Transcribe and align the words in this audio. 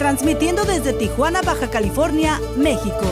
transmitiendo 0.00 0.64
desde 0.64 0.94
Tijuana, 0.94 1.42
Baja 1.42 1.68
California, 1.68 2.40
México. 2.56 3.02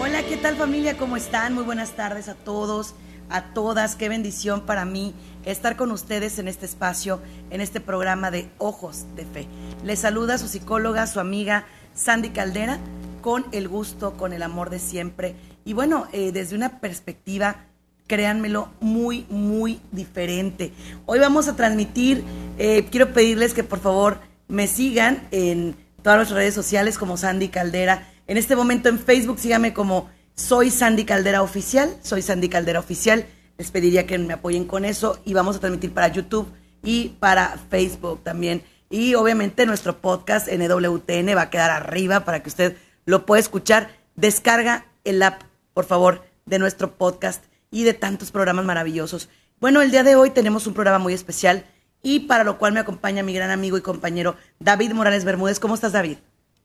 Hola, 0.00 0.24
¿qué 0.24 0.36
tal 0.36 0.56
familia? 0.56 0.96
¿Cómo 0.96 1.16
están? 1.16 1.54
Muy 1.54 1.62
buenas 1.62 1.92
tardes 1.92 2.28
a 2.28 2.34
todos, 2.34 2.96
a 3.30 3.54
todas. 3.54 3.94
Qué 3.94 4.08
bendición 4.08 4.62
para 4.62 4.84
mí 4.84 5.14
estar 5.44 5.76
con 5.76 5.92
ustedes 5.92 6.40
en 6.40 6.48
este 6.48 6.66
espacio, 6.66 7.20
en 7.50 7.60
este 7.60 7.80
programa 7.80 8.32
de 8.32 8.50
Ojos 8.58 9.04
de 9.14 9.24
Fe. 9.24 9.46
Les 9.84 10.00
saluda 10.00 10.36
su 10.36 10.48
psicóloga, 10.48 11.06
su 11.06 11.20
amiga 11.20 11.64
Sandy 11.94 12.30
Caldera, 12.30 12.80
con 13.20 13.46
el 13.52 13.68
gusto, 13.68 14.14
con 14.14 14.32
el 14.32 14.42
amor 14.42 14.68
de 14.68 14.80
siempre 14.80 15.36
y 15.64 15.74
bueno, 15.74 16.08
eh, 16.12 16.32
desde 16.32 16.56
una 16.56 16.80
perspectiva, 16.80 17.66
créanmelo, 18.08 18.68
muy, 18.80 19.26
muy 19.30 19.80
diferente. 19.92 20.72
Hoy 21.06 21.20
vamos 21.20 21.46
a 21.46 21.54
transmitir, 21.54 22.24
eh, 22.58 22.88
quiero 22.90 23.12
pedirles 23.12 23.54
que 23.54 23.62
por 23.62 23.78
favor 23.78 24.31
me 24.48 24.66
sigan 24.66 25.26
en 25.30 25.76
todas 26.02 26.18
las 26.18 26.30
redes 26.30 26.54
sociales 26.54 26.98
como 26.98 27.16
Sandy 27.16 27.48
Caldera. 27.48 28.08
En 28.26 28.36
este 28.36 28.56
momento 28.56 28.88
en 28.88 28.98
Facebook 28.98 29.38
síganme 29.38 29.72
como 29.72 30.10
Soy 30.34 30.70
Sandy 30.70 31.04
Caldera 31.04 31.42
Oficial, 31.42 31.96
Soy 32.02 32.22
Sandy 32.22 32.48
Caldera 32.48 32.80
Oficial. 32.80 33.26
Les 33.58 33.70
pediría 33.70 34.06
que 34.06 34.18
me 34.18 34.34
apoyen 34.34 34.64
con 34.64 34.84
eso 34.84 35.20
y 35.24 35.34
vamos 35.34 35.56
a 35.56 35.60
transmitir 35.60 35.92
para 35.92 36.08
YouTube 36.08 36.52
y 36.82 37.10
para 37.20 37.58
Facebook 37.70 38.22
también. 38.24 38.62
Y 38.90 39.14
obviamente 39.14 39.66
nuestro 39.66 40.00
podcast 40.00 40.48
NWTN 40.48 41.36
va 41.36 41.42
a 41.42 41.50
quedar 41.50 41.70
arriba 41.70 42.24
para 42.24 42.42
que 42.42 42.48
usted 42.48 42.76
lo 43.04 43.26
pueda 43.26 43.40
escuchar. 43.40 43.90
Descarga 44.16 44.86
el 45.04 45.22
app 45.22 45.42
por 45.74 45.84
favor, 45.84 46.22
de 46.46 46.58
nuestro 46.58 46.96
podcast 46.96 47.44
y 47.70 47.84
de 47.84 47.94
tantos 47.94 48.30
programas 48.30 48.64
maravillosos. 48.64 49.28
Bueno, 49.60 49.80
el 49.80 49.90
día 49.90 50.02
de 50.02 50.16
hoy 50.16 50.30
tenemos 50.30 50.66
un 50.66 50.74
programa 50.74 50.98
muy 50.98 51.14
especial 51.14 51.64
y 52.02 52.20
para 52.20 52.44
lo 52.44 52.58
cual 52.58 52.72
me 52.72 52.80
acompaña 52.80 53.22
mi 53.22 53.32
gran 53.32 53.50
amigo 53.50 53.78
y 53.78 53.80
compañero 53.80 54.36
David 54.58 54.92
Morales 54.92 55.24
Bermúdez. 55.24 55.60
¿Cómo 55.60 55.74
estás, 55.74 55.92
David? 55.92 56.18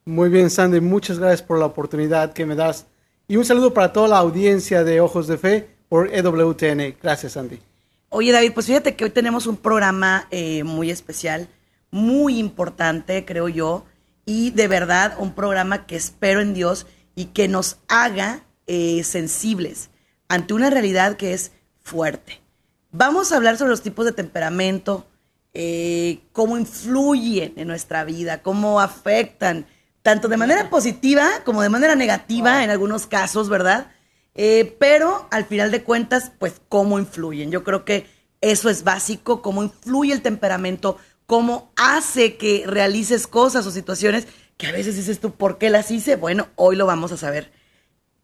Muy 0.04 0.28
bien, 0.28 0.50
Sandy. 0.50 0.80
Muchas 0.80 1.18
gracias 1.18 1.42
por 1.42 1.58
la 1.58 1.66
oportunidad 1.66 2.32
que 2.32 2.46
me 2.46 2.54
das. 2.54 2.86
Y 3.28 3.36
un 3.36 3.44
saludo 3.44 3.74
para 3.74 3.92
toda 3.92 4.08
la 4.08 4.18
audiencia 4.18 4.82
de 4.82 5.00
Ojos 5.00 5.26
de 5.26 5.38
Fe 5.38 5.68
por 5.88 6.12
EWTN. 6.12 6.96
Gracias, 7.00 7.32
Sandy. 7.32 7.60
Oye, 8.10 8.32
David, 8.32 8.52
pues 8.54 8.66
fíjate 8.66 8.96
que 8.96 9.04
hoy 9.04 9.10
tenemos 9.10 9.46
un 9.46 9.58
programa 9.58 10.26
eh, 10.30 10.64
muy 10.64 10.90
especial, 10.90 11.46
muy 11.90 12.38
importante, 12.38 13.24
creo 13.26 13.48
yo, 13.50 13.84
y 14.24 14.50
de 14.50 14.66
verdad 14.66 15.14
un 15.18 15.34
programa 15.34 15.86
que 15.86 15.96
espero 15.96 16.40
en 16.40 16.54
Dios 16.54 16.86
y 17.14 17.26
que 17.26 17.48
nos 17.48 17.76
haga 17.88 18.44
eh, 18.66 19.04
sensibles 19.04 19.90
ante 20.28 20.54
una 20.54 20.70
realidad 20.70 21.16
que 21.16 21.34
es 21.34 21.52
fuerte. 21.82 22.40
Vamos 22.92 23.30
a 23.30 23.36
hablar 23.36 23.58
sobre 23.58 23.70
los 23.70 23.82
tipos 23.82 24.06
de 24.06 24.12
temperamento, 24.12 25.06
eh, 25.54 26.20
cómo 26.32 26.58
influyen 26.58 27.54
en 27.56 27.68
nuestra 27.68 28.04
vida, 28.04 28.42
cómo 28.42 28.80
afectan, 28.80 29.66
tanto 30.02 30.28
de 30.28 30.36
manera 30.36 30.70
positiva 30.70 31.26
como 31.44 31.62
de 31.62 31.68
manera 31.68 31.94
negativa 31.94 32.64
en 32.64 32.70
algunos 32.70 33.06
casos, 33.06 33.48
¿verdad? 33.48 33.90
Eh, 34.34 34.76
pero 34.78 35.26
al 35.30 35.46
final 35.46 35.70
de 35.70 35.82
cuentas, 35.82 36.32
pues 36.38 36.60
cómo 36.68 36.98
influyen. 36.98 37.50
Yo 37.50 37.64
creo 37.64 37.84
que 37.84 38.06
eso 38.40 38.70
es 38.70 38.84
básico, 38.84 39.42
cómo 39.42 39.62
influye 39.64 40.12
el 40.12 40.22
temperamento, 40.22 40.96
cómo 41.26 41.72
hace 41.76 42.36
que 42.36 42.64
realices 42.66 43.26
cosas 43.26 43.66
o 43.66 43.70
situaciones 43.70 44.28
que 44.56 44.66
a 44.66 44.72
veces 44.72 44.96
dices 44.96 45.20
tú, 45.20 45.32
¿por 45.32 45.58
qué 45.58 45.70
las 45.70 45.90
hice? 45.90 46.16
Bueno, 46.16 46.48
hoy 46.56 46.76
lo 46.76 46.86
vamos 46.86 47.12
a 47.12 47.16
saber. 47.16 47.52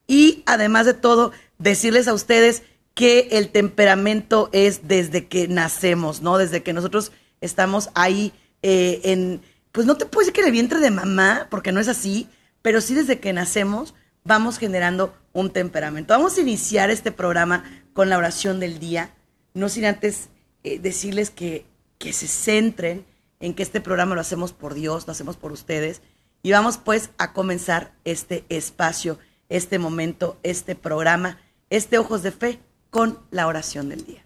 Y 0.07 0.43
además 0.47 0.85
de 0.85 0.95
todo, 0.95 1.33
decirles 1.59 2.09
a 2.09 2.15
ustedes 2.15 2.63
que 2.95 3.29
el 3.33 3.51
temperamento 3.51 4.49
es 4.53 4.87
desde 4.87 5.27
que 5.27 5.49
nacemos, 5.49 6.23
¿no? 6.23 6.39
Desde 6.39 6.63
que 6.63 6.73
nosotros 6.73 7.13
estamos 7.41 7.91
ahí 7.95 8.33
eh, 8.63 9.01
en, 9.05 9.43
pues 9.73 9.87
no 9.87 9.97
te 9.97 10.07
puedo 10.07 10.21
decir 10.21 10.33
que 10.33 10.41
en 10.41 10.47
el 10.47 10.53
vientre 10.53 10.79
de 10.79 10.91
mamá, 10.91 11.49
porque 11.51 11.73
no 11.73 11.81
es 11.81 11.89
así, 11.89 12.29
pero 12.63 12.81
sí 12.81 12.95
desde 12.95 13.21
que 13.21 13.33
nacemos 13.33 13.95
vamos 14.23 14.59
generando 14.59 15.15
un 15.33 15.51
temperamento. 15.51 16.15
Vamos 16.15 16.39
a 16.39 16.41
iniciar 16.41 16.91
este 16.91 17.13
programa 17.13 17.65
con 17.93 18.09
la 18.09 18.17
oración 18.17 18.61
del 18.61 18.79
día, 18.79 19.15
no 19.53 19.69
sin 19.69 19.85
antes 19.85 20.29
eh, 20.63 20.79
decirles 20.79 21.31
que, 21.31 21.67
que 21.99 22.13
se 22.13 22.29
centren 22.29 23.05
en 23.41 23.55
que 23.55 23.63
este 23.63 23.81
programa 23.81 24.15
lo 24.15 24.21
hacemos 24.21 24.53
por 24.53 24.75
Dios, 24.75 25.07
lo 25.07 25.13
hacemos 25.13 25.37
por 25.37 25.53
ustedes, 25.53 26.01
y 26.43 26.53
vamos 26.53 26.79
pues 26.79 27.11
a 27.19 27.33
comenzar 27.33 27.93
este 28.05 28.45
espacio 28.49 29.19
este 29.49 29.79
momento, 29.79 30.39
este 30.43 30.75
programa, 30.75 31.39
este 31.71 31.99
Ojos 31.99 32.23
de 32.23 32.33
Fe 32.33 32.61
con 32.95 33.19
la 33.33 33.49
oración 33.49 33.89
del 33.89 34.07
día. 34.07 34.25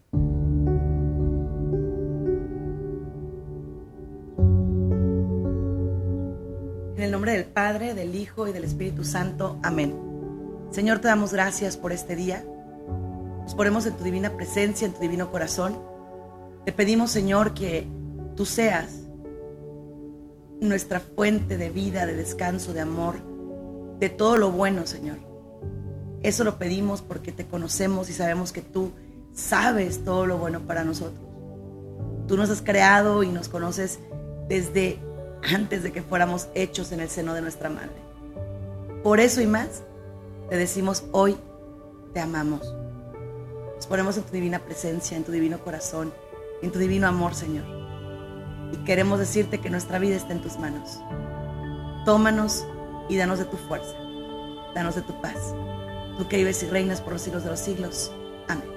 En 6.94 7.02
el 7.02 7.10
nombre 7.10 7.32
del 7.32 7.46
Padre, 7.46 7.94
del 7.94 8.14
Hijo 8.14 8.46
y 8.46 8.52
del 8.52 8.64
Espíritu 8.64 9.04
Santo. 9.04 9.58
Amén. 9.62 9.98
Señor, 10.70 10.98
te 10.98 11.08
damos 11.08 11.32
gracias 11.32 11.78
por 11.78 11.92
este 11.92 12.14
día. 12.14 12.44
Nos 13.40 13.54
ponemos 13.54 13.86
en 13.86 13.96
tu 13.96 14.04
divina 14.04 14.36
presencia, 14.36 14.84
en 14.84 14.92
tu 14.92 15.00
divino 15.00 15.30
corazón. 15.30 15.78
Te 16.66 16.72
pedimos, 16.72 17.10
Señor, 17.10 17.54
que 17.54 17.88
tú 18.36 18.44
seas 18.44 18.90
nuestra 20.60 21.00
fuente 21.00 21.56
de 21.56 21.70
vida, 21.70 22.04
de 22.04 22.16
descanso, 22.16 22.74
de 22.74 22.82
amor, 22.82 23.14
de 23.98 24.10
todo 24.10 24.36
lo 24.36 24.50
bueno, 24.50 24.86
Señor. 24.86 25.27
Eso 26.22 26.44
lo 26.44 26.58
pedimos 26.58 27.02
porque 27.02 27.32
te 27.32 27.46
conocemos 27.46 28.10
y 28.10 28.12
sabemos 28.12 28.52
que 28.52 28.62
tú 28.62 28.92
sabes 29.32 30.04
todo 30.04 30.26
lo 30.26 30.38
bueno 30.38 30.60
para 30.60 30.84
nosotros. 30.84 31.20
Tú 32.26 32.36
nos 32.36 32.50
has 32.50 32.60
creado 32.60 33.22
y 33.22 33.28
nos 33.28 33.48
conoces 33.48 34.00
desde 34.48 34.98
antes 35.54 35.82
de 35.82 35.92
que 35.92 36.02
fuéramos 36.02 36.48
hechos 36.54 36.92
en 36.92 37.00
el 37.00 37.08
seno 37.08 37.34
de 37.34 37.42
nuestra 37.42 37.70
madre. 37.70 37.96
Por 39.02 39.20
eso 39.20 39.40
y 39.40 39.46
más, 39.46 39.82
te 40.50 40.56
decimos 40.56 41.04
hoy, 41.12 41.36
te 42.12 42.20
amamos. 42.20 42.74
Nos 43.76 43.86
ponemos 43.86 44.16
en 44.16 44.24
tu 44.24 44.32
divina 44.32 44.58
presencia, 44.58 45.16
en 45.16 45.24
tu 45.24 45.30
divino 45.30 45.60
corazón, 45.60 46.12
en 46.62 46.72
tu 46.72 46.78
divino 46.80 47.06
amor, 47.06 47.34
Señor. 47.34 47.64
Y 48.72 48.76
queremos 48.84 49.20
decirte 49.20 49.60
que 49.60 49.70
nuestra 49.70 49.98
vida 49.98 50.16
está 50.16 50.32
en 50.32 50.42
tus 50.42 50.58
manos. 50.58 51.00
Tómanos 52.04 52.66
y 53.08 53.16
danos 53.16 53.38
de 53.38 53.44
tu 53.44 53.56
fuerza, 53.56 53.94
danos 54.74 54.96
de 54.96 55.02
tu 55.02 55.18
paz. 55.20 55.54
Tú 56.18 56.26
que 56.26 56.36
vives 56.36 56.60
y 56.64 56.66
reinas 56.66 57.00
por 57.00 57.12
los 57.12 57.22
siglos 57.22 57.44
de 57.44 57.50
los 57.50 57.60
siglos. 57.60 58.10
Amén. 58.48 58.68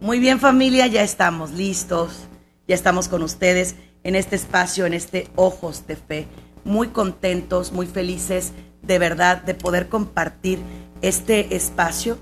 Muy 0.00 0.18
bien 0.18 0.40
familia, 0.40 0.88
ya 0.88 1.04
estamos 1.04 1.52
listos, 1.52 2.26
ya 2.66 2.74
estamos 2.74 3.06
con 3.06 3.22
ustedes 3.22 3.76
en 4.02 4.16
este 4.16 4.34
espacio, 4.34 4.84
en 4.86 4.94
este 4.94 5.28
Ojos 5.36 5.86
de 5.86 5.94
Fe. 5.94 6.26
Muy 6.64 6.88
contentos, 6.88 7.70
muy 7.70 7.86
felices 7.86 8.52
de 8.82 8.98
verdad 8.98 9.42
de 9.42 9.54
poder 9.54 9.88
compartir 9.88 10.58
este 11.02 11.54
espacio, 11.54 12.18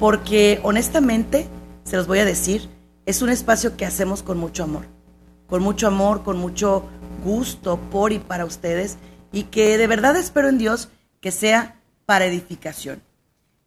porque 0.00 0.58
honestamente 0.64 1.46
se 1.84 1.96
los 1.96 2.08
voy 2.08 2.18
a 2.18 2.24
decir, 2.24 2.68
es 3.08 3.22
un 3.22 3.30
espacio 3.30 3.74
que 3.74 3.86
hacemos 3.86 4.22
con 4.22 4.36
mucho 4.36 4.64
amor, 4.64 4.84
con 5.46 5.62
mucho 5.62 5.86
amor, 5.86 6.24
con 6.24 6.36
mucho 6.36 6.84
gusto 7.24 7.78
por 7.90 8.12
y 8.12 8.18
para 8.18 8.44
ustedes 8.44 8.98
y 9.32 9.44
que 9.44 9.78
de 9.78 9.86
verdad 9.86 10.14
espero 10.14 10.50
en 10.50 10.58
Dios 10.58 10.90
que 11.22 11.30
sea 11.30 11.80
para 12.04 12.26
edificación. 12.26 13.00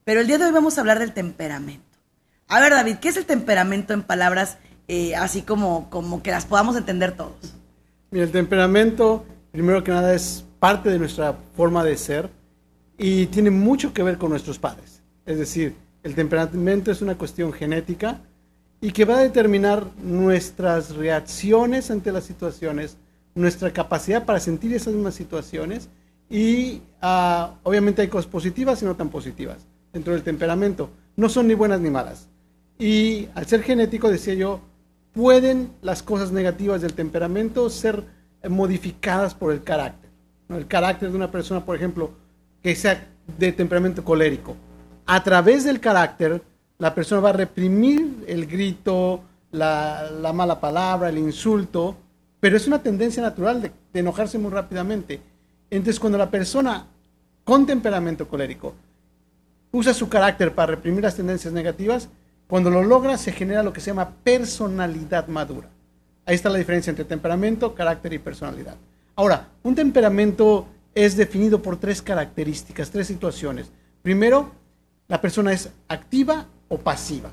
Pero 0.03 0.21
el 0.21 0.27
día 0.27 0.37
de 0.37 0.45
hoy 0.45 0.51
vamos 0.51 0.77
a 0.77 0.81
hablar 0.81 0.99
del 0.99 1.11
temperamento. 1.11 1.97
A 2.49 2.59
ver, 2.59 2.71
David, 2.71 2.97
¿qué 2.97 3.09
es 3.09 3.17
el 3.17 3.25
temperamento 3.25 3.93
en 3.95 4.03
palabras 4.03 4.59
eh, 4.87 5.15
así 5.15 5.41
como, 5.41 5.89
como 5.89 6.21
que 6.21 6.29
las 6.29 6.45
podamos 6.45 6.75
entender 6.75 7.17
todos? 7.17 7.55
Mira, 8.11 8.25
el 8.25 8.31
temperamento, 8.31 9.25
primero 9.51 9.83
que 9.83 9.89
nada, 9.89 10.13
es 10.13 10.45
parte 10.59 10.91
de 10.91 10.99
nuestra 10.99 11.35
forma 11.57 11.83
de 11.83 11.97
ser 11.97 12.29
y 12.95 13.25
tiene 13.25 13.49
mucho 13.49 13.91
que 13.91 14.03
ver 14.03 14.19
con 14.19 14.29
nuestros 14.29 14.59
padres. 14.59 15.01
Es 15.25 15.39
decir, 15.39 15.75
el 16.03 16.13
temperamento 16.13 16.91
es 16.91 17.01
una 17.01 17.17
cuestión 17.17 17.51
genética 17.51 18.21
y 18.81 18.91
que 18.91 19.05
va 19.05 19.17
a 19.17 19.21
determinar 19.21 19.85
nuestras 20.03 20.95
reacciones 20.95 21.91
ante 21.91 22.11
las 22.11 22.23
situaciones, 22.23 22.97
nuestra 23.35 23.71
capacidad 23.71 24.25
para 24.25 24.39
sentir 24.39 24.73
esas 24.73 24.93
mismas 24.93 25.13
situaciones 25.13 25.87
y 26.29 26.81
ah, 27.01 27.55
obviamente 27.63 28.01
hay 28.01 28.07
cosas 28.07 28.29
positivas 28.29 28.81
y 28.81 28.85
no 28.85 28.95
tan 28.95 29.09
positivas 29.09 29.67
dentro 29.93 30.13
del 30.13 30.23
temperamento. 30.23 30.89
No 31.15 31.29
son 31.29 31.47
ni 31.47 31.53
buenas 31.53 31.79
ni 31.79 31.89
malas. 31.89 32.27
Y 32.79 33.27
al 33.35 33.45
ser 33.45 33.61
genético, 33.61 34.09
decía 34.09 34.33
yo, 34.33 34.61
pueden 35.13 35.71
las 35.81 36.01
cosas 36.01 36.31
negativas 36.31 36.81
del 36.81 36.93
temperamento 36.93 37.69
ser 37.69 38.03
modificadas 38.49 39.35
por 39.35 39.51
el 39.53 39.61
carácter. 39.61 40.09
El 40.49 40.67
carácter 40.67 41.11
de 41.11 41.15
una 41.15 41.29
persona, 41.29 41.63
por 41.63 41.75
ejemplo, 41.75 42.11
que 42.63 42.75
sea 42.75 43.07
de 43.37 43.51
temperamento 43.51 44.03
colérico. 44.03 44.55
A 45.05 45.23
través 45.23 45.63
del 45.63 45.79
carácter, 45.79 46.41
la 46.81 46.95
persona 46.95 47.21
va 47.21 47.29
a 47.29 47.33
reprimir 47.33 48.25
el 48.25 48.47
grito, 48.47 49.21
la, 49.51 50.31
mala 50.33 50.59
palabra, 50.59 51.09
el 51.09 51.19
insulto, 51.19 51.95
pero 52.39 52.57
es 52.57 52.65
una 52.65 52.81
tendencia 52.81 53.21
natural 53.21 53.61
de, 53.61 53.71
enojarse 53.93 54.39
muy 54.39 54.49
rápidamente. 54.49 55.21
Entonces, 55.69 55.99
cuando 55.99 56.17
la 56.17 56.31
persona 56.31 56.87
con 57.43 57.67
temperamento 57.67 58.27
colérico 58.27 58.73
usa 59.71 59.93
su 59.93 60.09
carácter 60.09 60.55
para 60.55 60.71
reprimir 60.71 61.03
las 61.03 61.15
tendencias 61.15 61.53
negativas, 61.53 62.09
cuando 62.47 62.71
lo 62.71 62.81
logra 62.81 63.15
se 63.19 63.31
genera 63.31 63.61
lo 63.61 63.73
que 63.73 63.79
se 63.79 63.91
llama 63.91 64.15
personalidad 64.23 65.27
madura. 65.27 65.69
Ahí 66.25 66.33
está 66.33 66.49
la 66.49 66.57
diferencia 66.57 66.89
entre 66.89 67.05
temperamento, 67.05 67.75
carácter 67.75 68.13
y 68.13 68.17
personalidad. 68.17 68.75
Ahora, 69.15 69.49
un 69.61 69.75
temperamento 69.75 70.65
es 70.95 71.15
definido 71.15 71.61
por 71.61 71.77
tres 71.77 72.01
características, 72.01 72.89
tres 72.89 73.05
situaciones. 73.05 73.71
Primero, 74.01 74.49
la 75.07 75.21
persona 75.21 75.53
es 75.53 75.69
activa 75.87 76.47
o 76.71 76.77
pasiva. 76.77 77.29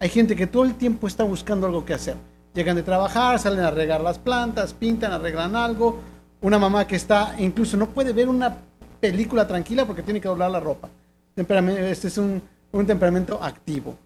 Hay 0.00 0.08
gente 0.08 0.34
que 0.34 0.46
todo 0.46 0.64
el 0.64 0.74
tiempo 0.74 1.06
está 1.06 1.24
buscando 1.24 1.66
algo 1.66 1.84
que 1.84 1.94
hacer. 1.94 2.16
Llegan 2.52 2.74
de 2.76 2.82
trabajar, 2.82 3.38
salen 3.38 3.60
a 3.60 3.70
regar 3.70 4.00
las 4.00 4.18
plantas, 4.18 4.74
pintan, 4.74 5.12
arreglan 5.12 5.54
algo. 5.54 6.00
Una 6.42 6.58
mamá 6.58 6.86
que 6.86 6.96
está, 6.96 7.36
incluso 7.38 7.76
no 7.76 7.86
puede 7.86 8.12
ver 8.12 8.28
una 8.28 8.56
película 8.98 9.46
tranquila 9.46 9.86
porque 9.86 10.02
tiene 10.02 10.20
que 10.20 10.26
doblar 10.26 10.50
la 10.50 10.58
ropa. 10.58 10.88
Este 11.36 12.08
es 12.08 12.18
un, 12.18 12.42
un 12.72 12.86
temperamento 12.86 13.42
activo. 13.42 13.96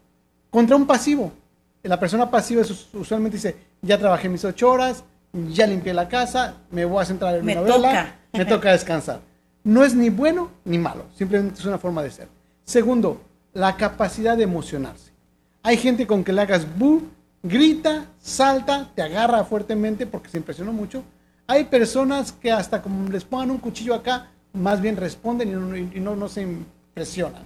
Contra 0.51 0.77
un 0.77 0.87
pasivo. 0.87 1.33
La 1.83 1.99
persona 1.99 2.31
pasiva 2.31 2.63
usualmente 2.95 3.37
dice, 3.37 3.57
ya 3.83 3.99
trabajé 3.99 4.29
mis 4.29 4.45
ocho 4.45 4.71
horas, 4.71 5.05
ya 5.33 5.67
limpié 5.67 5.95
la 5.95 6.09
casa, 6.09 6.55
me 6.71 6.85
voy 6.85 7.03
a 7.03 7.05
centrar 7.05 7.37
en 7.37 7.45
mi 7.45 7.55
novela, 7.55 8.17
me 8.33 8.45
toca 8.45 8.73
descansar. 8.73 9.21
No 9.65 9.85
es 9.85 9.95
ni 9.95 10.11
bueno 10.11 10.51
ni 10.65 10.79
malo, 10.79 11.07
simplemente 11.15 11.61
es 11.61 11.67
una 11.67 11.79
forma 11.79 12.03
de 12.03 12.11
ser. 12.11 12.29
Segundo, 12.65 13.21
la 13.55 13.77
capacidad 13.77 14.37
de 14.37 14.45
emocionarse. 14.45 15.13
Hay 15.63 15.79
gente 15.79 16.07
con 16.07 16.23
que 16.23 16.33
le 16.33 16.43
hagas 16.43 16.67
bu, 16.79 17.03
grita, 17.43 18.07
salta, 18.21 18.91
te 18.95 19.03
agarra 19.03 19.45
fuertemente 19.45 20.07
porque 20.07 20.29
se 20.29 20.37
impresionó 20.37 20.73
mucho. 20.73 21.03
Hay 21.47 21.65
personas 21.65 22.33
que 22.33 22.51
hasta 22.51 22.83
como 22.83 23.09
les 23.09 23.25
pongan 23.25 23.53
un 23.53 23.59
cuchillo 23.59 23.95
acá, 23.95 24.29
más 24.53 24.81
bien 24.81 24.97
responden 24.97 25.91
y 25.95 26.01
no, 26.01 26.17
no, 26.17 26.29
se 26.29 26.43
impresionan. 26.43 27.43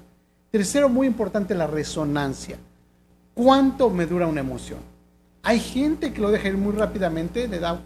Tercero, 0.50 0.88
muy 0.88 1.06
importante, 1.06 1.54
la 1.54 1.66
resonancia. 1.66 2.56
¿Cuánto 3.34 3.90
me 3.90 4.06
dura 4.06 4.26
una 4.26 4.40
emoción? 4.40 4.80
Hay 5.42 5.60
gente 5.60 6.12
que 6.12 6.20
lo 6.20 6.30
deja 6.30 6.48
ir 6.48 6.56
muy 6.56 6.72
rápidamente, 6.72 7.46
le 7.46 7.58
da, 7.60 7.80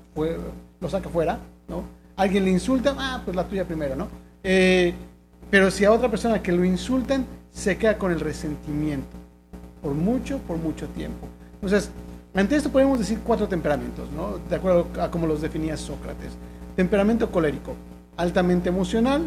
lo 0.81 0.89
saca 0.89 1.09
fuera, 1.09 1.39
¿no? 1.69 1.85
Alguien 2.17 2.45
le 2.45 2.51
insulta, 2.51 2.95
ah, 2.99 3.21
pues 3.25 3.37
la 3.37 3.45
tuya 3.45 3.65
primero, 3.67 3.97
¿no? 3.97 4.09
Eh, 4.43 4.95
pero 5.51 5.71
si 5.71 5.85
a 5.85 5.93
otra 5.93 6.11
persona 6.11 6.43
que 6.43 6.53
lo 6.53 6.65
insultan, 6.65 7.27
se 7.53 7.77
queda 7.77 7.99
con 7.99 8.11
el 8.11 8.21
resentimiento, 8.21 9.17
por 9.81 9.93
mucho, 9.93 10.39
por 10.39 10.57
mucho 10.57 10.89
tiempo. 10.89 11.29
Entonces, 11.55 11.91
ante 12.35 12.57
esto 12.57 12.71
podemos 12.71 12.99
decir 12.99 13.21
cuatro 13.23 13.47
temperamentos, 13.47 14.11
¿no? 14.11 14.39
De 14.49 14.57
acuerdo 14.57 14.87
a 15.01 15.11
cómo 15.11 15.27
los 15.27 15.43
definía 15.43 15.77
Sócrates. 15.77 16.33
Temperamento 16.75 17.31
colérico, 17.31 17.75
altamente 18.17 18.71
emocional, 18.71 19.23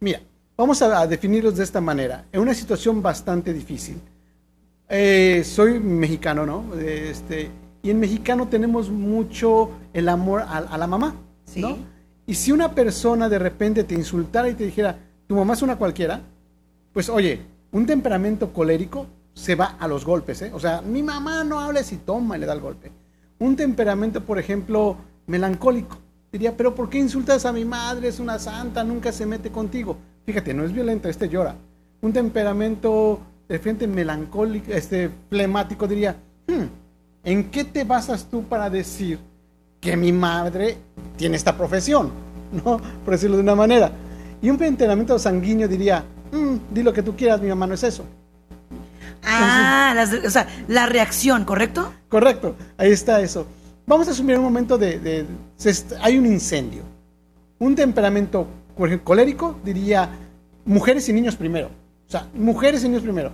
Mira, 0.00 0.22
vamos 0.56 0.82
a, 0.82 1.06
definirlos 1.06 1.56
de 1.56 1.64
esta 1.64 1.80
manera. 1.80 2.26
En 2.32 2.40
una 2.40 2.54
situación 2.54 3.02
bastante 3.02 3.52
difícil. 3.52 4.00
Eh, 4.88 5.42
soy 5.44 5.78
mexicano, 5.80 6.44
¿no? 6.44 6.74
Este, 6.78 7.50
y 7.82 7.90
en 7.90 7.98
mexicano 7.98 8.48
tenemos 8.48 8.90
mucho 8.90 9.70
el 9.92 10.08
amor 10.08 10.42
a, 10.42 10.76
la 10.76 10.86
mamá, 10.86 11.16
¿no? 11.56 11.78
Y 12.26 12.34
si 12.34 12.52
una 12.52 12.72
persona 12.72 13.28
de 13.28 13.38
repente 13.38 13.84
te 13.84 13.94
insultara 13.94 14.48
y 14.48 14.54
te 14.54 14.64
dijera, 14.64 14.98
tu 15.26 15.34
mamá 15.34 15.54
es 15.54 15.62
una 15.62 15.76
cualquiera, 15.76 16.20
pues 16.92 17.08
oye, 17.08 17.40
un 17.72 17.86
temperamento 17.86 18.52
colérico 18.52 19.06
se 19.34 19.54
va 19.54 19.76
a 19.78 19.88
los 19.88 20.04
golpes, 20.04 20.42
¿eh? 20.42 20.50
O 20.54 20.60
sea, 20.60 20.82
mi 20.82 21.02
mamá 21.02 21.42
no 21.42 21.58
habla 21.58 21.80
y 21.80 21.96
toma 21.96 22.36
y 22.36 22.40
le 22.40 22.46
da 22.46 22.52
el 22.52 22.60
golpe. 22.60 22.92
Un 23.38 23.56
temperamento, 23.56 24.22
por 24.22 24.38
ejemplo, 24.38 24.96
melancólico, 25.26 25.98
diría, 26.30 26.56
pero 26.56 26.74
¿por 26.74 26.88
qué 26.90 26.98
insultas 26.98 27.44
a 27.46 27.52
mi 27.52 27.64
madre? 27.64 28.08
Es 28.08 28.20
una 28.20 28.38
santa, 28.38 28.84
nunca 28.84 29.10
se 29.10 29.26
mete 29.26 29.50
contigo. 29.50 29.96
Fíjate, 30.24 30.54
no 30.54 30.64
es 30.64 30.72
violento, 30.72 31.08
este 31.08 31.28
llora. 31.28 31.54
Un 32.00 32.12
temperamento 32.12 33.20
de 33.48 33.58
frente 33.58 33.86
melancólico, 33.86 34.72
este 34.72 35.10
flemático, 35.28 35.86
diría, 35.86 36.16
hmm, 36.46 36.64
¿en 37.24 37.50
qué 37.50 37.64
te 37.64 37.84
basas 37.84 38.26
tú 38.30 38.44
para 38.44 38.70
decir 38.70 39.18
que 39.80 39.96
mi 39.96 40.12
madre 40.12 40.78
tiene 41.16 41.36
esta 41.36 41.56
profesión? 41.56 42.10
¿No? 42.52 42.80
Por 43.04 43.14
decirlo 43.14 43.36
de 43.36 43.42
una 43.42 43.54
manera. 43.54 43.90
Y 44.40 44.50
un 44.50 44.62
entrenamiento 44.62 45.18
sanguíneo 45.18 45.68
diría, 45.68 46.04
mm, 46.32 46.74
di 46.74 46.82
lo 46.82 46.92
que 46.92 47.02
tú 47.02 47.16
quieras, 47.16 47.40
mi 47.40 47.48
mamá 47.48 47.66
no 47.66 47.74
es 47.74 47.82
eso. 47.82 48.04
Ah, 49.24 49.94
o 50.24 50.30
sea, 50.30 50.48
la 50.68 50.86
reacción, 50.86 51.44
¿correcto? 51.44 51.92
Correcto, 52.08 52.56
ahí 52.76 52.90
está 52.90 53.20
eso. 53.20 53.46
Vamos 53.86 54.08
a 54.08 54.12
asumir 54.12 54.36
un 54.38 54.44
momento 54.44 54.78
de, 54.78 55.26
hay 56.00 56.18
un 56.18 56.26
incendio. 56.26 56.82
Un 57.58 57.74
temperamento 57.74 58.46
colérico 59.02 59.58
diría 59.64 60.08
mujeres 60.64 61.08
y 61.08 61.12
niños 61.12 61.36
primero. 61.36 61.68
O 62.06 62.10
sea, 62.10 62.28
mujeres 62.34 62.84
y 62.84 62.88
niños 62.88 63.02
primero. 63.02 63.32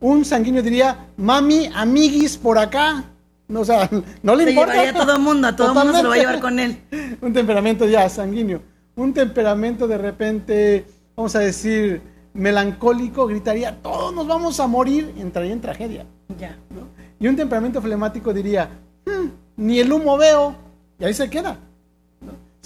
Un 0.00 0.24
sanguíneo 0.24 0.62
diría, 0.62 1.08
mami, 1.16 1.70
amiguis 1.74 2.36
por 2.36 2.58
acá. 2.58 3.04
No, 3.48 3.60
o 3.60 3.64
sea, 3.64 3.88
no 4.22 4.34
le 4.34 4.50
importa. 4.50 4.88
a 4.88 4.92
todo 4.92 5.16
el 5.16 5.22
mundo, 5.22 5.48
a 5.48 5.56
todo 5.56 5.68
el 5.68 5.74
mundo 5.74 5.96
se 5.96 6.02
lo 6.02 6.08
va 6.08 6.14
a 6.14 6.18
llevar 6.18 6.40
con 6.40 6.58
él. 6.58 6.78
un 7.20 7.32
temperamento 7.32 7.86
ya 7.86 8.08
sanguíneo 8.08 8.60
un 8.96 9.12
temperamento 9.12 9.86
de 9.86 9.98
repente, 9.98 10.86
vamos 11.14 11.36
a 11.36 11.40
decir, 11.40 12.00
melancólico, 12.32 13.26
gritaría, 13.26 13.80
todos 13.82 14.14
nos 14.14 14.26
vamos 14.26 14.58
a 14.58 14.66
morir, 14.66 15.14
entraría 15.18 15.52
en 15.52 15.60
tragedia. 15.60 16.06
Ya. 16.38 16.58
Y 17.20 17.28
un 17.28 17.36
temperamento 17.36 17.80
flemático 17.80 18.32
diría, 18.32 18.70
hmm, 19.04 19.28
ni 19.58 19.80
el 19.80 19.92
humo 19.92 20.16
veo, 20.16 20.56
y 20.98 21.04
ahí 21.04 21.14
se 21.14 21.28
queda. 21.28 21.58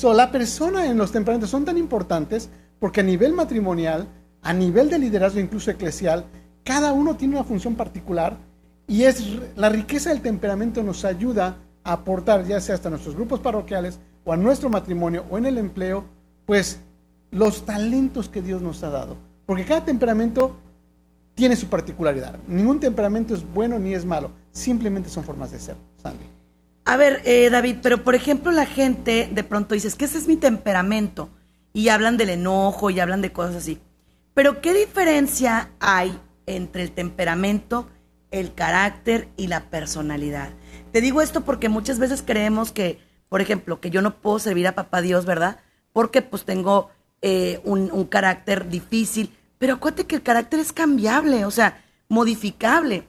¿No? 0.02 0.14
la 0.14 0.30
persona 0.30 0.87
en 0.87 0.99
los 0.99 1.12
temperamentos 1.12 1.50
son 1.50 1.64
tan 1.64 1.78
importantes 1.78 2.50
porque 2.78 3.00
a 3.00 3.04
nivel 3.04 3.33
matrimonial, 3.33 4.09
a 4.42 4.52
nivel 4.52 4.90
de 4.90 4.99
liderazgo 4.99 5.40
incluso 5.40 5.71
eclesial, 5.71 6.25
cada 6.64 6.92
uno 6.92 7.16
tiene 7.16 7.37
una 7.37 7.45
función 7.45 7.75
particular 7.75 8.37
y 8.87 9.04
es 9.04 9.23
la 9.57 9.69
riqueza 9.69 10.11
del 10.11 10.21
temperamento 10.21 10.83
nos 10.83 11.04
ayuda 11.04 11.59
a 11.85 11.92
aportar 11.92 12.47
ya 12.47 12.61
sea 12.61 12.75
hasta 12.75 12.90
nuestros 12.90 13.14
grupos 13.14 13.40
parroquiales 13.40 14.00
o 14.25 14.33
a 14.33 14.37
nuestro 14.37 14.69
matrimonio 14.69 15.25
o 15.30 15.38
en 15.38 15.47
el 15.47 15.59
empleo 15.59 16.04
pues 16.47 16.80
los 17.30 17.64
talentos 17.64 18.28
que 18.28 18.42
Dios 18.42 18.61
nos 18.61 18.83
ha 18.83 18.90
dado. 18.90 19.16
Porque 19.47 19.64
cada 19.64 19.85
temperamento 19.85 20.57
tiene 21.35 21.57
su 21.57 21.69
particularidad. 21.69 22.38
Ningún 22.47 22.80
temperamento 22.80 23.35
es 23.35 23.45
bueno 23.52 23.78
ni 23.78 23.95
es 23.95 24.04
malo. 24.04 24.33
Simplemente 24.52 25.09
son 25.09 25.25
formas 25.25 25.52
de 25.52 25.59
ser. 25.59 25.76
A 26.85 26.97
ver, 26.97 27.23
eh, 27.25 27.51
David, 27.51 27.77
pero 27.83 28.03
por 28.05 28.15
ejemplo 28.15 28.51
la 28.51 28.67
gente 28.67 29.29
de 29.31 29.45
pronto 29.45 29.75
dice, 29.75 29.89
es 29.89 29.95
que 29.95 30.07
ese 30.07 30.19
es 30.19 30.27
mi 30.27 30.37
temperamento, 30.37 31.31
y 31.73 31.89
hablan 31.89 32.17
del 32.17 32.31
enojo 32.31 32.91
y 32.91 33.01
hablan 33.01 33.23
de 33.23 33.33
cosas 33.33 33.57
así. 33.57 33.79
Pero 34.35 34.61
¿qué 34.61 34.75
diferencia 34.75 35.71
hay 35.81 36.19
entre 36.47 36.83
el 36.83 36.93
temperamento, 36.93 37.89
el 38.31 38.55
carácter 38.55 39.29
y 39.37 39.47
la 39.47 39.71
personalidad? 39.71 40.51
Te 40.93 41.01
digo 41.01 41.21
esto 41.21 41.43
porque 41.43 41.69
muchas 41.69 41.99
veces 41.99 42.23
creemos 42.25 42.73
que, 42.73 42.99
por 43.29 43.41
ejemplo, 43.41 43.81
que 43.81 43.91
yo 43.91 44.03
no 44.03 44.21
puedo 44.21 44.39
servir 44.39 44.67
a 44.67 44.75
papá 44.75 45.03
Dios, 45.03 45.27
¿verdad? 45.27 45.59
Porque 45.93 46.23
pues 46.23 46.45
tengo 46.45 46.91
eh, 47.23 47.61
un, 47.65 48.05
carácter 48.07 48.69
difícil, 48.69 49.37
pero 49.59 49.75
acuérdate 49.75 50.07
que 50.07 50.17
el 50.17 50.23
carácter 50.23 50.61
es 50.61 50.73
cambiable, 50.73 51.45
o 51.45 51.51
sea, 51.51 51.83
modificable. 52.09 53.05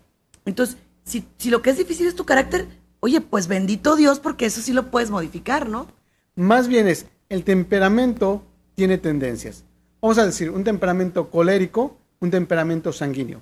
Entonces, 0.46 0.78
si 1.04 1.50
lo 1.50 1.62
que 1.62 1.72
es 1.72 1.78
difícil 1.78 2.08
es 2.08 2.16
tu 2.16 2.26
carácter, 2.26 2.68
oye, 3.02 3.20
pues 3.20 3.48
bendito 3.48 3.98
Dios, 3.98 4.20
porque 4.20 4.46
eso 4.46 4.62
sí 4.62 4.72
lo 4.72 4.90
puedes 4.90 5.12
modificar, 5.12 5.68
¿no? 5.68 5.88
Más 6.36 6.70
bien 6.70 6.88
es, 6.88 7.08
el 7.28 7.44
temperamento 7.44 8.44
tiene 8.76 8.98
tendencias. 8.98 9.66
Vamos 10.02 10.18
a 10.18 10.26
decir, 10.26 10.50
un 10.50 10.64
temperamento 10.64 11.30
colérico, 11.30 11.98
un 12.22 12.32
temperamento 12.32 12.94
sanguíneo. 12.94 13.42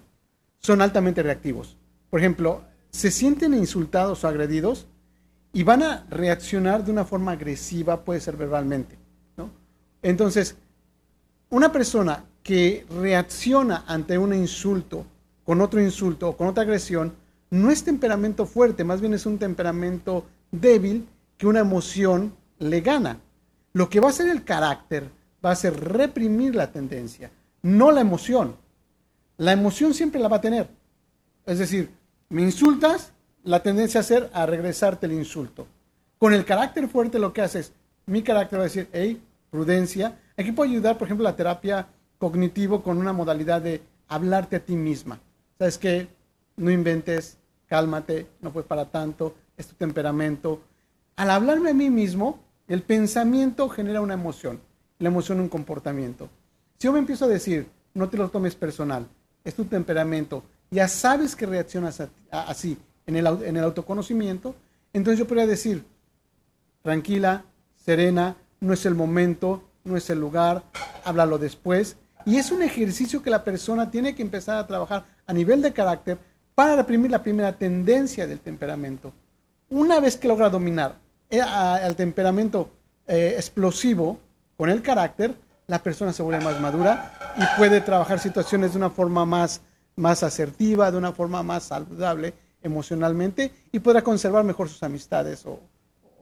Son 0.60 0.82
altamente 0.82 1.22
reactivos. 1.22 1.78
Por 2.10 2.20
ejemplo, 2.20 2.64
se 2.90 3.12
sienten 3.12 3.54
insultados 3.54 4.24
o 4.24 4.28
agredidos 4.28 4.88
y 5.54 5.64
van 5.64 5.84
a 5.84 6.06
reaccionar 6.10 6.84
de 6.84 6.92
una 6.92 7.06
forma 7.06 7.34
agresiva, 7.34 8.04
puede 8.04 8.20
ser 8.20 8.36
verbalmente. 8.38 8.98
¿no? 9.38 9.50
Entonces, 10.02 10.56
una 11.50 11.72
persona 11.72 12.26
que 12.44 12.86
reacciona 13.02 13.84
ante 13.88 14.18
un 14.18 14.34
insulto 14.34 15.06
con 15.44 15.62
otro 15.62 15.82
insulto 15.82 16.30
o 16.30 16.38
con 16.38 16.48
otra 16.48 16.64
agresión, 16.64 17.14
no 17.50 17.72
es 17.72 17.84
temperamento 17.84 18.46
fuerte, 18.46 18.84
más 18.84 19.02
bien 19.02 19.14
es 19.14 19.26
un 19.26 19.38
temperamento 19.38 20.26
débil 20.52 21.08
que 21.38 21.48
una 21.48 21.60
emoción 21.60 22.36
le 22.60 22.82
gana. 22.82 23.20
Lo 23.74 23.90
que 23.90 24.00
va 24.00 24.10
a 24.10 24.14
ser 24.14 24.30
el 24.30 24.44
carácter 24.44 25.10
va 25.44 25.52
a 25.52 25.56
ser 25.56 25.80
reprimir 25.80 26.56
la 26.56 26.72
tendencia, 26.72 27.32
no 27.62 27.92
la 27.92 28.02
emoción. 28.02 28.56
La 29.38 29.54
emoción 29.54 29.94
siempre 29.94 30.20
la 30.20 30.28
va 30.28 30.38
a 30.38 30.42
tener. 30.42 30.70
Es 31.46 31.60
decir, 31.60 31.90
me 32.30 32.42
insultas, 32.42 33.14
la 33.44 33.64
tendencia 33.64 34.02
a 34.02 34.04
ser 34.04 34.30
a 34.34 34.46
regresarte 34.46 35.06
el 35.06 35.14
insulto. 35.14 35.66
Con 36.18 36.34
el 36.34 36.46
carácter 36.46 36.88
fuerte 36.90 37.20
lo 37.20 37.32
que 37.32 37.42
hace 37.42 37.60
es, 37.60 37.74
mi 38.06 38.22
carácter 38.22 38.60
va 38.60 38.64
a 38.64 38.66
decir, 38.66 38.90
hey, 38.92 39.22
prudencia. 39.50 40.20
Aquí 40.38 40.52
puedo 40.52 40.70
ayudar, 40.70 40.98
por 40.98 41.08
ejemplo, 41.08 41.24
la 41.24 41.36
terapia 41.36 41.88
cognitivo 42.18 42.84
con 42.84 42.98
una 42.98 43.14
modalidad 43.14 43.62
de 43.62 43.82
hablarte 44.08 44.58
a 44.58 44.60
ti 44.60 44.76
misma. 44.76 45.20
¿Sabes 45.58 45.78
qué? 45.78 46.08
No 46.58 46.70
inventes, 46.70 47.38
cálmate, 47.70 48.28
no 48.42 48.52
fue 48.52 48.64
para 48.64 48.86
tanto, 48.86 49.36
es 49.56 49.68
tu 49.68 49.76
temperamento. 49.76 50.62
Al 51.16 51.30
hablarme 51.30 51.70
a 51.70 51.74
mí 51.74 51.90
mismo, 51.90 52.40
el 52.68 52.82
pensamiento 52.82 53.70
genera 53.70 54.02
una 54.02 54.16
emoción, 54.16 54.60
la 54.98 55.10
emoción 55.10 55.40
un 55.40 55.48
comportamiento. 55.48 56.30
Si 56.78 56.88
yo 56.88 56.92
me 56.92 57.00
empiezo 57.00 57.26
a 57.26 57.30
decir, 57.30 57.70
no 57.94 58.10
te 58.10 58.18
lo 58.18 58.30
tomes 58.30 58.56
personal, 58.56 59.08
es 59.44 59.54
tu 59.54 59.66
temperamento, 59.66 60.44
ya 60.72 60.88
sabes 60.88 61.36
que 61.36 61.46
reaccionas 61.46 62.02
así 62.32 62.78
en 63.06 63.16
el, 63.16 63.28
en 63.44 63.56
el 63.56 63.64
autoconocimiento, 63.64 64.56
entonces 64.92 65.20
yo 65.20 65.28
podría 65.28 65.48
decir, 65.48 65.86
tranquila, 66.82 67.46
serena, 67.76 68.36
no 68.60 68.74
es 68.74 68.86
el 68.86 68.96
momento, 68.96 69.64
no 69.84 69.96
es 69.96 70.10
el 70.10 70.20
lugar, 70.20 70.64
háblalo 71.04 71.38
después. 71.38 71.98
Y 72.26 72.38
es 72.38 72.52
un 72.52 72.62
ejercicio 72.62 73.24
que 73.24 73.30
la 73.30 73.44
persona 73.44 73.90
tiene 73.90 74.16
que 74.16 74.22
empezar 74.22 74.58
a 74.58 74.68
trabajar 74.68 75.06
a 75.26 75.34
nivel 75.34 75.62
de 75.62 75.74
carácter 75.74 76.18
para 76.60 76.76
reprimir 76.76 77.10
la 77.10 77.24
primera 77.24 77.54
tendencia 77.54 78.28
del 78.28 78.42
temperamento. 78.42 79.14
Una 79.70 80.02
vez 80.02 80.18
que 80.18 80.28
logra 80.28 80.50
dominar 80.50 80.98
eh, 81.30 81.42
temperamento 81.96 82.70
eh, 83.08 83.36
explosivo 83.38 84.20
con 84.58 84.70
el 84.70 84.82
carácter, 84.82 85.34
la 85.68 85.82
persona 85.82 86.12
se 86.12 86.22
vuelve 86.22 86.44
más 86.44 86.60
madura 86.60 87.34
y 87.38 87.58
puede 87.58 87.80
trabajar 87.80 88.20
situaciones 88.20 88.74
de 88.74 88.78
una 88.78 88.90
forma 88.90 89.26
más, 89.26 89.62
más 89.96 90.22
asertiva, 90.22 90.92
de 90.92 90.98
una 90.98 91.14
forma 91.14 91.44
más 91.44 91.64
saludable 91.64 92.34
emocionalmente 92.62 93.54
y 93.72 93.80
podrá 93.80 94.02
conservar 94.02 94.44
mejor 94.44 94.68
sus 94.68 94.84
amistades 94.84 95.46
o, 95.46 95.62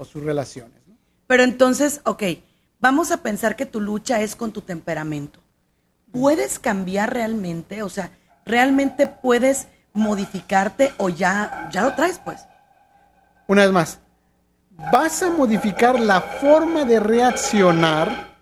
sus 0.06 0.22
relaciones. 0.22 0.79
Pero 1.25 1.41
entonces, 1.41 2.00
ok, 2.06 2.22
vamos 2.79 3.10
a 3.10 3.24
pensar 3.24 3.56
que 3.56 3.65
tu 3.65 3.82
lucha 3.82 4.22
es 4.22 4.36
con 4.36 4.51
tu 4.51 4.62
temperamento. 4.62 5.39
¿Puedes 6.12 6.60
cambiar 6.60 7.12
realmente? 7.12 7.82
O 7.82 7.89
sea, 7.89 8.12
¿realmente 8.46 9.08
puedes 9.08 9.67
modificarte 9.98 10.94
o 10.98 11.10
ya, 11.10 11.70
ya 11.72 11.84
lo 11.84 11.94
traes, 11.94 12.20
pues? 12.24 12.46
Una 13.48 13.63
vez 13.63 13.72
más, 13.72 14.00
vas 14.92 15.24
a 15.24 15.30
modificar 15.30 16.00
la 16.00 16.22
forma 16.22 16.86
de 16.86 17.00
reaccionar 17.00 18.36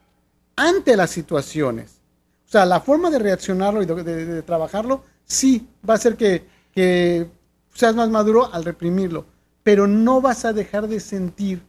ante 0.55 0.95
las 0.95 1.09
situaciones. 1.09 2.01
O 2.47 2.49
sea, 2.49 2.65
la 2.65 2.79
forma 2.79 3.09
de 3.09 3.19
reaccionarlo 3.19 3.81
y 3.81 3.85
de, 3.85 4.41
trabajarlo, 4.43 5.03
sí, 5.23 5.67
va 5.87 5.95
a 5.95 5.99
ser 5.99 6.15
que, 6.15 6.47
que 6.71 7.27
seas 7.73 7.95
más 7.95 8.09
maduro 8.09 8.53
al 8.53 8.63
reprimirlo, 8.63 9.25
pero 9.63 9.87
no 9.87 10.21
vas 10.21 10.45
a 10.45 10.53
dejar 10.53 10.87
de 10.87 10.99
sentir 10.99 11.63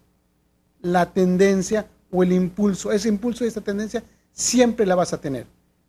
la 0.82 1.06
tendencia 1.06 1.86
o 2.10 2.22
el 2.22 2.32
impulso. 2.32 2.92
Ese 2.92 3.08
impulso 3.08 3.44
y 3.44 3.48
esa 3.48 3.62
tendencia 3.62 4.04
siempre 4.32 4.84
la 4.84 4.94
vas 4.94 5.12
a 5.12 5.20
tener 5.20 5.46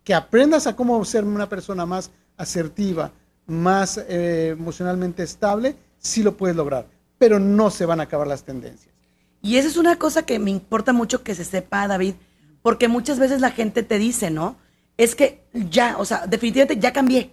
que 0.07 0.15
aprendas 0.15 0.67
a 0.67 0.75
cómo 0.77 1.03
ser 1.03 1.25
una 1.25 1.49
persona 1.49 1.85
más 1.85 2.11
asertiva, 2.37 3.11
más 3.47 3.97
eh, 3.97 4.49
emocionalmente 4.49 5.23
estable, 5.23 5.75
sí 5.97 6.21
lo 6.21 6.37
puedes 6.37 6.55
lograr, 6.55 6.85
pero 7.17 7.39
no 7.39 7.71
se 7.71 7.85
van 7.85 7.99
a 7.99 8.03
acabar 8.03 8.27
las 8.27 8.43
tendencias. 8.43 8.93
Y 9.41 9.57
esa 9.57 9.67
es 9.67 9.77
una 9.77 9.97
cosa 9.97 10.25
que 10.25 10.39
me 10.39 10.51
importa 10.51 10.93
mucho 10.93 11.23
que 11.23 11.33
se 11.33 11.45
sepa, 11.45 11.87
David, 11.87 12.15
porque 12.61 12.87
muchas 12.87 13.17
veces 13.17 13.41
la 13.41 13.51
gente 13.51 13.83
te 13.83 13.97
dice, 13.97 14.29
¿no? 14.29 14.57
Es 14.97 15.15
que 15.15 15.43
ya, 15.53 15.95
o 15.97 16.05
sea, 16.05 16.27
definitivamente 16.27 16.81
ya 16.81 16.91
cambié. 16.91 17.31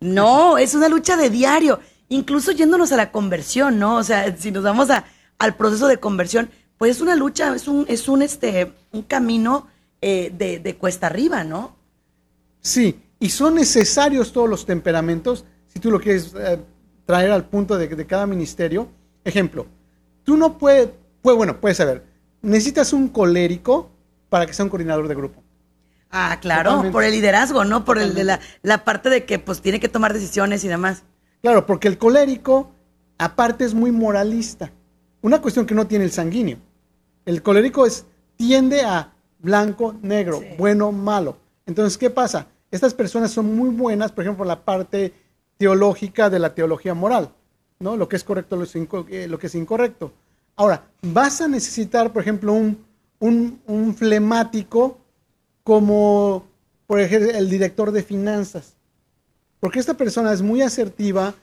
No, 0.00 0.58
es 0.58 0.74
una 0.74 0.88
lucha 0.88 1.16
de 1.16 1.30
diario, 1.30 1.78
incluso 2.08 2.52
yéndonos 2.52 2.90
a 2.92 2.96
la 2.96 3.12
conversión, 3.12 3.78
¿no? 3.78 3.96
O 3.96 4.02
sea, 4.02 4.36
si 4.36 4.50
nos 4.50 4.64
vamos 4.64 4.90
a, 4.90 5.04
al 5.38 5.56
proceso 5.56 5.86
de 5.86 5.98
conversión, 5.98 6.50
pues 6.78 6.96
es 6.96 7.02
una 7.02 7.14
lucha, 7.14 7.54
es 7.54 7.68
un, 7.68 7.86
es 7.88 8.08
un, 8.08 8.22
este, 8.22 8.72
un 8.92 9.02
camino 9.02 9.68
eh, 10.00 10.32
de, 10.36 10.58
de 10.58 10.76
cuesta 10.76 11.06
arriba, 11.06 11.44
¿no? 11.44 11.76
Sí, 12.60 12.98
y 13.18 13.30
son 13.30 13.54
necesarios 13.54 14.32
todos 14.32 14.48
los 14.48 14.66
temperamentos, 14.66 15.44
si 15.68 15.80
tú 15.80 15.90
lo 15.90 16.00
quieres 16.00 16.34
eh, 16.38 16.58
traer 17.04 17.30
al 17.30 17.46
punto 17.46 17.78
de, 17.78 18.06
cada 18.06 18.26
ministerio. 18.26 18.88
Ejemplo, 19.24 19.66
tú 20.22 20.36
no 20.36 20.58
puedes, 20.58 20.90
pues 21.22 21.36
bueno, 21.36 21.60
puedes 21.60 21.78
saber, 21.78 22.04
necesitas 22.42 22.92
un 22.92 23.08
colérico 23.08 23.90
para 24.28 24.46
que 24.46 24.52
sea 24.52 24.64
un 24.64 24.70
coordinador 24.70 25.08
de 25.08 25.14
grupo. 25.14 25.42
Ah, 26.10 26.38
claro, 26.40 26.84
por 26.92 27.04
el 27.04 27.12
liderazgo, 27.12 27.64
¿no? 27.64 27.84
Por 27.84 27.98
el 27.98 28.14
de 28.14 28.24
la, 28.24 28.40
la, 28.62 28.84
parte 28.84 29.10
de 29.10 29.24
que 29.24 29.38
pues 29.38 29.60
tiene 29.60 29.80
que 29.80 29.88
tomar 29.88 30.14
decisiones 30.14 30.62
y 30.64 30.68
demás. 30.68 31.02
Claro, 31.42 31.66
porque 31.66 31.88
el 31.88 31.98
colérico, 31.98 32.70
aparte, 33.18 33.64
es 33.64 33.74
muy 33.74 33.90
moralista. 33.90 34.70
Una 35.20 35.42
cuestión 35.42 35.66
que 35.66 35.74
no 35.74 35.86
tiene 35.86 36.04
el 36.04 36.12
sanguíneo. 36.12 36.58
El 37.24 37.42
colérico 37.42 37.86
es, 37.86 38.06
tiende 38.36 38.82
a 38.82 39.12
blanco, 39.40 39.96
negro, 40.00 40.40
bueno, 40.58 40.92
malo. 40.92 41.38
Entonces, 41.66 41.98
¿qué 41.98 42.08
pasa? 42.08 42.46
Estas 42.70 42.94
personas 42.94 43.30
son 43.30 43.54
muy 43.54 43.70
buenas, 43.70 44.12
por 44.12 44.24
ejemplo, 44.24 44.44
la 44.44 44.64
parte 44.64 45.12
teológica 45.56 46.30
de 46.30 46.38
la 46.38 46.54
teología 46.54 46.94
moral, 46.94 47.30
¿no? 47.78 47.96
Lo 47.96 48.08
que 48.08 48.16
es 48.16 48.24
correcto, 48.24 48.62
eh, 49.08 49.28
lo 49.28 49.38
que 49.38 49.46
es 49.46 49.54
incorrecto. 49.54 50.12
Ahora, 50.56 50.84
vas 51.02 51.40
a 51.40 51.48
necesitar, 51.48 52.12
por 52.12 52.22
ejemplo, 52.22 52.52
un, 52.52 52.84
un, 53.20 53.94
flemático 53.94 54.98
como, 55.62 56.46
por 56.86 57.00
ejemplo, 57.00 57.30
el 57.30 57.50
director 57.50 57.92
de 57.92 58.02
finanzas. 58.02 58.74
Porque 59.60 59.78
esta 59.78 59.94
persona 59.94 60.32
es 60.32 60.42
muy 60.42 60.62
asertiva 60.62 61.34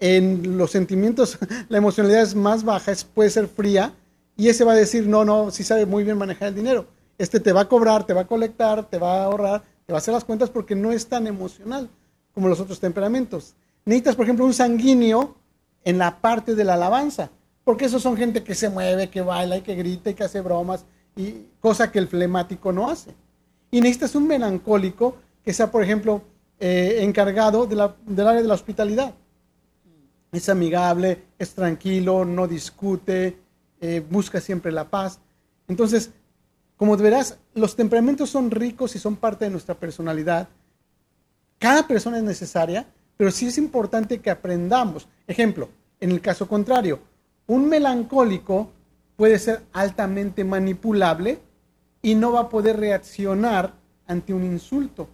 en 0.00 0.58
los 0.58 0.70
sentimientos, 0.70 1.38
la 1.68 1.78
emocionalidad 1.78 2.22
es 2.22 2.34
más 2.34 2.64
baja, 2.64 2.92
puede 3.14 3.30
ser 3.30 3.48
fría, 3.48 3.94
y 4.36 4.48
ese 4.48 4.64
va 4.64 4.72
a 4.72 4.76
decir, 4.76 5.06
no, 5.06 5.24
no, 5.24 5.50
sí 5.50 5.64
sabe 5.64 5.86
muy 5.86 6.04
bien 6.04 6.18
manejar 6.18 6.48
el 6.48 6.54
dinero. 6.54 6.86
Este 7.18 7.40
te 7.40 7.52
va 7.52 7.62
a 7.62 7.68
cobrar, 7.68 8.04
te 8.04 8.12
va 8.12 8.22
a 8.22 8.26
colectar, 8.26 8.84
te 8.90 8.98
va 8.98 9.22
a 9.22 9.24
ahorrar, 9.24 9.62
te 9.86 9.92
va 9.92 9.98
a 9.98 10.00
hacer 10.00 10.12
las 10.12 10.24
cuentas 10.24 10.50
porque 10.50 10.74
no 10.74 10.92
es 10.92 11.06
tan 11.06 11.26
emocional 11.26 11.88
como 12.34 12.48
los 12.48 12.60
otros 12.60 12.80
temperamentos. 12.80 13.54
Necesitas, 13.84 14.16
por 14.16 14.24
ejemplo, 14.24 14.44
un 14.44 14.52
sanguíneo 14.52 15.36
en 15.84 15.98
la 15.98 16.20
parte 16.20 16.54
de 16.56 16.64
la 16.64 16.74
alabanza, 16.74 17.30
porque 17.64 17.84
esos 17.84 18.02
son 18.02 18.16
gente 18.16 18.42
que 18.42 18.54
se 18.54 18.68
mueve, 18.68 19.08
que 19.08 19.20
baila 19.20 19.56
y 19.56 19.62
que 19.62 19.76
grita 19.76 20.10
y 20.10 20.14
que 20.14 20.24
hace 20.24 20.40
bromas, 20.40 20.84
y 21.14 21.46
cosa 21.60 21.90
que 21.90 22.00
el 22.00 22.08
flemático 22.08 22.72
no 22.72 22.90
hace. 22.90 23.14
Y 23.70 23.80
necesitas 23.80 24.16
un 24.16 24.26
melancólico 24.26 25.16
que 25.44 25.52
sea, 25.52 25.70
por 25.70 25.82
ejemplo, 25.82 26.22
eh, 26.58 26.98
encargado 27.02 27.66
del 27.66 27.80
área 27.80 28.42
de 28.42 28.48
la 28.48 28.54
hospitalidad. 28.54 29.14
Es 30.32 30.48
amigable, 30.48 31.22
es 31.38 31.54
tranquilo, 31.54 32.24
no 32.24 32.48
discute, 32.48 33.38
eh, 33.80 34.04
busca 34.10 34.40
siempre 34.40 34.72
la 34.72 34.90
paz. 34.90 35.20
Entonces, 35.68 36.10
como 36.76 36.96
verás, 36.96 37.38
los 37.54 37.74
temperamentos 37.74 38.30
son 38.30 38.50
ricos 38.50 38.94
y 38.96 38.98
son 38.98 39.16
parte 39.16 39.46
de 39.46 39.50
nuestra 39.50 39.74
personalidad. 39.74 40.48
Cada 41.58 41.86
persona 41.86 42.18
es 42.18 42.24
necesaria, 42.24 42.86
pero 43.16 43.30
sí 43.30 43.46
es 43.46 43.56
importante 43.56 44.20
que 44.20 44.30
aprendamos. 44.30 45.08
Ejemplo, 45.26 45.70
en 46.00 46.10
el 46.10 46.20
caso 46.20 46.46
contrario, 46.46 47.00
Un 47.48 47.68
melancólico 47.68 48.72
puede 49.16 49.38
ser 49.38 49.62
altamente 49.72 50.44
manipulable 50.44 51.38
y 52.02 52.14
no 52.14 52.32
va 52.32 52.40
a 52.40 52.48
poder 52.48 52.78
reaccionar 52.78 53.74
ante 54.06 54.34
un 54.34 54.44
insulto. 54.44 55.08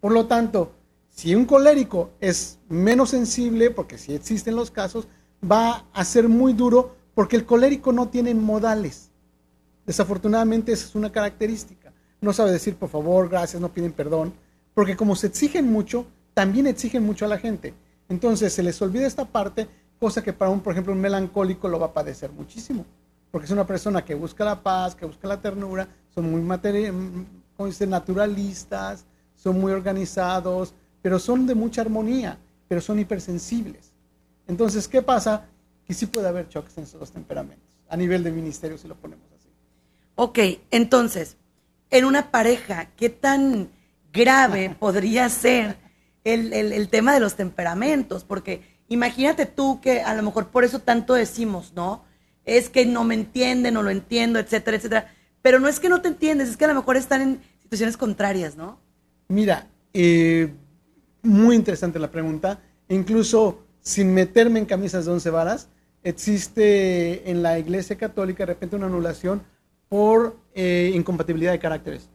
Por 0.00 0.12
lo 0.12 0.26
tanto, 0.26 0.72
si 1.08 1.34
un 1.34 1.44
colérico 1.44 2.10
es 2.20 2.58
menos 2.68 3.10
sensible, 3.10 3.70
porque 3.70 3.98
si 3.98 4.14
existen 4.14 4.56
los 4.56 4.70
casos, 4.70 5.08
va 5.42 5.86
a 5.92 6.04
ser 6.04 6.28
muy 6.28 6.52
duro 6.52 6.96
porque 7.14 7.36
el 7.36 7.44
colérico 7.44 7.92
no 7.92 8.08
tiene 8.08 8.34
modales. 8.34 9.11
Desafortunadamente 9.92 10.72
esa 10.72 10.86
es 10.86 10.94
una 10.94 11.12
característica. 11.12 11.92
No 12.22 12.32
sabe 12.32 12.50
decir 12.50 12.76
por 12.76 12.88
favor, 12.88 13.28
gracias, 13.28 13.60
no 13.60 13.74
piden 13.74 13.92
perdón, 13.92 14.32
porque 14.72 14.96
como 14.96 15.14
se 15.14 15.26
exigen 15.26 15.70
mucho, 15.70 16.06
también 16.32 16.66
exigen 16.66 17.04
mucho 17.04 17.26
a 17.26 17.28
la 17.28 17.36
gente. 17.36 17.74
Entonces 18.08 18.54
se 18.54 18.62
les 18.62 18.80
olvida 18.80 19.06
esta 19.06 19.26
parte, 19.26 19.68
cosa 20.00 20.22
que 20.22 20.32
para 20.32 20.50
un, 20.50 20.60
por 20.60 20.72
ejemplo, 20.72 20.94
un 20.94 21.00
melancólico 21.02 21.68
lo 21.68 21.78
va 21.78 21.88
a 21.88 21.92
padecer 21.92 22.32
muchísimo, 22.32 22.86
porque 23.30 23.44
es 23.44 23.50
una 23.50 23.66
persona 23.66 24.02
que 24.02 24.14
busca 24.14 24.46
la 24.46 24.62
paz, 24.62 24.94
que 24.94 25.04
busca 25.04 25.28
la 25.28 25.42
ternura, 25.42 25.86
son 26.08 26.30
muy 26.30 26.40
como 27.54 27.66
dice, 27.66 27.86
naturalistas, 27.86 29.04
son 29.36 29.60
muy 29.60 29.72
organizados, 29.72 30.72
pero 31.02 31.18
son 31.18 31.46
de 31.46 31.54
mucha 31.54 31.82
armonía, 31.82 32.38
pero 32.66 32.80
son 32.80 32.98
hipersensibles. 32.98 33.92
Entonces, 34.48 34.88
¿qué 34.88 35.02
pasa? 35.02 35.44
Que 35.84 35.92
sí 35.92 36.06
puede 36.06 36.28
haber 36.28 36.48
choques 36.48 36.78
en 36.78 36.84
esos 36.84 37.10
temperamentos, 37.10 37.68
a 37.90 37.96
nivel 37.98 38.24
de 38.24 38.30
ministerio, 38.30 38.78
si 38.78 38.88
lo 38.88 38.94
ponemos. 38.94 39.31
Ok, 40.24 40.38
entonces, 40.70 41.36
en 41.90 42.04
una 42.04 42.30
pareja, 42.30 42.90
¿qué 42.96 43.08
tan 43.08 43.70
grave 44.12 44.76
podría 44.78 45.28
ser 45.28 45.78
el, 46.22 46.88
tema 46.90 47.12
de 47.12 47.18
los 47.18 47.34
temperamentos? 47.34 48.22
Porque 48.22 48.62
imagínate 48.88 49.46
tú 49.46 49.80
que 49.80 50.00
a 50.00 50.14
lo 50.14 50.22
mejor 50.22 50.50
por 50.50 50.62
eso 50.62 50.78
tanto 50.78 51.14
decimos, 51.14 51.72
¿no? 51.74 52.04
Es 52.44 52.70
que 52.70 52.86
no 52.86 53.02
me 53.02 53.16
entienden, 53.16 53.74
no 53.74 53.82
lo 53.82 53.90
entiendo, 53.90 54.38
etcétera, 54.38 54.76
etcétera. 54.76 55.12
Pero 55.42 55.58
no 55.58 55.66
es 55.66 55.80
que 55.80 55.88
no 55.88 56.00
te 56.02 56.06
entiendes, 56.06 56.50
es 56.50 56.56
que 56.56 56.66
a 56.66 56.68
lo 56.68 56.76
mejor 56.76 56.96
están 56.96 57.20
en 57.20 57.40
situaciones 57.60 57.96
contrarias, 57.96 58.54
¿no? 58.54 58.78
Mira, 59.26 59.66
eh, 59.92 60.52
muy 61.22 61.56
interesante 61.56 61.98
la 61.98 62.12
pregunta. 62.12 62.60
Incluso 62.88 63.64
sin 63.80 64.14
meterme 64.14 64.60
en 64.60 64.66
camisas 64.66 65.04
de 65.04 65.10
once 65.10 65.30
varas, 65.30 65.66
existe 66.04 67.28
en 67.28 67.42
la 67.42 67.58
Iglesia 67.58 67.98
Católica 67.98 68.44
de 68.44 68.52
repente 68.52 68.76
una 68.76 68.86
anulación 68.86 69.42
por 69.92 70.38
eh, 70.54 70.90
incompatibilidad 70.94 71.52
de 71.52 71.58
caracteres. 71.58 72.08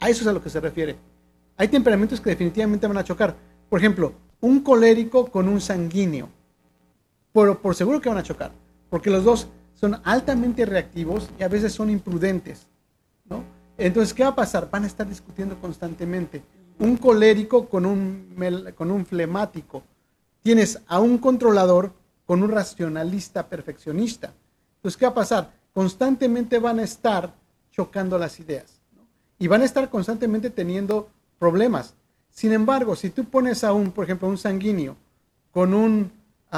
A 0.00 0.10
eso 0.10 0.20
es 0.20 0.26
a 0.26 0.34
lo 0.34 0.42
que 0.42 0.50
se 0.50 0.60
refiere. 0.60 0.96
Hay 1.56 1.66
temperamentos 1.66 2.20
que 2.20 2.28
definitivamente 2.28 2.86
van 2.86 2.98
a 2.98 3.04
chocar. 3.04 3.34
Por 3.70 3.80
ejemplo, 3.80 4.12
un 4.42 4.60
colérico 4.60 5.24
con 5.30 5.48
un 5.48 5.58
sanguíneo. 5.58 6.28
Por, 7.32 7.58
por 7.60 7.74
seguro 7.74 8.02
que 8.02 8.10
van 8.10 8.18
a 8.18 8.22
chocar, 8.22 8.52
porque 8.90 9.08
los 9.08 9.24
dos 9.24 9.48
son 9.72 9.98
altamente 10.04 10.66
reactivos 10.66 11.30
y 11.40 11.42
a 11.42 11.48
veces 11.48 11.72
son 11.72 11.88
imprudentes. 11.88 12.66
¿no? 13.30 13.42
Entonces, 13.78 14.12
¿qué 14.12 14.22
va 14.22 14.30
a 14.30 14.36
pasar? 14.36 14.68
Van 14.70 14.84
a 14.84 14.86
estar 14.86 15.08
discutiendo 15.08 15.58
constantemente. 15.58 16.42
Un 16.78 16.98
colérico 16.98 17.66
con 17.66 17.86
un, 17.86 18.36
con 18.74 18.90
un 18.90 19.06
flemático. 19.06 19.82
Tienes 20.42 20.82
a 20.86 21.00
un 21.00 21.16
controlador 21.16 21.94
con 22.26 22.42
un 22.42 22.50
racionalista 22.50 23.48
perfeccionista. 23.48 24.34
Entonces, 24.76 24.98
¿qué 24.98 25.06
va 25.06 25.12
a 25.12 25.14
pasar? 25.14 25.65
Constantemente 25.76 26.58
van 26.58 26.78
a 26.78 26.84
estar 26.84 27.34
chocando 27.70 28.16
las 28.16 28.40
ideas. 28.40 28.80
Y 29.38 29.46
van 29.46 29.60
a 29.60 29.66
estar 29.66 29.90
constantemente 29.90 30.48
teniendo 30.48 31.10
problemas. 31.38 31.92
Sin 32.30 32.54
embargo, 32.54 32.96
si 32.96 33.10
tú 33.10 33.26
pones 33.26 33.62
a 33.62 33.74
un, 33.74 33.90
por 33.90 34.04
ejemplo, 34.04 34.26
un 34.26 34.38
sanguíneo 34.38 34.96
con 35.50 35.74
un 35.74 36.10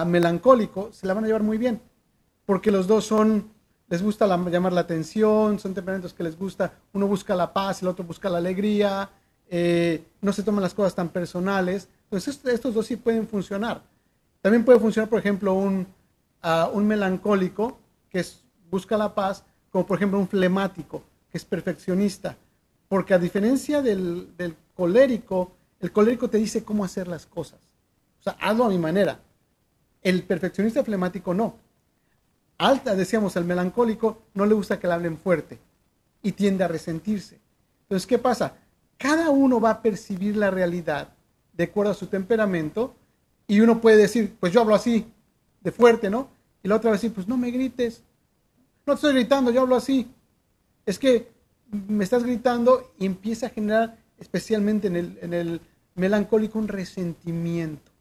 melancólico, 0.07 0.93
se 0.93 1.09
la 1.09 1.15
van 1.15 1.25
a 1.25 1.27
llevar 1.27 1.43
muy 1.43 1.59
bien. 1.59 1.81
Porque 2.47 2.71
los 2.71 2.87
dos 2.87 3.07
son 3.07 3.51
les 3.89 4.05
gusta 4.05 4.29
llamar 4.29 4.73
la 4.73 4.83
atención, 4.83 5.59
son 5.59 5.75
temperamentos 5.75 6.15
que 6.15 6.23
les 6.23 6.39
gusta, 6.39 6.75
uno 6.93 7.09
busca 7.09 7.35
la 7.35 7.53
paz, 7.53 7.83
el 7.83 7.89
otro 7.89 8.05
busca 8.05 8.31
la 8.31 8.38
alegría, 8.38 9.11
eh, 9.49 10.05
no 10.21 10.33
se 10.33 10.45
toman 10.45 10.62
las 10.62 10.75
cosas 10.75 10.95
tan 10.95 11.09
personales. 11.09 11.88
Entonces 12.05 12.40
estos 12.45 12.73
dos 12.73 12.87
sí 12.87 12.95
pueden 12.95 13.27
funcionar. 13.27 13.83
También 14.42 14.64
puede 14.64 14.79
funcionar, 14.79 15.11
por 15.11 15.19
ejemplo, 15.19 15.55
un, 15.55 15.88
un 16.73 16.87
melancólico 16.87 17.81
que 18.11 18.21
busca 18.70 18.96
la 18.96 19.14
paz, 19.14 19.44
como 19.70 19.87
por 19.87 19.98
ejemplo 19.98 20.18
un 20.18 20.28
flemático, 20.28 21.02
que 21.31 21.38
es 21.38 21.44
perfeccionista. 21.44 22.37
Porque 22.88 23.14
a 23.14 23.18
diferencia 23.18 23.83
del, 23.83 24.57
colérico, 24.74 25.52
el 25.81 25.92
colérico 25.92 26.28
te 26.31 26.38
dice 26.38 26.64
cómo 26.64 26.85
hacer 26.85 27.09
las 27.09 27.26
cosas. 27.26 27.61
O 28.20 28.22
sea, 28.22 28.37
hazlo 28.40 28.64
a 28.64 28.70
mi 28.70 28.78
manera. 28.78 29.20
El 30.02 30.22
perfeccionista 30.22 30.83
flemático 30.85 31.35
no 31.35 31.57
alta, 32.59 32.96
decíamos, 32.96 33.37
el 33.37 33.44
melancólico 33.44 34.22
no 34.35 34.44
le 34.44 34.54
gusta 34.54 34.78
que 34.78 34.88
le 34.88 34.92
hablen 34.92 35.16
fuerte 35.16 35.59
y 36.22 36.33
tiende 36.33 36.64
a 36.64 36.68
resentirse. 36.68 37.38
Entonces, 37.83 38.07
¿qué 38.07 38.18
pasa? 38.18 38.54
Cada 38.98 39.31
uno 39.31 39.61
va 39.61 39.70
a 39.70 39.83
percibir 39.83 40.37
la 40.37 40.50
realidad 40.50 41.09
de 41.52 41.64
acuerdo 41.64 41.92
a 41.92 41.94
su 41.94 42.09
temperamento 42.09 42.94
y 43.46 43.61
uno 43.61 43.81
puede 43.81 43.96
decir, 43.96 44.37
pues 44.38 44.52
yo 44.52 44.61
hablo 44.61 44.74
así, 44.74 45.07
de 45.61 45.72
fuerte, 45.72 46.11
¿no? 46.11 46.28
Y 46.62 46.68
la 46.68 46.76
otra 46.76 46.90
va 46.90 46.94
a 46.94 46.98
decir, 46.98 47.14
pues 47.14 47.28
no 47.28 47.37
me 47.37 47.50
grites. 47.50 48.02
No 48.88 48.94
estoy 48.94 49.12
gritando, 49.12 49.51
yo 49.51 49.61
hablo 49.61 49.77
así. 49.77 50.11
Es 50.87 50.98
que 50.98 51.29
me 51.70 52.05
estás 52.05 52.24
gritando 52.24 52.94
y 52.98 53.05
empieza 53.05 53.44
a 53.44 53.51
generar, 53.51 53.98
especialmente 54.16 54.87
en 54.87 55.35
el, 55.35 55.61
melancólico, 55.94 56.59
un 56.59 56.68
resentimiento 56.68 57.92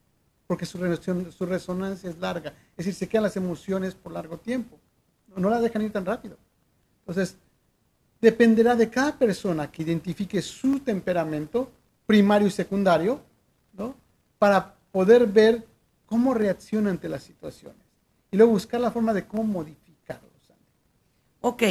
porque 0.47 0.65
su, 0.65 0.77
resonancia 0.77 2.09
es 2.09 2.17
larga. 2.19 2.53
Es 2.77 2.85
decir, 2.85 2.93
se 2.93 3.09
quedan 3.09 3.23
las 3.23 3.35
emociones 3.35 3.95
por 3.95 4.13
largo 4.13 4.37
tiempo. 4.37 4.79
No 5.35 5.49
las 5.49 5.61
dejan 5.61 5.81
ir 5.81 5.91
tan 5.91 6.05
rápido. 6.05 6.37
Entonces, 6.99 7.35
dependerá 8.21 8.73
de 8.73 8.89
cada 8.89 9.19
persona 9.19 9.69
que 9.69 9.83
identifique 9.83 10.41
su 10.41 10.79
temperamento 10.79 11.69
primario 12.05 12.47
y 12.47 12.51
secundario, 12.51 13.19
¿no? 13.73 13.93
Para 14.39 14.73
poder 14.93 15.27
ver 15.27 15.67
cómo 16.05 16.33
reacciona 16.33 16.91
ante 16.91 17.09
las 17.09 17.23
situaciones. 17.23 17.81
Y 18.31 18.37
luego 18.37 18.53
buscar 18.53 18.79
la 18.79 18.91
forma 18.91 19.13
de 19.13 19.27
cómo 19.27 19.43
modificarlos. 19.43 19.86
Ok. 21.47 21.63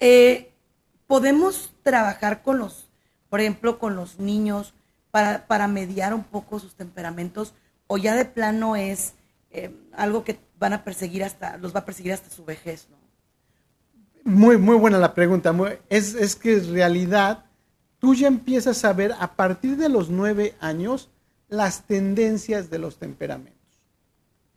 Eh, 0.00 0.54
podemos 1.06 1.74
trabajar 1.82 2.42
con 2.42 2.56
los, 2.56 2.88
por 3.28 3.40
ejemplo, 3.40 3.78
con 3.78 3.94
los 3.94 4.18
niños 4.18 4.72
para, 5.10 5.46
para 5.46 5.68
mediar 5.68 6.14
un 6.14 6.24
poco 6.24 6.58
sus 6.60 6.76
temperamentos 6.76 7.52
o 7.88 7.98
ya 7.98 8.16
de 8.16 8.24
plano 8.24 8.74
es 8.74 9.12
eh, 9.50 9.70
algo 9.92 10.24
que 10.24 10.38
van 10.58 10.72
a 10.72 10.82
perseguir 10.82 11.24
hasta, 11.24 11.58
los 11.58 11.74
va 11.74 11.80
a 11.80 11.84
perseguir 11.84 12.14
hasta 12.14 12.30
su 12.30 12.46
vejez, 12.46 12.88
¿no? 12.90 12.96
Muy, 14.24 14.56
muy 14.56 14.76
buena 14.76 14.96
la 14.96 15.12
pregunta. 15.12 15.54
es, 15.90 16.14
es 16.14 16.34
que 16.34 16.54
en 16.54 16.72
realidad 16.72 17.44
tú 17.98 18.14
ya 18.14 18.28
empiezas 18.28 18.82
a 18.86 18.94
ver 18.94 19.12
a 19.20 19.36
partir 19.36 19.76
de 19.76 19.90
los 19.90 20.08
nueve 20.08 20.54
años 20.58 21.10
las 21.48 21.82
tendencias 21.82 22.70
de 22.70 22.78
los 22.78 22.96
temperamentos. 22.96 23.60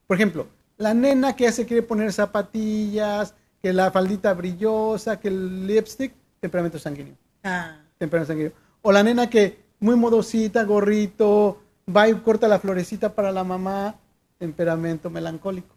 Por 0.07 0.15
ejemplo, 0.15 0.47
la 0.77 0.93
nena 0.93 1.35
que 1.35 1.43
ya 1.43 1.51
se 1.51 1.65
quiere 1.65 1.83
poner 1.83 2.13
zapatillas, 2.13 3.35
que 3.61 3.73
la 3.73 3.91
faldita 3.91 4.33
brillosa, 4.33 5.19
que 5.19 5.27
el 5.27 5.67
lipstick, 5.67 6.13
temperamento 6.39 6.79
sanguíneo. 6.79 7.15
Ah. 7.43 7.77
Temperamento 7.97 8.33
sanguíneo. 8.33 8.53
O 8.81 8.91
la 8.91 9.03
nena 9.03 9.29
que 9.29 9.59
muy 9.79 9.95
modosita, 9.95 10.63
gorrito, 10.63 11.61
va 11.95 12.07
y 12.07 12.13
corta 12.15 12.47
la 12.47 12.59
florecita 12.59 13.13
para 13.13 13.31
la 13.31 13.43
mamá, 13.43 13.95
temperamento 14.37 15.09
melancólico. 15.09 15.75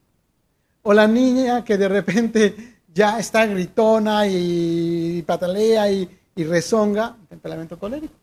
O 0.82 0.92
la 0.92 1.06
niña 1.06 1.64
que 1.64 1.78
de 1.78 1.88
repente 1.88 2.78
ya 2.94 3.18
está 3.18 3.46
gritona 3.46 4.26
y 4.26 5.22
patalea 5.22 5.90
y, 5.90 6.08
rezonga, 6.36 7.16
temperamento 7.28 7.78
colérico. 7.78 8.14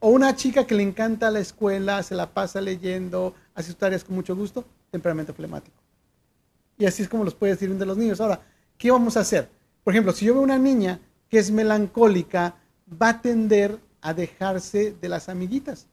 O 0.00 0.08
una 0.10 0.34
chica 0.34 0.66
que 0.66 0.74
le 0.74 0.82
encanta 0.82 1.30
la 1.30 1.38
escuela, 1.38 2.02
se 2.02 2.16
la 2.16 2.30
pasa 2.30 2.60
leyendo, 2.60 3.34
hace 3.54 3.68
sus 3.68 3.76
tareas 3.76 4.02
con 4.02 4.16
mucho 4.16 4.34
gusto, 4.34 4.64
temperamento 4.90 5.32
flemático. 5.32 5.76
Y 6.76 6.86
así 6.86 7.02
es 7.02 7.08
como 7.08 7.22
los 7.24 7.34
puede 7.34 7.52
decir 7.52 7.72
de 7.72 7.86
los 7.86 7.96
niños. 7.96 8.20
Ahora, 8.20 8.40
¿qué 8.82 8.90
vamos 8.90 9.16
a 9.16 9.20
hacer? 9.20 9.48
Por 9.84 9.94
ejemplo, 9.94 10.12
si 10.12 10.24
yo 10.24 10.34
veo 10.34 10.42
una 10.42 10.58
niña 10.58 10.98
que 11.28 11.38
es 11.38 11.52
melancólica, 11.52 12.56
va 13.00 13.10
a 13.10 13.22
tender 13.22 13.78
a 14.00 14.12
dejarse 14.12 14.96
de 15.00 15.08
las 15.08 15.28
amiguitas. 15.28 15.86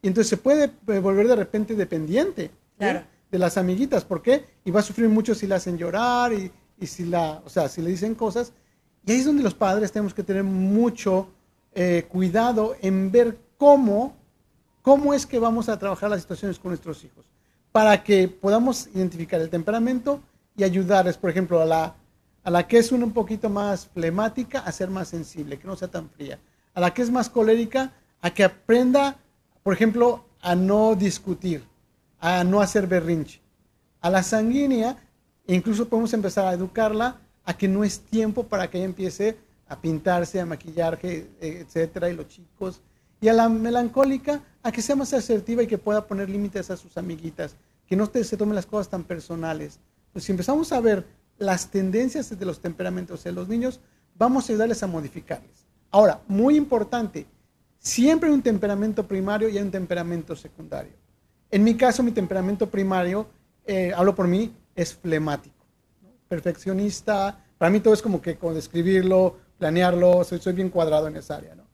Y 0.00 0.06
entonces 0.06 0.28
se 0.28 0.36
puede 0.36 0.70
eh, 0.86 1.00
volver 1.00 1.26
de 1.26 1.34
repente 1.34 1.74
dependiente 1.74 2.52
de 2.78 3.38
las 3.38 3.58
amiguitas. 3.58 4.04
¿Por 4.04 4.22
qué? 4.22 4.44
Y 4.64 4.70
va 4.70 4.78
a 4.78 4.84
sufrir 4.84 5.08
mucho 5.08 5.34
si 5.34 5.48
la 5.48 5.56
hacen 5.56 5.76
llorar 5.76 6.32
y, 6.32 6.52
si 6.86 7.04
la, 7.04 7.42
o 7.44 7.48
sea, 7.48 7.68
si 7.68 7.82
le 7.82 7.90
dicen 7.90 8.14
cosas. 8.14 8.52
Y 9.04 9.10
ahí 9.10 9.18
es 9.18 9.26
donde 9.26 9.42
los 9.42 9.54
padres 9.54 9.90
tenemos 9.90 10.14
que 10.14 10.22
tener 10.22 10.44
mucho 10.44 11.26
eh, 11.74 12.06
cuidado 12.08 12.76
en 12.80 13.10
ver 13.10 13.38
cómo, 13.58 14.14
cómo 14.82 15.14
es 15.14 15.26
que 15.26 15.40
vamos 15.40 15.68
a 15.68 15.80
trabajar 15.80 16.08
las 16.08 16.20
situaciones 16.20 16.60
con 16.60 16.70
nuestros 16.70 17.02
hijos. 17.02 17.24
Para 17.72 18.04
que 18.04 18.28
podamos 18.28 18.88
identificar 18.94 19.40
el 19.40 19.50
temperamento 19.50 20.20
y 20.56 20.62
ayudarles, 20.62 21.16
por 21.16 21.30
ejemplo, 21.30 21.60
a 21.60 21.64
la, 21.64 21.96
a 22.42 22.50
la 22.50 22.66
que 22.66 22.78
es 22.78 22.92
un 22.92 23.12
poquito 23.12 23.48
más 23.48 23.86
flemática, 23.86 24.60
a 24.60 24.72
ser 24.72 24.90
más 24.90 25.08
sensible, 25.08 25.58
que 25.58 25.66
no 25.66 25.76
sea 25.76 25.88
tan 25.88 26.08
fría. 26.10 26.38
A 26.74 26.80
la 26.80 26.94
que 26.94 27.02
es 27.02 27.10
más 27.10 27.28
colérica, 27.28 27.92
a 28.20 28.30
que 28.30 28.44
aprenda 28.44 29.18
por 29.62 29.74
ejemplo, 29.74 30.24
a 30.40 30.54
no 30.54 30.94
discutir, 30.94 31.62
a 32.18 32.44
no 32.44 32.60
hacer 32.60 32.86
berrinche. 32.86 33.40
A 34.00 34.08
la 34.08 34.22
sanguínea, 34.22 34.96
incluso 35.46 35.88
podemos 35.88 36.12
empezar 36.14 36.46
a 36.46 36.54
educarla 36.54 37.20
a 37.44 37.56
que 37.56 37.68
no 37.68 37.84
es 37.84 38.00
tiempo 38.00 38.44
para 38.44 38.70
que 38.70 38.78
ella 38.78 38.86
empiece 38.86 39.36
a 39.68 39.80
pintarse, 39.80 40.40
a 40.40 40.46
maquillarse, 40.46 41.28
etcétera, 41.40 42.08
y 42.08 42.14
los 42.14 42.28
chicos. 42.28 42.80
Y 43.20 43.28
a 43.28 43.34
la 43.34 43.48
melancólica, 43.48 44.42
a 44.62 44.72
que 44.72 44.82
sea 44.82 44.96
más 44.96 45.12
asertiva 45.12 45.62
y 45.62 45.66
que 45.66 45.78
pueda 45.78 46.06
poner 46.06 46.30
límites 46.30 46.70
a 46.70 46.76
sus 46.76 46.96
amiguitas, 46.96 47.54
que 47.86 47.96
no 47.96 48.06
se 48.06 48.36
tomen 48.36 48.54
las 48.54 48.66
cosas 48.66 48.88
tan 48.88 49.04
personales. 49.04 49.78
Pues 50.12 50.24
si 50.24 50.32
empezamos 50.32 50.72
a 50.72 50.80
ver 50.80 51.04
las 51.40 51.70
tendencias 51.70 52.38
de 52.38 52.46
los 52.46 52.60
temperamentos 52.60 53.24
de 53.24 53.32
los 53.32 53.48
niños, 53.48 53.80
vamos 54.14 54.48
a 54.48 54.52
ayudarles 54.52 54.82
a 54.82 54.86
modificarles. 54.86 55.66
Ahora, 55.90 56.20
muy 56.28 56.54
importante, 56.56 57.26
siempre 57.78 58.28
hay 58.28 58.34
un 58.34 58.42
temperamento 58.42 59.08
primario 59.08 59.48
y 59.48 59.56
hay 59.56 59.64
un 59.64 59.70
temperamento 59.70 60.36
secundario. 60.36 60.92
En 61.50 61.64
mi 61.64 61.74
caso, 61.76 62.02
mi 62.02 62.12
temperamento 62.12 62.68
primario, 62.68 63.26
eh, 63.64 63.90
hablo 63.96 64.14
por 64.14 64.28
mí, 64.28 64.54
es 64.76 64.94
flemático, 64.94 65.64
perfeccionista. 66.28 67.42
Para 67.56 67.70
mí 67.70 67.80
todo 67.80 67.94
es 67.94 68.02
como 68.02 68.20
que 68.20 68.36
con 68.36 68.56
escribirlo, 68.56 69.38
planearlo, 69.58 70.22
soy, 70.24 70.40
soy 70.40 70.52
bien 70.52 70.68
cuadrado 70.68 71.08
en 71.08 71.16
esa 71.16 71.36
área. 71.36 71.54
¿no? 71.54 71.64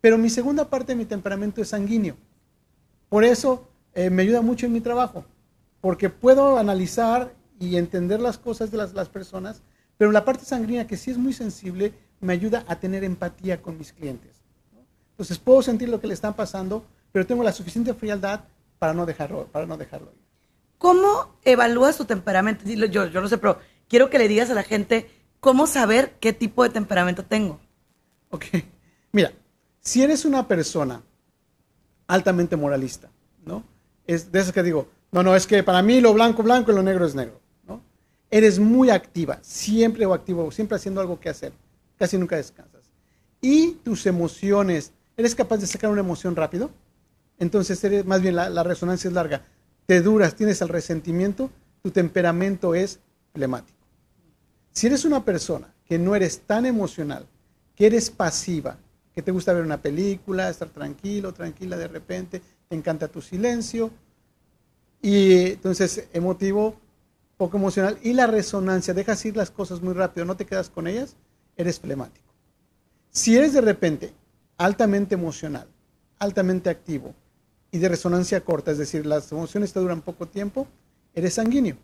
Pero 0.00 0.18
mi 0.18 0.30
segunda 0.30 0.68
parte 0.68 0.92
de 0.92 0.96
mi 0.96 1.04
temperamento 1.04 1.62
es 1.62 1.68
sanguíneo. 1.68 2.16
Por 3.08 3.22
eso 3.22 3.68
eh, 3.94 4.10
me 4.10 4.22
ayuda 4.22 4.42
mucho 4.42 4.66
en 4.66 4.72
mi 4.72 4.80
trabajo, 4.80 5.24
porque 5.80 6.10
puedo 6.10 6.58
analizar 6.58 7.32
y 7.62 7.76
entender 7.76 8.20
las 8.20 8.38
cosas 8.38 8.72
de 8.72 8.76
las, 8.76 8.92
las 8.92 9.08
personas, 9.08 9.62
pero 9.96 10.10
la 10.10 10.24
parte 10.24 10.44
sanguínea, 10.44 10.88
que 10.88 10.96
sí 10.96 11.12
es 11.12 11.16
muy 11.16 11.32
sensible, 11.32 11.94
me 12.20 12.32
ayuda 12.32 12.64
a 12.66 12.80
tener 12.80 13.04
empatía 13.04 13.62
con 13.62 13.78
mis 13.78 13.92
clientes. 13.92 14.42
Entonces 15.10 15.38
puedo 15.38 15.62
sentir 15.62 15.88
lo 15.88 16.00
que 16.00 16.08
le 16.08 16.14
está 16.14 16.34
pasando, 16.34 16.84
pero 17.12 17.24
tengo 17.24 17.44
la 17.44 17.52
suficiente 17.52 17.94
frialdad 17.94 18.40
para 18.80 18.94
no 18.94 19.06
dejarlo, 19.06 19.46
para 19.46 19.64
no 19.64 19.76
dejarlo 19.76 20.10
ir. 20.12 20.22
¿Cómo 20.78 21.36
evalúas 21.44 21.96
tu 21.96 22.04
temperamento? 22.04 22.64
Yo, 22.64 23.06
yo 23.06 23.20
no 23.20 23.28
sé, 23.28 23.38
pero 23.38 23.60
quiero 23.88 24.10
que 24.10 24.18
le 24.18 24.26
digas 24.26 24.50
a 24.50 24.54
la 24.54 24.64
gente 24.64 25.08
cómo 25.38 25.68
saber 25.68 26.14
qué 26.18 26.32
tipo 26.32 26.64
de 26.64 26.70
temperamento 26.70 27.24
tengo. 27.24 27.60
Ok, 28.30 28.46
mira, 29.12 29.32
si 29.80 30.02
eres 30.02 30.24
una 30.24 30.48
persona 30.48 31.00
altamente 32.08 32.56
moralista, 32.56 33.08
¿no? 33.44 33.62
Es 34.04 34.32
de 34.32 34.40
esas 34.40 34.52
que 34.52 34.64
digo, 34.64 34.88
no, 35.12 35.22
no, 35.22 35.36
es 35.36 35.46
que 35.46 35.62
para 35.62 35.82
mí 35.82 36.00
lo 36.00 36.14
blanco 36.14 36.42
blanco 36.42 36.72
y 36.72 36.74
lo 36.74 36.82
negro 36.82 37.06
es 37.06 37.14
negro. 37.14 37.41
Eres 38.32 38.58
muy 38.58 38.88
activa, 38.88 39.38
siempre 39.42 40.06
o 40.06 40.14
activo, 40.14 40.50
siempre 40.50 40.76
haciendo 40.76 41.02
algo 41.02 41.20
que 41.20 41.28
hacer, 41.28 41.52
casi 41.98 42.16
nunca 42.16 42.34
descansas. 42.34 42.80
Y 43.42 43.72
tus 43.84 44.06
emociones, 44.06 44.92
¿eres 45.18 45.34
capaz 45.34 45.58
de 45.58 45.66
sacar 45.66 45.90
una 45.90 46.00
emoción 46.00 46.34
rápido? 46.34 46.70
Entonces, 47.38 47.84
eres, 47.84 48.06
más 48.06 48.22
bien 48.22 48.34
la, 48.34 48.62
resonancia 48.62 49.08
es 49.08 49.12
larga. 49.12 49.44
Te 49.84 50.00
duras, 50.00 50.34
tienes 50.34 50.62
el 50.62 50.70
resentimiento, 50.70 51.50
tu 51.82 51.90
temperamento 51.90 52.74
es 52.74 53.00
flemático. 53.34 53.78
Si 54.70 54.86
eres 54.86 55.04
una 55.04 55.22
persona 55.26 55.74
que 55.84 55.98
no 55.98 56.16
eres 56.16 56.40
tan 56.40 56.64
emocional, 56.64 57.26
que 57.76 57.84
eres 57.84 58.08
pasiva, 58.08 58.78
que 59.14 59.20
te 59.20 59.30
gusta 59.30 59.52
ver 59.52 59.62
una 59.62 59.82
película, 59.82 60.48
estar 60.48 60.70
tranquilo, 60.70 61.34
tranquila 61.34 61.76
de 61.76 61.88
repente, 61.88 62.40
te 62.66 62.76
encanta 62.76 63.08
tu 63.08 63.20
silencio, 63.20 63.90
y 65.02 65.50
entonces 65.50 66.08
emotivo, 66.14 66.76
poco 67.36 67.56
emocional, 67.56 67.98
y 68.02 68.12
la 68.12 68.26
resonancia, 68.26 68.94
dejas 68.94 69.24
ir 69.24 69.36
las 69.36 69.50
cosas 69.50 69.82
muy 69.82 69.94
rápido, 69.94 70.24
no 70.26 70.36
te 70.36 70.46
quedas 70.46 70.70
con 70.70 70.86
ellas, 70.86 71.16
eres 71.56 71.80
flemático. 71.80 72.32
Si 73.10 73.36
eres 73.36 73.52
de 73.52 73.60
repente 73.60 74.14
altamente 74.56 75.14
emocional, 75.14 75.66
altamente 76.18 76.70
activo 76.70 77.14
y 77.70 77.78
de 77.78 77.88
resonancia 77.88 78.42
corta, 78.42 78.70
es 78.70 78.78
decir, 78.78 79.06
las 79.06 79.30
emociones 79.32 79.72
te 79.72 79.80
duran 79.80 80.02
poco 80.02 80.28
tiempo, 80.28 80.68
eres 81.14 81.34
sanguíneo. 81.34 81.76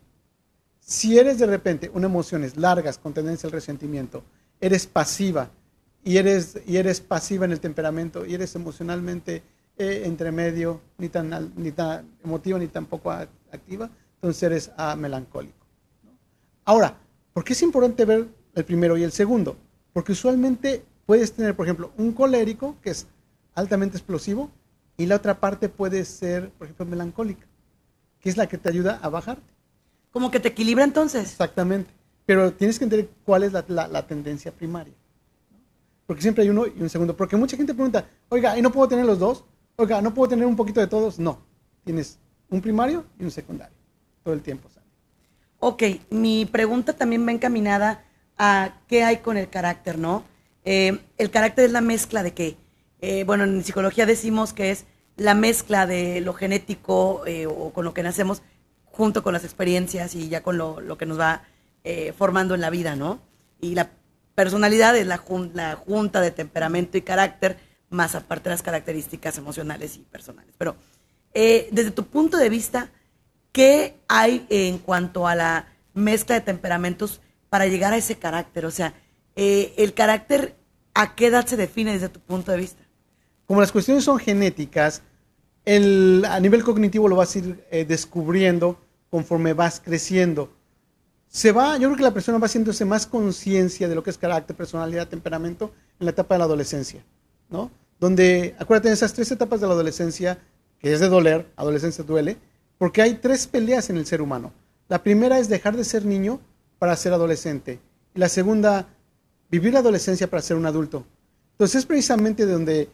Si 0.79 1.19
eres 1.19 1.39
de 1.39 1.45
repente 1.45 1.91
una 1.93 2.07
emociones 2.07 2.57
largas 2.57 2.97
con 2.97 3.13
tendencia 3.13 3.47
al 3.47 3.53
resentimiento, 3.53 4.23
eres 4.59 4.87
pasiva 4.87 5.51
y 6.03 6.17
eres, 6.17 6.59
y 6.65 6.77
eres 6.77 7.01
pasiva 7.01 7.45
en 7.45 7.51
el 7.51 7.59
temperamento 7.59 8.25
y 8.25 8.33
eres 8.33 8.55
emocionalmente 8.55 9.43
eh, 9.77 10.03
entre 10.05 10.31
medio, 10.31 10.81
ni 10.97 11.09
tan, 11.09 11.53
ni 11.55 11.71
tan 11.71 12.17
emotiva 12.23 12.57
ni 12.59 12.67
tampoco 12.67 13.11
activa, 13.11 13.89
entonces 14.21 14.43
eres 14.43 14.71
ah, 14.77 14.95
melancólico. 14.95 15.65
Ahora, 16.65 16.97
¿por 17.33 17.43
qué 17.43 17.53
es 17.53 17.61
importante 17.61 18.03
ver 18.03 18.27
el 18.53 18.65
primero 18.65 18.97
y 18.97 19.03
el 19.03 19.11
segundo? 19.13 19.55
Porque 19.93 20.11
usualmente 20.11 20.83
puedes 21.05 21.31
tener, 21.31 21.55
por 21.55 21.65
ejemplo, 21.65 21.91
un 21.97 22.11
colérico 22.11 22.75
que 22.81 22.91
es 22.91 23.07
altamente 23.55 23.97
explosivo 23.97 24.51
y 24.97 25.05
la 25.05 25.15
otra 25.15 25.39
parte 25.39 25.69
puede 25.69 26.03
ser, 26.03 26.51
por 26.51 26.65
ejemplo, 26.65 26.85
melancólica, 26.85 27.47
que 28.19 28.29
es 28.29 28.35
la 28.35 28.47
que 28.47 28.57
te 28.57 28.67
ayuda 28.67 28.99
a 29.01 29.07
bajarte. 29.07 29.53
Como 30.11 30.29
que 30.29 30.41
te 30.41 30.49
equilibra 30.49 30.83
entonces. 30.83 31.23
Exactamente. 31.23 31.89
Pero 32.25 32.51
tienes 32.53 32.77
que 32.77 32.83
entender 32.83 33.09
cuál 33.25 33.43
es 33.43 33.53
la, 33.53 34.07
tendencia 34.07 34.51
primaria. 34.51 34.93
Porque 36.05 36.21
siempre 36.21 36.43
hay 36.43 36.49
uno 36.49 36.67
y 36.67 36.81
un 36.81 36.89
segundo. 36.89 37.15
Porque 37.15 37.37
mucha 37.37 37.55
gente 37.55 37.73
pregunta, 37.73 38.07
oiga, 38.27 38.57
¿y 38.57 38.61
no 38.61 38.71
puedo 38.71 38.89
tener 38.89 39.05
los 39.05 39.19
dos? 39.19 39.45
Oiga, 39.77 40.01
¿no 40.01 40.13
puedo 40.13 40.29
tener 40.29 40.45
un 40.45 40.55
poquito 40.55 40.81
de 40.81 40.87
todos? 40.87 41.17
No. 41.17 41.39
Tienes 41.85 42.19
un 42.49 42.61
primario 42.61 43.05
y 43.17 43.23
un 43.23 43.31
secundario. 43.31 43.78
Todo 44.23 44.33
el 44.33 44.41
tiempo. 44.41 44.69
Ok, 45.61 45.83
mi 46.09 46.45
pregunta 46.45 46.93
también 46.93 47.27
va 47.27 47.33
encaminada 47.33 48.05
a 48.37 48.79
qué 48.87 49.03
hay 49.03 49.17
con 49.17 49.35
el 49.35 49.49
carácter, 49.49 49.97
¿no? 49.97 50.23
Eh, 50.63 50.99
el 51.17 51.29
carácter 51.29 51.65
es 51.65 51.71
la 51.73 51.81
mezcla 51.81 52.23
de 52.23 52.33
que, 52.33 52.55
eh, 53.01 53.25
bueno, 53.25 53.43
en 53.43 53.61
psicología 53.65 54.05
decimos 54.05 54.53
que 54.53 54.71
es 54.71 54.85
la 55.17 55.33
mezcla 55.33 55.85
de 55.85 56.21
lo 56.21 56.33
genético 56.33 57.23
eh, 57.25 57.45
o 57.45 57.73
con 57.73 57.83
lo 57.83 57.93
que 57.93 58.03
nacemos 58.03 58.41
junto 58.85 59.21
con 59.21 59.33
las 59.33 59.43
experiencias 59.43 60.15
y 60.15 60.29
ya 60.29 60.43
con 60.43 60.57
lo, 60.57 60.97
que 60.97 61.05
nos 61.05 61.19
va 61.19 61.43
formando 62.17 62.53
en 62.53 62.61
la 62.61 62.69
vida, 62.69 62.95
¿no? 62.95 63.19
Y 63.59 63.73
la 63.73 63.89
personalidad 64.35 64.95
es 64.95 65.07
la, 65.07 65.23
la, 65.53 65.75
junta 65.75 66.21
de 66.21 66.31
temperamento 66.31 66.97
y 66.97 67.01
carácter, 67.01 67.57
más 67.89 68.13
aparte 68.15 68.49
de 68.49 68.55
las 68.55 68.61
características 68.61 69.37
emocionales 69.37 69.97
y 69.97 70.01
personales. 70.01 70.53
Pero 70.57 70.75
desde 71.33 71.91
tu 71.91 72.05
punto 72.05 72.37
de 72.37 72.49
vista, 72.49 72.91
¿qué 73.51 73.97
hay 74.07 74.45
en 74.49 74.77
cuanto 74.77 75.27
a 75.27 75.35
la 75.35 75.67
mezcla 75.93 76.35
de 76.35 76.41
temperamentos 76.41 77.21
para 77.49 77.67
llegar 77.67 77.93
a 77.93 77.97
ese 77.97 78.17
carácter? 78.17 78.65
O 78.65 78.71
sea, 78.71 78.93
eh, 79.35 79.73
el 79.77 79.93
carácter, 79.93 80.55
¿a 80.93 81.15
qué 81.15 81.27
edad 81.27 81.45
se 81.45 81.57
define 81.57 81.93
desde 81.93 82.09
tu 82.09 82.19
punto 82.19 82.51
de 82.51 82.57
vista? 82.57 82.83
Como 83.45 83.61
las 83.61 83.71
cuestiones 83.71 84.03
son 84.03 84.19
genéticas, 84.19 85.01
el, 85.65 86.25
a 86.27 86.39
nivel 86.39 86.63
cognitivo 86.63 87.07
lo 87.07 87.15
vas 87.15 87.35
a 87.35 87.39
ir 87.39 87.65
eh, 87.71 87.85
descubriendo 87.85 88.79
conforme 89.09 89.53
vas 89.53 89.81
creciendo. 89.83 90.51
Se 91.27 91.51
va, 91.51 91.77
yo 91.77 91.89
creo 91.89 91.97
que 91.97 92.03
la 92.03 92.13
persona 92.13 92.39
va 92.39 92.45
haciéndose 92.45 92.85
más 92.85 93.05
conciencia 93.05 93.87
de 93.87 93.95
lo 93.95 94.03
que 94.03 94.09
es 94.09 94.17
carácter, 94.17 94.55
personalidad, 94.55 95.07
temperamento 95.07 95.71
en 95.99 96.05
la 96.05 96.11
etapa 96.11 96.35
de 96.35 96.39
la 96.39 96.45
adolescencia, 96.45 97.03
¿no? 97.49 97.69
Donde, 97.99 98.55
acuérdate, 98.57 98.87
en 98.87 98.93
esas 98.93 99.13
tres 99.13 99.31
etapas 99.31 99.61
de 99.61 99.67
la 99.67 99.73
adolescencia, 99.73 100.39
que 100.79 100.91
es 100.93 100.99
de 100.99 101.09
doler, 101.09 101.51
adolescencia 101.55 102.03
duele, 102.03 102.37
porque 102.79 103.03
hay 103.03 103.15
tres 103.15 103.45
peleas 103.45 103.91
en 103.91 103.97
el 103.97 104.07
ser 104.07 104.23
humano. 104.23 104.51
La 104.87 105.03
primera 105.03 105.37
es 105.37 105.49
dejar 105.49 105.77
de 105.77 105.83
ser 105.83 106.05
niño 106.05 106.39
para 106.79 106.95
ser 106.95 107.13
adolescente. 107.13 107.79
Y 108.15 108.19
la 108.19 108.29
segunda, 108.29 108.87
vivir 109.51 109.73
la 109.73 109.79
adolescencia 109.79 110.27
para 110.27 110.41
ser 110.41 110.57
un 110.57 110.65
adulto. 110.65 111.05
Entonces 111.51 111.79
es 111.79 111.85
precisamente 111.85 112.45
donde 112.47 112.89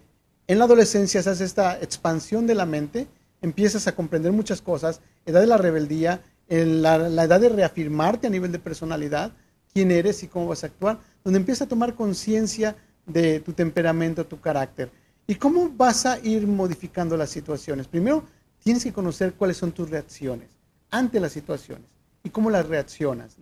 en 0.47 0.59
la 0.59 0.65
adolescencia 0.65 1.21
se 1.21 1.29
hace 1.29 1.45
esta 1.45 1.79
expansión 1.79 2.47
de 2.47 2.55
la 2.55 2.65
mente, 2.65 3.07
empiezas 3.41 3.87
a 3.87 3.95
comprender 3.95 4.31
muchas 4.31 4.61
cosas, 4.61 5.01
edad 5.25 5.39
de 5.39 5.47
la 5.47 5.57
rebeldía, 5.57 6.21
la, 6.49 6.97
la 6.97 7.23
edad 7.23 7.39
de 7.39 7.49
reafirmarte 7.49 8.27
a 8.27 8.31
nivel 8.31 8.51
de 8.51 8.59
personalidad, 8.59 9.31
quién 9.71 9.91
eres 9.91 10.23
y 10.23 10.27
cómo 10.27 10.47
vas 10.47 10.63
a 10.63 10.67
actuar, 10.67 10.99
donde 11.23 11.39
empiezas 11.39 11.67
a 11.67 11.69
tomar 11.69 11.93
conciencia 11.93 12.75
de 13.05 13.39
tu 13.39 13.53
temperamento, 13.53 14.25
tu 14.25 14.41
carácter. 14.41 14.89
¿Y 15.27 15.35
cómo 15.35 15.69
vas 15.69 16.05
a 16.05 16.19
ir 16.19 16.47
modificando 16.47 17.17
las 17.17 17.29
situaciones? 17.29 17.87
Primero, 17.87 18.23
tienes 18.65 18.83
que 18.83 18.91
conocer 18.91 19.35
cuáles 19.35 19.57
son 19.57 19.71
tus 19.71 19.91
reacciones 19.91 20.49
ante 20.89 21.19
las 21.19 21.31
situaciones 21.31 21.85
y 22.23 22.31
cómo 22.31 22.49
las 22.49 22.67
reaccionas. 22.67 23.37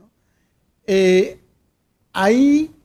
Eh, 0.86 1.40
ahí 2.12 2.76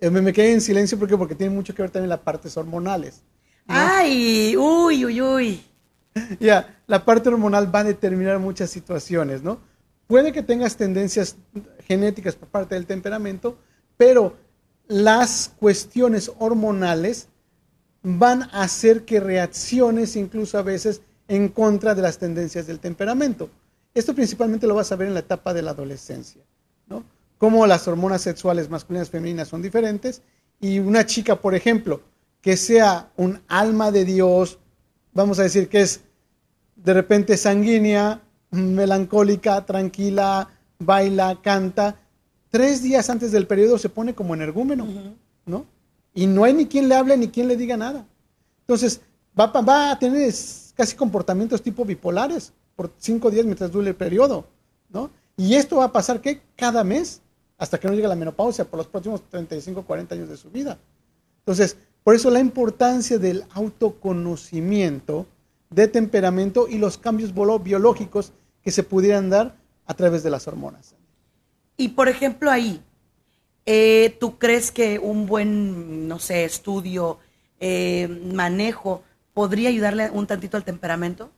eh, 0.00 0.08
me, 0.08 0.32
quedé 0.32 0.54
en 0.54 0.62
silencio 0.62 0.98
porque, 0.98 1.18
porque 1.18 1.34
tiene 1.34 1.54
mucho 1.54 1.74
que 1.74 1.82
ver 1.82 1.90
también 1.90 2.08
las 2.08 2.20
partes 2.20 2.56
hormonales. 2.56 3.20
Ay, 3.66 4.56
uy, 4.56 5.04
uy, 5.04 5.20
uy. 5.20 5.64
Ya, 6.40 6.80
la 6.86 7.04
parte 7.04 7.28
hormonal 7.28 7.74
va 7.74 7.80
a 7.80 7.84
determinar 7.84 8.38
muchas 8.38 8.70
situaciones, 8.70 9.42
¿no? 9.42 9.60
Puede 10.06 10.32
que 10.32 10.42
tengas 10.42 10.76
tendencias 10.76 11.36
genéticas 11.86 12.34
por 12.34 12.48
parte 12.48 12.76
del 12.76 12.86
temperamento, 12.86 13.58
pero 13.98 14.38
las 14.86 15.52
cuestiones 15.58 16.32
hormonales 16.38 17.28
van 18.04 18.44
a 18.44 18.62
hacer 18.62 19.04
que 19.04 19.18
reacciones 19.18 20.14
incluso 20.14 20.58
a 20.58 20.62
veces 20.62 21.00
en 21.26 21.48
contra 21.48 21.94
de 21.94 22.02
las 22.02 22.18
tendencias 22.18 22.66
del 22.66 22.78
temperamento. 22.78 23.50
Esto 23.94 24.14
principalmente 24.14 24.66
lo 24.66 24.76
vas 24.76 24.92
a 24.92 24.96
ver 24.96 25.08
en 25.08 25.14
la 25.14 25.20
etapa 25.20 25.52
de 25.54 25.62
la 25.62 25.72
adolescencia, 25.72 26.42
¿no? 26.86 27.02
cómo 27.38 27.66
las 27.66 27.86
hormonas 27.88 28.22
sexuales 28.22 28.70
masculinas 28.70 29.08
y 29.08 29.10
femeninas 29.12 29.48
son 29.48 29.62
diferentes. 29.62 30.22
Y 30.60 30.78
una 30.78 31.06
chica, 31.06 31.40
por 31.40 31.54
ejemplo, 31.54 32.02
que 32.40 32.56
sea 32.56 33.10
un 33.16 33.40
alma 33.48 33.90
de 33.90 34.04
Dios, 34.04 34.58
vamos 35.12 35.38
a 35.38 35.42
decir 35.42 35.68
que 35.68 35.80
es 35.80 36.00
de 36.76 36.94
repente 36.94 37.36
sanguínea, 37.36 38.22
melancólica, 38.50 39.64
tranquila, 39.64 40.48
baila, 40.78 41.40
canta. 41.42 41.96
Tres 42.50 42.82
días 42.82 43.10
antes 43.10 43.32
del 43.32 43.46
periodo 43.46 43.78
se 43.78 43.88
pone 43.88 44.14
como 44.14 44.34
energúmeno, 44.34 44.86
¿no? 45.46 45.66
Y 46.14 46.26
no 46.26 46.44
hay 46.44 46.54
ni 46.54 46.66
quien 46.66 46.88
le 46.88 46.94
hable 46.94 47.16
ni 47.16 47.28
quien 47.28 47.48
le 47.48 47.56
diga 47.56 47.76
nada. 47.76 48.06
Entonces, 48.60 49.00
va, 49.38 49.46
va 49.46 49.90
a 49.90 49.98
tener 49.98 50.32
casi 50.74 50.96
comportamientos 50.96 51.60
tipo 51.60 51.84
bipolares 51.84 52.52
por 52.76 52.92
cinco 52.98 53.30
días 53.30 53.44
mientras 53.44 53.70
dure 53.70 53.88
el 53.88 53.96
periodo, 53.96 54.46
¿no? 54.90 55.10
Y 55.36 55.54
esto 55.54 55.76
va 55.76 55.86
a 55.86 55.92
pasar 55.92 56.20
que 56.20 56.40
cada 56.56 56.84
mes 56.84 57.20
hasta 57.58 57.78
que 57.78 57.88
no 57.88 57.94
llegue 57.94 58.08
la 58.08 58.16
menopausia 58.16 58.64
por 58.64 58.78
los 58.78 58.86
próximos 58.86 59.22
35, 59.28 59.82
40 59.82 60.14
años 60.14 60.28
de 60.28 60.36
su 60.36 60.50
vida. 60.50 60.78
Entonces, 61.40 61.76
por 62.02 62.14
eso 62.14 62.30
la 62.30 62.40
importancia 62.40 63.18
del 63.18 63.44
autoconocimiento 63.52 65.26
de 65.70 65.88
temperamento 65.88 66.68
y 66.68 66.78
los 66.78 66.98
cambios 66.98 67.32
biológicos 67.62 68.32
que 68.62 68.70
se 68.70 68.82
pudieran 68.82 69.30
dar 69.30 69.56
a 69.86 69.94
través 69.94 70.22
de 70.22 70.30
las 70.30 70.46
hormonas. 70.46 70.94
Y 71.76 71.88
por 71.88 72.08
ejemplo 72.08 72.50
ahí, 72.50 72.82
eh, 73.66 74.16
¿tú 74.20 74.38
crees 74.38 74.70
que 74.70 74.98
un 74.98 75.26
buen, 75.26 76.08
no 76.08 76.18
sé, 76.18 76.44
estudio, 76.44 77.18
eh, 77.60 78.08
manejo, 78.08 79.02
podría 79.32 79.68
ayudarle 79.68 80.10
un 80.10 80.26
tantito 80.26 80.56
al 80.56 80.64
temperamento? 80.64 81.30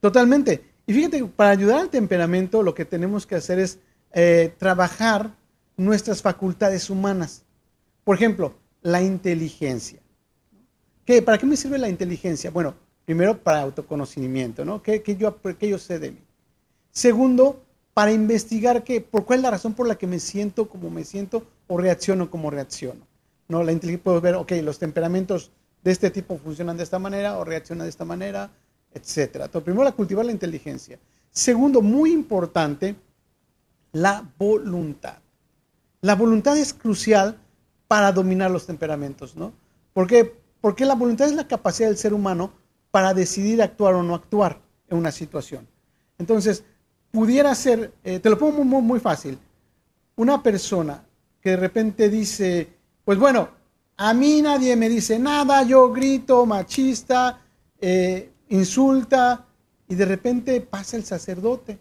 Totalmente. 0.00 0.64
Y 0.86 0.94
fíjate, 0.94 1.24
para 1.24 1.50
ayudar 1.50 1.80
al 1.80 1.90
temperamento 1.90 2.62
lo 2.62 2.74
que 2.74 2.84
tenemos 2.84 3.26
que 3.26 3.34
hacer 3.34 3.58
es 3.58 3.78
eh, 4.12 4.54
trabajar 4.58 5.34
nuestras 5.76 6.22
facultades 6.22 6.88
humanas. 6.90 7.44
Por 8.04 8.16
ejemplo, 8.16 8.54
la 8.82 9.02
inteligencia. 9.02 10.00
¿Qué, 11.04 11.22
¿Para 11.22 11.38
qué 11.38 11.46
me 11.46 11.56
sirve 11.56 11.78
la 11.78 11.88
inteligencia? 11.88 12.50
Bueno, 12.50 12.74
primero 13.04 13.38
para 13.42 13.60
autoconocimiento, 13.60 14.64
¿no? 14.64 14.82
¿Qué, 14.82 15.02
yo, 15.18 15.40
qué 15.58 15.68
yo 15.68 15.78
sé 15.78 15.98
de 15.98 16.12
mí? 16.12 16.20
Segundo, 16.90 17.65
para 17.96 18.12
investigar 18.12 18.84
qué, 18.84 19.00
por 19.00 19.24
cuál 19.24 19.38
es 19.38 19.42
la 19.44 19.52
razón 19.52 19.72
por 19.72 19.88
la 19.88 19.94
que 19.96 20.06
me 20.06 20.20
siento 20.20 20.68
como 20.68 20.90
me 20.90 21.02
siento 21.02 21.46
o 21.66 21.78
reacciono 21.78 22.30
como 22.30 22.50
reacciono. 22.50 23.06
¿no? 23.48 23.62
La 23.62 23.72
inteligencia 23.72 24.04
puedo 24.04 24.20
ver, 24.20 24.34
ok, 24.34 24.52
los 24.62 24.78
temperamentos 24.78 25.50
de 25.82 25.92
este 25.92 26.10
tipo 26.10 26.36
funcionan 26.36 26.76
de 26.76 26.82
esta 26.82 26.98
manera 26.98 27.38
o 27.38 27.44
reaccionan 27.44 27.86
de 27.86 27.88
esta 27.88 28.04
manera. 28.04 28.50
Entonces, 28.92 29.30
primero, 29.64 29.96
cultivar 29.96 30.26
la 30.26 30.32
inteligencia. 30.32 30.98
Segundo, 31.30 31.80
muy 31.80 32.12
importante, 32.12 32.96
la 33.92 34.30
voluntad. 34.36 35.16
La 36.02 36.16
voluntad 36.16 36.58
es 36.58 36.74
crucial 36.74 37.38
para 37.88 38.12
dominar 38.12 38.50
los 38.50 38.66
temperamentos, 38.66 39.36
¿no? 39.36 39.54
¿Por 39.94 40.06
qué? 40.06 40.34
Porque 40.60 40.84
la 40.84 40.96
voluntad 40.96 41.28
es 41.28 41.34
la 41.34 41.48
capacidad 41.48 41.88
del 41.88 41.96
ser 41.96 42.12
humano 42.12 42.52
para 42.90 43.14
decidir 43.14 43.62
actuar 43.62 43.94
o 43.94 44.02
no 44.02 44.14
actuar 44.14 44.60
en 44.88 44.98
una 44.98 45.12
situación. 45.12 45.66
Entonces, 46.18 46.62
pudiera 47.16 47.54
ser, 47.54 47.94
eh, 48.04 48.18
te 48.18 48.28
lo 48.28 48.36
pongo 48.36 48.62
muy, 48.62 48.82
muy, 48.82 49.00
fácil, 49.00 49.38
una 50.16 50.42
persona 50.42 51.02
que 51.40 51.50
de 51.52 51.56
repente 51.56 52.10
dice, 52.10 52.68
pues 53.06 53.18
bueno, 53.18 53.48
a 53.96 54.12
mí 54.12 54.42
nadie 54.42 54.76
me 54.76 54.90
dice 54.90 55.18
nada, 55.18 55.62
yo 55.62 55.90
grito, 55.90 56.44
machista, 56.44 57.40
eh, 57.80 58.32
insulta, 58.50 59.46
y 59.88 59.94
de 59.94 60.04
repente 60.04 60.60
pasa 60.60 60.98
el 60.98 61.04
sacerdote 61.04 61.78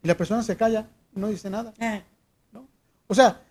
y 0.00 0.06
la 0.06 0.16
persona 0.16 0.44
se 0.44 0.56
calla 0.56 0.86
no 1.12 1.26
dice 1.26 1.50
nada. 1.50 1.74
Eh. 1.80 2.00
O 3.08 3.14
sea, 3.16 3.42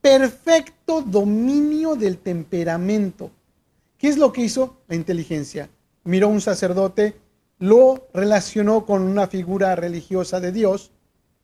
perfecto 0.00 1.02
dominio 1.02 1.94
del 1.94 2.16
temperamento. 2.16 3.30
¿Qué 3.98 4.08
es 4.08 4.16
lo 4.16 4.32
que 4.32 4.40
hizo 4.40 4.78
la 4.88 4.94
inteligencia? 4.94 5.68
Miró 6.04 6.28
un 6.28 6.40
sacerdote, 6.40 7.20
lo 7.60 8.08
relacionó 8.12 8.84
con 8.84 9.02
una 9.02 9.28
figura 9.28 9.76
religiosa 9.76 10.40
de 10.40 10.50
Dios, 10.50 10.90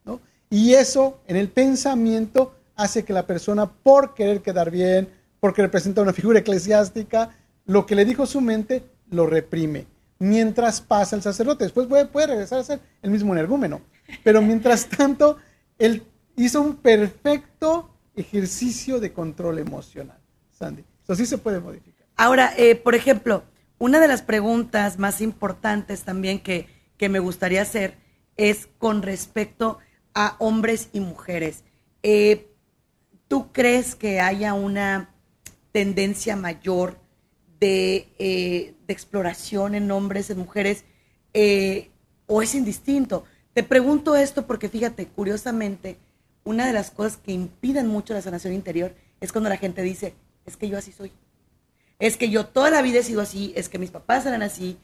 ¿no? 0.05 0.21
y 0.51 0.75
eso 0.75 1.21
en 1.29 1.37
el 1.37 1.49
pensamiento 1.49 2.55
hace 2.75 3.05
que 3.05 3.13
la 3.13 3.27
persona, 3.27 3.71
por 3.71 4.15
querer 4.15 4.43
quedar 4.43 4.71
bien, 4.71 5.09
porque 5.41 5.63
representa 5.63 6.03
una 6.03 6.13
figura 6.13 6.41
eclesiástica, 6.41 7.37
lo 7.67 7.87
que 7.87 7.95
le 7.95 8.05
dijo 8.05 8.27
su 8.27 8.41
mente 8.41 8.83
lo 9.11 9.27
reprime. 9.27 9.87
Mientras 10.19 10.81
pasa 10.81 11.17
el 11.17 11.23
sacerdote, 11.23 11.65
después 11.65 11.87
puede, 11.87 12.07
puede 12.07 12.29
regresar 12.29 12.61
a 12.61 12.65
ser 12.65 12.81
el 13.03 13.11
mismo 13.11 13.33
energúmeno. 13.35 13.81
Pero 14.25 14.41
mientras 14.41 14.87
tanto, 14.89 15.37
él 15.79 16.03
hizo 16.37 16.61
un 16.61 16.77
perfecto 16.77 17.91
ejercicio 18.15 18.99
de 19.01 19.13
control 19.13 19.59
emocional, 19.59 20.19
Sandy. 20.51 20.85
Eso 21.05 21.15
sí 21.15 21.27
se 21.27 21.39
puede 21.39 21.61
modificar. 21.61 22.07
Ahora, 22.17 22.53
eh, 22.57 22.75
por 22.77 22.95
ejemplo, 22.95 23.43
una 23.79 24.01
de 24.01 24.09
las 24.09 24.23
preguntas 24.23 24.99
más 24.99 25.21
importantes 25.21 26.03
también 26.03 26.41
que, 26.41 26.75
me 26.99 27.19
gustaría 27.19 27.63
hacer 27.63 27.99
es 28.37 28.69
con 28.79 29.03
respecto 29.03 29.79
a 30.15 30.37
hombres 30.39 30.89
y 30.93 31.01
mujeres. 31.01 31.63
Eh, 32.03 32.51
¿Tú 33.29 33.53
crees 33.53 33.95
que 33.95 34.21
haya 34.21 34.55
una 34.55 35.15
tendencia 35.73 36.37
mayor 36.37 36.99
de, 37.61 38.09
eh, 38.19 38.75
de 38.87 38.93
exploración 38.93 39.75
en 39.75 39.91
hombres, 39.91 40.31
y 40.31 40.35
mujeres, 40.35 40.85
o 42.27 42.43
es 42.43 42.55
indistinto? 42.55 43.25
Te 43.53 43.63
pregunto 43.63 44.17
esto 44.17 44.47
porque 44.47 44.69
fíjate, 44.69 45.07
curiosamente, 45.07 45.99
una 46.45 46.67
de 46.67 46.73
las 46.73 46.91
cosas 46.91 47.17
que 47.17 47.33
impiden 47.33 47.89
mucho 47.89 48.15
la 48.15 48.23
sanación 48.23 48.55
interior 48.55 48.95
es 49.21 49.33
cuando 49.33 49.51
la 49.51 49.57
gente 49.57 49.83
dice, 49.83 50.15
es 50.47 50.57
que 50.57 50.69
yo 50.69 50.79
así 50.79 50.93
soy. 50.93 51.11
Es 51.99 52.17
que 52.17 52.29
yo 52.31 52.47
toda 52.47 52.71
la 52.71 52.83
vida 52.83 52.99
he 52.99 53.03
sido 53.03 53.21
así, 53.21 53.53
es 53.57 53.69
que 53.69 53.79
mis 53.79 53.91
papás 53.91 54.27
eran 54.27 54.43
así. 54.43 54.79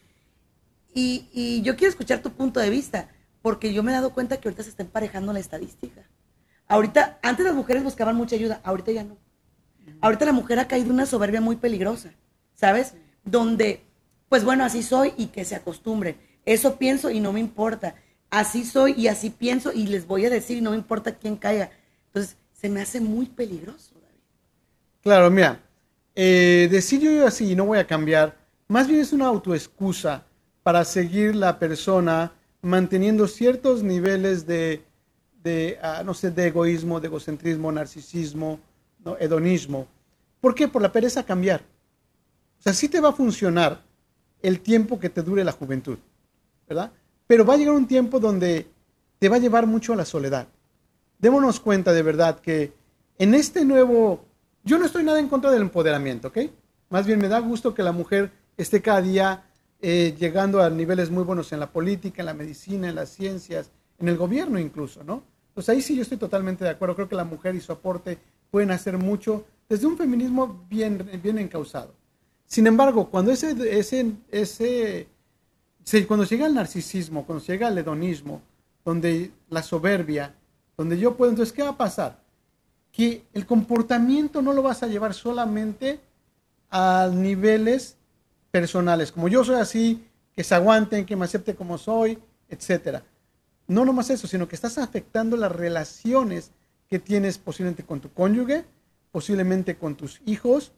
Y, 0.94 1.62
yo 1.62 1.76
quiero 1.76 1.90
escuchar 1.90 2.20
tu 2.20 2.32
punto 2.32 2.60
de 2.60 2.70
vista, 2.70 3.08
porque 3.40 3.72
yo 3.72 3.82
me 3.82 3.90
he 3.90 3.94
dado 3.94 4.12
cuenta 4.12 4.38
que 4.38 4.48
ahorita 4.48 4.62
se 4.62 4.70
está 4.70 4.82
emparejando 4.82 5.32
la 5.32 5.40
estadística. 5.40 6.02
Ahorita, 6.68 7.18
antes 7.22 7.44
las 7.44 7.54
mujeres 7.54 7.82
buscaban 7.82 8.16
mucha 8.16 8.36
ayuda, 8.36 8.60
ahorita 8.64 8.92
ya 8.92 9.04
no. 9.04 9.16
Ahorita 10.00 10.24
la 10.24 10.32
mujer 10.32 10.58
ha 10.58 10.68
caído 10.68 10.86
en 10.86 10.94
una 10.94 11.06
soberbia 11.06 11.40
muy 11.40 11.56
peligrosa, 11.56 12.12
¿sabes? 12.54 12.94
Donde, 13.24 13.84
pues 14.28 14.44
bueno, 14.44 14.64
así 14.64 14.82
soy 14.82 15.12
y 15.16 15.26
que 15.26 15.44
se 15.44 15.54
acostumbre. 15.54 16.16
Eso 16.44 16.76
pienso 16.76 17.10
y 17.10 17.20
no 17.20 17.32
me 17.32 17.40
importa 17.40 17.94
así 18.32 18.64
soy 18.64 18.94
y 18.96 19.08
así 19.08 19.30
pienso 19.30 19.72
y 19.72 19.86
les 19.86 20.06
voy 20.06 20.24
a 20.24 20.30
decir 20.30 20.56
y 20.56 20.62
no 20.62 20.70
me 20.70 20.76
importa 20.76 21.14
quién 21.14 21.36
caiga. 21.36 21.70
Entonces, 22.06 22.36
se 22.52 22.68
me 22.68 22.80
hace 22.80 23.00
muy 23.00 23.26
peligroso. 23.26 23.92
Claro, 25.02 25.30
mira, 25.30 25.60
eh, 26.14 26.68
decir 26.70 27.00
yo 27.00 27.26
así 27.26 27.54
no 27.54 27.66
voy 27.66 27.78
a 27.78 27.86
cambiar, 27.86 28.36
más 28.68 28.88
bien 28.88 29.00
es 29.00 29.12
una 29.12 29.26
autoexcusa 29.26 30.24
para 30.62 30.84
seguir 30.84 31.34
la 31.34 31.58
persona 31.58 32.32
manteniendo 32.62 33.26
ciertos 33.26 33.82
niveles 33.82 34.46
de, 34.46 34.82
ah, 35.82 36.02
no 36.04 36.14
sé, 36.14 36.30
de 36.30 36.46
egoísmo, 36.46 37.00
de 37.00 37.08
egocentrismo, 37.08 37.72
narcisismo, 37.72 38.60
hedonismo. 39.18 39.88
¿Por 40.40 40.54
qué? 40.54 40.68
Por 40.68 40.82
la 40.82 40.92
pereza 40.92 41.20
a 41.20 41.26
cambiar. 41.26 41.60
O 42.58 42.62
sea, 42.62 42.72
sí 42.72 42.88
te 42.88 43.00
va 43.00 43.08
a 43.08 43.12
funcionar 43.12 43.82
el 44.40 44.60
tiempo 44.60 44.98
que 45.00 45.10
te 45.10 45.22
dure 45.22 45.44
la 45.44 45.52
juventud, 45.52 45.98
¿verdad? 46.68 46.92
Pero 47.26 47.44
va 47.44 47.54
a 47.54 47.56
llegar 47.56 47.74
un 47.74 47.86
tiempo 47.86 48.20
donde 48.20 48.68
te 49.18 49.28
va 49.28 49.36
a 49.36 49.40
llevar 49.40 49.66
mucho 49.66 49.92
a 49.92 49.96
la 49.96 50.04
soledad. 50.04 50.46
Démonos 51.18 51.60
cuenta 51.60 51.92
de 51.92 52.02
verdad 52.02 52.40
que 52.40 52.72
en 53.18 53.34
este 53.34 53.64
nuevo, 53.64 54.24
yo 54.64 54.78
no 54.78 54.86
estoy 54.86 55.04
nada 55.04 55.18
en 55.18 55.28
contra 55.28 55.50
del 55.50 55.62
empoderamiento, 55.62 56.28
¿ok? 56.28 56.38
Más 56.90 57.06
bien 57.06 57.18
me 57.18 57.28
da 57.28 57.38
gusto 57.40 57.74
que 57.74 57.82
la 57.82 57.92
mujer 57.92 58.30
esté 58.56 58.82
cada 58.82 59.02
día 59.02 59.44
eh, 59.80 60.14
llegando 60.18 60.62
a 60.62 60.70
niveles 60.70 61.10
muy 61.10 61.24
buenos 61.24 61.52
en 61.52 61.60
la 61.60 61.72
política, 61.72 62.22
en 62.22 62.26
la 62.26 62.34
medicina, 62.34 62.88
en 62.88 62.94
las 62.94 63.10
ciencias, 63.10 63.70
en 63.98 64.08
el 64.08 64.16
gobierno 64.16 64.58
incluso, 64.58 65.02
¿no? 65.02 65.22
Pues 65.54 65.68
ahí 65.68 65.82
sí 65.82 65.96
yo 65.96 66.02
estoy 66.02 66.18
totalmente 66.18 66.64
de 66.64 66.70
acuerdo. 66.70 66.94
Creo 66.94 67.08
que 67.08 67.16
la 67.16 67.24
mujer 67.24 67.54
y 67.54 67.60
su 67.60 67.72
aporte 67.72 68.18
pueden 68.50 68.70
hacer 68.70 68.98
mucho 68.98 69.44
desde 69.68 69.86
un 69.86 69.96
feminismo 69.96 70.64
bien, 70.68 71.10
bien 71.22 71.38
encausado. 71.38 71.94
Sin 72.46 72.66
embargo, 72.66 73.10
cuando 73.10 73.32
ese, 73.32 73.56
ese, 73.78 74.12
ese 74.30 75.08
cuando 76.06 76.24
llega 76.24 76.46
el 76.46 76.54
narcisismo, 76.54 77.26
cuando 77.26 77.44
llega 77.44 77.68
el 77.68 77.78
hedonismo, 77.78 78.42
donde 78.84 79.30
la 79.48 79.62
soberbia, 79.62 80.34
donde 80.76 80.98
yo 80.98 81.16
puedo, 81.16 81.30
entonces, 81.30 81.52
¿qué 81.52 81.62
va 81.62 81.70
a 81.70 81.76
pasar? 81.76 82.21
Que 82.92 83.24
el 83.32 83.46
comportamiento 83.46 84.42
no 84.42 84.52
lo 84.52 84.62
vas 84.62 84.82
a 84.82 84.86
llevar 84.86 85.14
solamente 85.14 86.00
a 86.70 87.10
niveles 87.12 87.96
personales, 88.50 89.10
como 89.10 89.28
yo 89.28 89.44
soy 89.44 89.56
así, 89.56 90.06
que 90.36 90.44
se 90.44 90.54
aguanten, 90.54 91.04
que 91.04 91.16
me 91.16 91.24
acepte 91.24 91.54
como 91.54 91.78
soy, 91.78 92.18
etcétera. 92.48 93.02
No 93.66 93.84
nomás 93.84 94.10
eso, 94.10 94.26
sino 94.26 94.46
que 94.46 94.54
estás 94.54 94.78
afectando 94.78 95.36
las 95.36 95.52
relaciones 95.52 96.50
que 96.88 96.98
tienes 96.98 97.38
posiblemente 97.38 97.82
con 97.82 98.00
tu 98.00 98.12
cónyuge, 98.12 98.64
posiblemente 99.10 99.76
con 99.76 99.94
tus 99.94 100.20
hijos, 100.26 100.72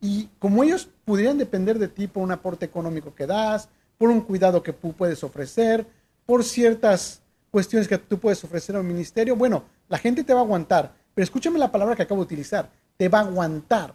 y 0.00 0.28
como 0.38 0.62
ellos 0.64 0.88
pudieran 1.04 1.38
depender 1.38 1.78
de 1.78 1.88
ti 1.88 2.08
por 2.08 2.22
un 2.22 2.32
aporte 2.32 2.66
económico 2.66 3.14
que 3.14 3.26
das, 3.26 3.68
por 3.96 4.10
un 4.10 4.20
cuidado 4.20 4.62
que 4.62 4.72
tú 4.72 4.92
puedes 4.92 5.22
ofrecer, 5.24 5.86
por 6.26 6.44
ciertas 6.44 7.22
cuestiones 7.50 7.88
que 7.88 7.98
tú 7.98 8.18
puedes 8.18 8.42
ofrecer 8.44 8.76
a 8.76 8.80
un 8.80 8.86
ministerio. 8.86 9.36
Bueno, 9.36 9.64
la 9.88 9.98
gente 9.98 10.24
te 10.24 10.34
va 10.34 10.40
a 10.40 10.42
aguantar, 10.42 10.92
pero 11.14 11.24
escúchame 11.24 11.58
la 11.58 11.70
palabra 11.70 11.96
que 11.96 12.02
acabo 12.02 12.22
de 12.22 12.26
utilizar, 12.26 12.70
te 12.96 13.08
va 13.08 13.20
a 13.20 13.22
aguantar. 13.22 13.94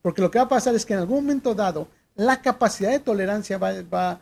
Porque 0.00 0.22
lo 0.22 0.30
que 0.30 0.38
va 0.38 0.44
a 0.44 0.48
pasar 0.48 0.74
es 0.74 0.86
que 0.86 0.94
en 0.94 1.00
algún 1.00 1.24
momento 1.24 1.54
dado, 1.54 1.88
la 2.14 2.40
capacidad 2.40 2.90
de 2.90 2.98
tolerancia 2.98 3.58
va, 3.58 3.72
va, 3.82 4.20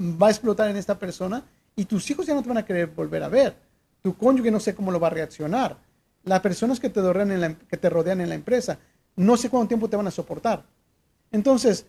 va 0.00 0.26
a 0.26 0.30
explotar 0.30 0.70
en 0.70 0.76
esta 0.76 0.98
persona 0.98 1.44
y 1.76 1.84
tus 1.84 2.10
hijos 2.10 2.26
ya 2.26 2.34
no 2.34 2.42
te 2.42 2.48
van 2.48 2.58
a 2.58 2.64
querer 2.64 2.88
volver 2.88 3.22
a 3.22 3.28
ver. 3.28 3.54
Tu 4.02 4.16
cónyuge 4.16 4.50
no 4.50 4.60
sé 4.60 4.74
cómo 4.74 4.90
lo 4.90 5.00
va 5.00 5.08
a 5.08 5.10
reaccionar. 5.10 5.76
Las 6.24 6.40
personas 6.40 6.80
que 6.80 6.90
te 6.90 7.00
rodean 7.00 7.30
en 7.30 7.40
la, 7.40 7.54
que 7.54 7.76
te 7.76 7.88
rodean 7.88 8.20
en 8.20 8.28
la 8.28 8.34
empresa, 8.34 8.78
no 9.16 9.36
sé 9.36 9.48
cuánto 9.48 9.68
tiempo 9.68 9.88
te 9.88 9.96
van 9.96 10.06
a 10.06 10.10
soportar. 10.10 10.64
Entonces, 11.30 11.86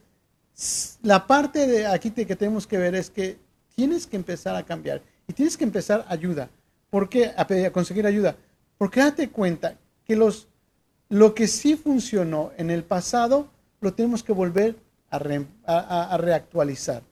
la 1.01 1.25
parte 1.25 1.67
de 1.67 1.87
aquí 1.87 2.11
que 2.11 2.35
tenemos 2.35 2.67
que 2.67 2.77
ver 2.77 2.95
es 2.95 3.09
que 3.09 3.37
tienes 3.75 4.05
que 4.07 4.17
empezar 4.17 4.55
a 4.55 4.63
cambiar 4.63 5.01
y 5.27 5.33
tienes 5.33 5.55
que 5.55 5.63
empezar 5.63 6.05
ayuda. 6.09 6.49
¿Por 6.89 7.07
qué? 7.07 7.31
A, 7.37 7.47
a 7.67 7.71
conseguir 7.71 8.05
ayuda. 8.05 8.35
Porque 8.79 9.01
date 9.01 9.29
cuenta 9.29 9.77
que 10.05 10.15
los, 10.15 10.47
lo 11.09 11.35
que 11.35 11.49
sí 11.49 11.75
funcionó 11.75 12.51
en 12.55 12.69
el 12.69 12.85
pasado 12.85 13.49
lo 13.81 13.93
tenemos 13.93 14.23
que 14.23 14.31
volver 14.31 14.77
a, 15.11 16.17
reactualizar. 16.17 17.03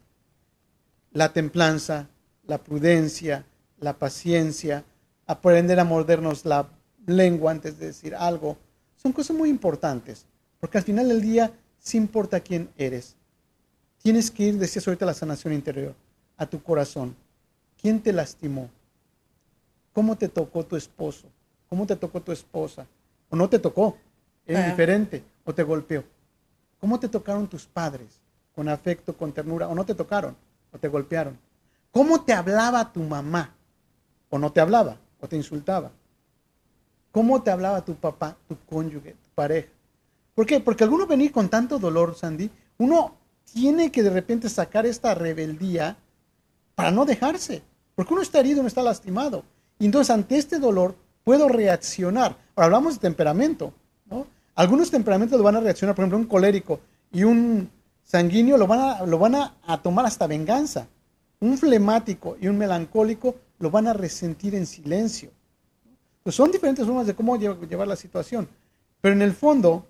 La 1.12 1.34
templanza, 1.34 2.08
la 2.46 2.58
prudencia, 2.60 3.46
la 3.82 3.98
paciencia, 3.98 4.86
aprender 5.26 5.78
a 5.82 5.84
mordernos 5.84 6.46
la 6.46 6.70
lengua 7.06 7.52
antes 7.52 7.78
de 7.78 7.88
decir 7.88 8.16
algo, 8.16 8.58
son 8.96 9.12
cosas 9.12 9.36
muy 9.36 9.50
importantes, 9.50 10.26
porque 10.62 10.78
al 10.78 10.86
final 10.86 11.10
del 11.10 11.22
día 11.22 11.52
sí 11.80 11.98
importa 11.98 12.40
quién 12.40 12.70
eres. 12.78 13.18
Tienes 14.02 14.32
que 14.32 14.44
ir, 14.44 14.58
decías 14.58 14.88
ahorita, 14.88 15.04
a 15.04 15.08
la 15.08 15.14
sanación 15.14 15.54
interior, 15.54 15.96
a 16.38 16.46
tu 16.46 16.64
corazón. 16.64 17.14
¿Quién 17.82 18.00
te 18.02 18.14
lastimó? 18.14 18.70
¿Cómo 19.92 20.18
te 20.18 20.30
tocó 20.30 20.66
tu 20.66 20.78
esposo? 20.78 21.28
¿Cómo 21.70 21.86
te 21.86 21.96
tocó 21.96 22.22
tu 22.22 22.32
esposa? 22.32 22.86
¿O 23.30 23.36
no 23.36 23.50
te 23.50 23.60
tocó? 23.60 23.98
¿Es 24.46 24.66
diferente? 24.66 25.24
¿O 25.44 25.54
te 25.54 25.64
golpeó? 25.64 26.04
¿Cómo 26.80 27.00
te 27.00 27.10
tocaron 27.10 27.48
tus 27.48 27.66
padres? 27.66 28.08
¿Con 28.56 28.70
afecto, 28.70 29.16
con 29.16 29.34
ternura? 29.34 29.68
¿O 29.68 29.76
no 29.76 29.86
te 29.86 29.94
tocaron? 29.94 30.36
¿O 30.72 30.78
te 30.78 30.88
golpearon? 30.88 31.38
¿Cómo 31.92 32.22
te 32.22 32.34
hablaba 32.34 32.92
tu 32.94 33.02
mamá? 33.02 33.54
¿O 34.30 34.40
no 34.40 34.52
te 34.52 34.62
hablaba? 34.62 34.98
¿O 35.20 35.28
te 35.28 35.36
insultaba? 35.36 35.92
¿Cómo 37.12 37.42
te 37.42 37.52
hablaba 37.52 37.84
tu 37.84 37.96
papá, 37.96 38.38
tu 38.48 38.58
cónyuge, 38.70 39.14
tu 39.14 39.30
pareja? 39.36 39.70
¿Por 40.36 40.46
qué? 40.46 40.60
Porque 40.60 40.84
alguno 40.84 41.08
venir 41.08 41.32
con 41.32 41.50
tanto 41.50 41.80
dolor, 41.80 42.16
Sandy, 42.16 42.50
uno 42.78 43.16
tiene 43.52 43.92
que 43.92 44.04
de 44.04 44.12
repente 44.12 44.50
sacar 44.50 44.86
esta 44.86 45.16
rebeldía 45.16 45.98
para 46.76 46.92
no 46.92 47.06
dejarse. 47.06 47.64
Porque 47.96 48.14
uno 48.14 48.22
está 48.22 48.40
herido, 48.40 48.62
no 48.62 48.68
está 48.68 48.84
lastimado. 48.84 49.44
Y 49.80 49.86
entonces 49.86 50.12
ante 50.12 50.38
este 50.38 50.60
dolor 50.60 50.96
puedo 51.28 51.50
reaccionar. 51.50 52.38
Ahora 52.56 52.68
hablamos 52.68 52.94
de 52.94 53.00
temperamento. 53.02 53.74
¿no? 54.06 54.26
Algunos 54.56 54.90
temperamentos 54.90 55.38
lo 55.38 55.44
van 55.44 55.58
a 55.58 55.60
reaccionar, 55.60 55.94
por 55.94 56.04
ejemplo, 56.04 56.20
un 56.20 56.26
colérico 56.26 56.80
y 57.12 57.26
un 57.26 57.70
sanguíneo 58.02 58.56
lo 58.56 58.66
van 58.66 58.80
a, 58.80 59.06
lo 59.06 59.20
van 59.20 59.36
a, 59.36 59.82
tomar 59.84 60.06
hasta 60.06 60.26
venganza. 60.26 60.88
Un 61.42 61.58
flemático 61.58 62.38
y 62.40 62.48
un 62.48 62.58
melancólico 62.58 63.36
lo 63.60 63.70
van 63.70 63.88
a 63.88 63.94
resentir 63.94 64.56
en 64.56 64.66
silencio. 64.66 65.30
Pues 66.24 66.34
son 66.34 66.50
diferentes 66.50 66.86
formas 66.86 67.06
de 67.06 67.14
cómo 67.14 67.36
llevar 67.36 67.90
la 67.90 67.98
situación. 67.98 68.48
Pero 69.02 69.14
en 69.14 69.22
el 69.22 69.34
fondo, 69.34 69.86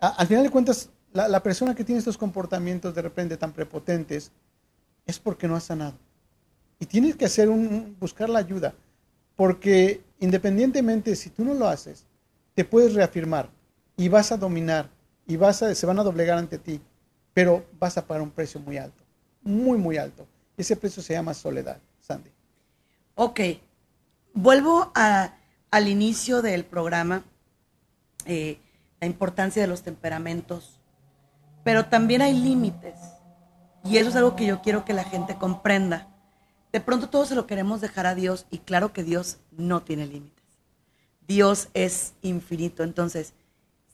al 0.00 0.26
final 0.26 0.42
de 0.42 0.50
cuentas, 0.50 0.90
la, 1.12 1.28
la, 1.28 1.40
persona 1.40 1.72
que 1.72 1.84
tiene 1.84 2.00
estos 2.00 2.18
comportamientos 2.18 2.96
de 2.96 3.02
repente 3.02 3.36
tan 3.36 3.52
prepotentes 3.52 4.32
es 5.06 5.20
porque 5.20 5.46
no 5.46 5.54
ha 5.54 5.60
sanado. 5.60 5.94
Y 6.80 6.86
tienes 6.86 7.14
que 7.14 7.26
hacer 7.26 7.48
un, 7.48 7.96
buscar 8.00 8.28
la 8.28 8.40
ayuda. 8.40 8.74
Porque 9.36 10.02
independientemente 10.20 11.14
si 11.16 11.30
tú 11.30 11.44
no 11.44 11.54
lo 11.54 11.68
haces, 11.68 12.04
te 12.54 12.64
puedes 12.64 12.94
reafirmar 12.94 13.48
y 13.96 14.08
vas 14.08 14.32
a 14.32 14.36
dominar 14.36 14.88
y 15.26 15.36
vas 15.36 15.62
a, 15.62 15.74
se 15.74 15.86
van 15.86 15.98
a 15.98 16.02
doblegar 16.02 16.38
ante 16.38 16.58
ti, 16.58 16.80
pero 17.34 17.64
vas 17.78 17.96
a 17.98 18.06
pagar 18.06 18.22
un 18.22 18.30
precio 18.30 18.60
muy 18.60 18.78
alto, 18.78 19.04
muy, 19.42 19.78
muy 19.78 19.96
alto. 19.96 20.26
Ese 20.56 20.74
precio 20.74 21.02
se 21.02 21.12
llama 21.12 21.34
soledad, 21.34 21.78
Sandy. 22.00 22.30
Ok, 23.14 23.40
vuelvo 24.32 24.92
al 24.94 25.88
inicio 25.88 26.42
del 26.42 26.64
programa, 26.64 27.24
eh, 28.24 28.58
la 29.00 29.06
importancia 29.06 29.62
de 29.62 29.68
los 29.68 29.82
temperamentos, 29.82 30.80
pero 31.62 31.86
también 31.86 32.22
hay 32.22 32.34
límites. 32.34 32.98
Y 33.84 33.98
eso 33.98 34.08
es 34.08 34.16
algo 34.16 34.34
que 34.34 34.46
yo 34.46 34.62
quiero 34.62 34.84
que 34.84 34.92
la 34.92 35.04
gente 35.04 35.36
comprenda. 35.36 36.08
De 36.72 36.80
pronto 36.80 37.08
todos 37.08 37.28
se 37.28 37.34
lo 37.34 37.46
queremos 37.46 37.80
dejar 37.80 38.06
a 38.06 38.14
Dios 38.14 38.46
y 38.50 38.58
claro 38.58 38.92
que 38.92 39.02
Dios 39.02 39.38
no 39.56 39.82
tiene 39.82 40.06
límites. 40.06 40.44
Dios 41.26 41.68
es 41.74 42.14
infinito. 42.22 42.82
Entonces, 42.82 43.32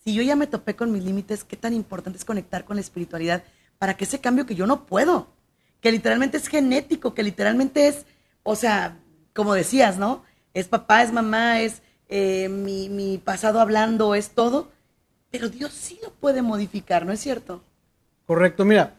si 0.05 0.15
yo 0.15 0.23
ya 0.23 0.37
me 0.37 0.47
topé 0.47 0.77
con 0.77 0.93
mis 0.93 1.05
límites, 1.05 1.45
qué 1.45 1.57
tan 1.57 1.73
importante 1.73 2.19
es 2.19 2.25
conectar 2.25 2.65
con 2.65 2.77
la 2.77 2.83
espiritualidad 2.83 3.43
para 3.79 3.97
que 3.97 4.05
ese 4.05 4.21
cambio 4.21 4.47
que 4.47 4.55
yo 4.55 4.67
no 4.67 4.87
puedo, 4.87 5.29
que 5.81 5.93
literalmente 5.93 6.37
es 6.37 6.49
genético, 6.49 7.15
que 7.15 7.23
literalmente 7.23 7.89
es, 7.89 8.07
o 8.43 8.57
sea, 8.57 8.99
como 9.35 9.55
decías, 9.55 9.99
¿no? 9.99 10.23
Es 10.53 10.69
papá, 10.69 11.03
es 11.03 11.13
mamá, 11.13 11.61
es 11.61 11.83
eh, 12.09 12.49
mi, 12.49 12.89
mi 12.89 13.19
pasado 13.19 13.61
hablando, 13.61 14.15
es 14.15 14.31
todo, 14.31 14.71
pero 15.31 15.49
Dios 15.49 15.73
sí 15.73 15.99
lo 16.03 16.13
puede 16.13 16.43
modificar, 16.43 17.05
¿no 17.05 17.13
es 17.13 17.21
cierto? 17.21 17.63
Correcto, 18.27 18.65
mira, 18.65 18.95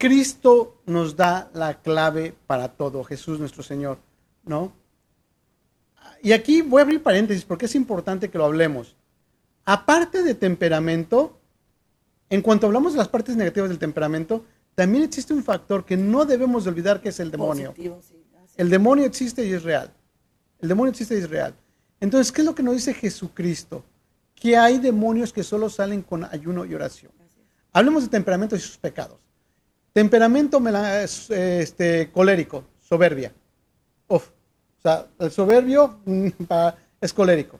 Cristo 0.00 0.80
nos 0.86 1.14
da 1.14 1.50
la 1.52 1.82
clave 1.82 2.34
para 2.46 2.68
todo, 2.68 3.04
Jesús 3.04 3.38
nuestro 3.38 3.62
Señor, 3.62 3.98
¿no? 4.46 4.72
Y 6.22 6.32
aquí 6.32 6.62
voy 6.62 6.80
a 6.80 6.84
abrir 6.84 7.02
paréntesis 7.02 7.44
porque 7.44 7.66
es 7.66 7.74
importante 7.74 8.30
que 8.30 8.38
lo 8.38 8.46
hablemos. 8.46 8.96
Aparte 9.66 10.22
de 10.22 10.34
temperamento, 10.34 11.38
en 12.30 12.40
cuanto 12.40 12.66
hablamos 12.66 12.94
de 12.94 12.98
las 12.98 13.08
partes 13.08 13.36
negativas 13.36 13.68
del 13.68 13.78
temperamento, 13.78 14.42
también 14.74 15.04
existe 15.04 15.34
un 15.34 15.44
factor 15.44 15.84
que 15.84 15.98
no 15.98 16.24
debemos 16.24 16.64
de 16.64 16.70
olvidar 16.70 17.02
que 17.02 17.10
es 17.10 17.20
el 17.20 17.30
demonio. 17.30 17.74
El 18.56 18.70
demonio 18.70 19.04
existe 19.04 19.44
y 19.44 19.52
es 19.52 19.64
real. 19.64 19.92
El 20.60 20.70
demonio 20.70 20.92
existe 20.92 21.14
y 21.14 21.18
es 21.18 21.28
real. 21.28 21.54
Entonces, 22.00 22.32
¿qué 22.32 22.40
es 22.40 22.46
lo 22.46 22.54
que 22.54 22.62
nos 22.62 22.72
dice 22.72 22.94
Jesucristo? 22.94 23.84
Que 24.34 24.56
hay 24.56 24.78
demonios 24.78 25.30
que 25.30 25.42
solo 25.42 25.68
salen 25.68 26.00
con 26.00 26.24
ayuno 26.24 26.64
y 26.64 26.74
oración. 26.74 27.12
Hablemos 27.70 28.04
de 28.04 28.08
temperamento 28.08 28.56
y 28.56 28.60
sus 28.60 28.78
pecados. 28.78 29.18
Temperamento 29.92 30.62
este, 31.30 32.10
colérico, 32.12 32.64
soberbia. 32.80 33.32
Uf. 34.08 34.28
O 34.28 34.82
sea, 34.82 35.06
el 35.18 35.30
soberbio 35.30 36.00
mm, 36.04 36.28
es 37.00 37.12
colérico. 37.12 37.58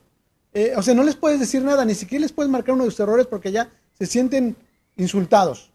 Eh, 0.53 0.73
o 0.77 0.83
sea, 0.83 0.95
no 0.95 1.03
les 1.03 1.17
puedes 1.17 1.39
decir 1.39 1.63
nada, 1.63 1.85
ni 1.85 1.95
siquiera 1.95 2.23
les 2.23 2.33
puedes 2.33 2.51
marcar 2.51 2.75
uno 2.75 2.85
de 2.85 2.91
sus 2.91 3.01
errores 3.01 3.27
porque 3.27 3.53
ya 3.53 3.69
se 3.93 4.07
sienten 4.07 4.57
insultados 4.97 5.71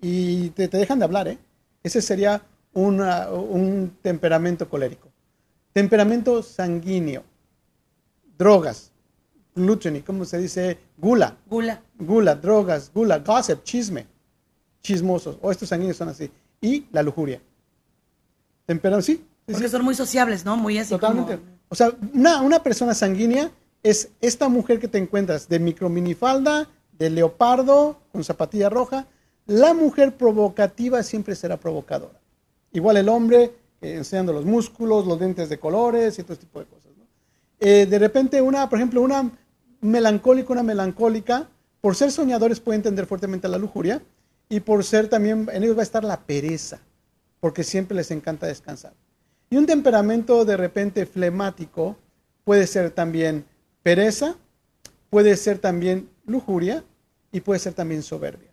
y 0.00 0.50
te, 0.50 0.68
dejan 0.68 0.98
de 0.98 1.04
hablar. 1.04 1.28
¿eh? 1.28 1.38
Ese 1.82 2.00
sería 2.00 2.42
un 2.72 3.96
temperamento 4.02 4.68
colérico. 4.68 5.08
Temperamento 5.72 6.42
sanguíneo, 6.42 7.22
drogas, 8.38 8.92
gluttony, 9.54 10.02
¿cómo 10.02 10.24
se 10.24 10.38
dice? 10.38 10.78
Gula. 10.96 11.36
Gula. 11.46 11.82
Gula, 11.98 12.34
drogas, 12.34 12.90
gula, 12.94 13.18
gossip, 13.18 13.62
chisme, 13.64 14.06
chismosos. 14.86 15.38
O 15.42 15.50
estos 15.50 15.68
sanguíneos 15.68 15.96
son 15.96 16.08
así. 16.08 16.30
Y 16.60 16.86
la 16.92 17.02
lujuria. 17.02 17.40
Temperamento, 18.64 19.06
sí. 19.06 19.24
Porque 19.44 19.68
son 19.68 19.84
muy 19.84 19.94
sociables, 19.94 20.44
¿no? 20.44 20.56
Muy 20.56 20.78
así. 20.78 20.90
Totalmente. 20.90 21.38
O 21.68 21.74
sea, 21.74 21.92
una, 22.14 22.40
una 22.40 22.62
persona 22.62 22.94
sanguínea 22.94 23.50
es 23.82 24.10
esta 24.20 24.48
mujer 24.48 24.80
que 24.80 24.88
te 24.88 24.98
encuentras 24.98 25.48
de 25.48 25.58
micro 25.58 25.88
minifalda, 25.88 26.68
de 26.98 27.10
leopardo, 27.10 28.00
con 28.12 28.24
zapatilla 28.24 28.68
roja. 28.68 29.06
La 29.46 29.74
mujer 29.74 30.16
provocativa 30.16 31.02
siempre 31.02 31.34
será 31.36 31.58
provocadora. 31.58 32.20
Igual 32.72 32.96
el 32.96 33.08
hombre, 33.08 33.52
eh, 33.80 33.94
enseñando 33.96 34.32
los 34.32 34.44
músculos, 34.44 35.06
los 35.06 35.18
dientes 35.18 35.48
de 35.48 35.58
colores 35.58 36.18
y 36.18 36.22
todo 36.22 36.32
este 36.32 36.46
tipo 36.46 36.60
de 36.60 36.66
cosas. 36.66 36.86
Eh, 37.58 37.86
de 37.86 37.98
repente, 37.98 38.42
una, 38.42 38.68
por 38.68 38.78
ejemplo, 38.78 39.00
una 39.00 39.30
melancólica, 39.80 40.52
una 40.52 40.62
melancólica, 40.62 41.48
por 41.80 41.94
ser 41.94 42.10
soñadores 42.10 42.60
puede 42.60 42.76
entender 42.76 43.06
fuertemente 43.06 43.48
la 43.48 43.58
lujuria 43.58 44.02
y 44.48 44.60
por 44.60 44.84
ser 44.84 45.08
también, 45.08 45.48
en 45.52 45.64
ellos 45.64 45.76
va 45.76 45.80
a 45.80 45.84
estar 45.84 46.04
la 46.04 46.20
pereza, 46.20 46.80
porque 47.40 47.64
siempre 47.64 47.96
les 47.96 48.10
encanta 48.10 48.46
descansar. 48.46 48.94
Y 49.50 49.56
un 49.56 49.66
temperamento 49.66 50.44
de 50.44 50.56
repente 50.56 51.06
flemático 51.06 51.96
puede 52.44 52.66
ser 52.66 52.90
también 52.90 53.44
pereza, 53.82 54.36
puede 55.10 55.36
ser 55.36 55.58
también 55.58 56.08
lujuria 56.26 56.84
y 57.32 57.40
puede 57.40 57.60
ser 57.60 57.74
también 57.74 58.02
soberbia. 58.02 58.50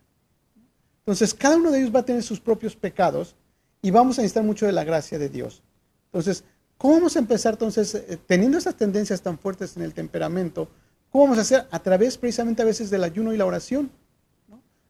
Entonces, 1.00 1.34
cada 1.34 1.56
uno 1.56 1.70
de 1.70 1.80
ellos 1.80 1.94
va 1.94 2.00
a 2.00 2.04
tener 2.04 2.22
sus 2.22 2.40
propios 2.40 2.76
pecados 2.76 3.36
y 3.82 3.90
vamos 3.90 4.18
a 4.18 4.22
necesitar 4.22 4.44
mucho 4.44 4.66
de 4.66 4.72
la 4.72 4.84
gracia 4.84 5.18
de 5.18 5.28
Dios. 5.28 5.62
Entonces, 6.06 6.44
¿cómo 6.78 6.94
vamos 6.94 7.16
a 7.16 7.18
empezar 7.18 7.54
entonces, 7.54 7.94
eh, 7.94 8.18
teniendo 8.26 8.56
esas 8.56 8.76
tendencias 8.76 9.20
tan 9.20 9.38
fuertes 9.38 9.76
en 9.76 9.82
el 9.82 9.92
temperamento, 9.92 10.68
cómo 11.10 11.24
vamos 11.24 11.38
a 11.38 11.42
hacer? 11.42 11.66
A 11.70 11.78
través 11.80 12.16
precisamente 12.16 12.62
a 12.62 12.64
veces 12.64 12.88
del 12.88 13.04
ayuno 13.04 13.34
y 13.34 13.36
la 13.36 13.44
oración. 13.44 13.90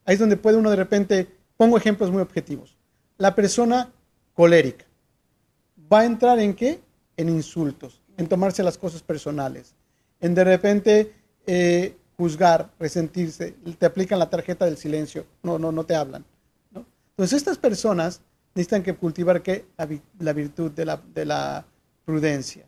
Ahí 0.05 0.13
es 0.13 0.19
donde 0.19 0.37
puede 0.37 0.57
uno 0.57 0.69
de 0.69 0.75
repente, 0.75 1.27
pongo 1.57 1.77
ejemplos 1.77 2.11
muy 2.11 2.21
objetivos. 2.21 2.77
La 3.17 3.35
persona 3.35 3.91
colérica 4.33 4.85
va 5.91 6.01
a 6.01 6.05
entrar 6.05 6.39
en 6.39 6.53
qué? 6.53 6.79
En 7.17 7.29
insultos, 7.29 8.01
en 8.17 8.27
tomarse 8.27 8.63
las 8.63 8.77
cosas 8.77 9.01
personales, 9.01 9.73
en 10.19 10.35
de 10.35 10.43
repente 10.43 11.13
eh, 11.45 11.95
juzgar, 12.17 12.71
resentirse, 12.79 13.55
te 13.77 13.85
aplican 13.85 14.19
la 14.19 14.29
tarjeta 14.29 14.65
del 14.65 14.77
silencio, 14.77 15.25
no, 15.43 15.57
no, 15.57 15.71
no 15.71 15.85
te 15.85 15.95
hablan. 15.95 16.25
Entonces 17.11 17.37
estas 17.37 17.57
personas 17.57 18.21
necesitan 18.53 18.83
que 18.83 18.95
cultivar 18.95 19.41
¿qué? 19.41 19.65
La, 19.77 20.33
virtud 20.33 20.71
de 20.71 20.85
la, 20.85 21.01
de 21.13 21.25
la, 21.25 21.65
prudencia, 22.05 22.65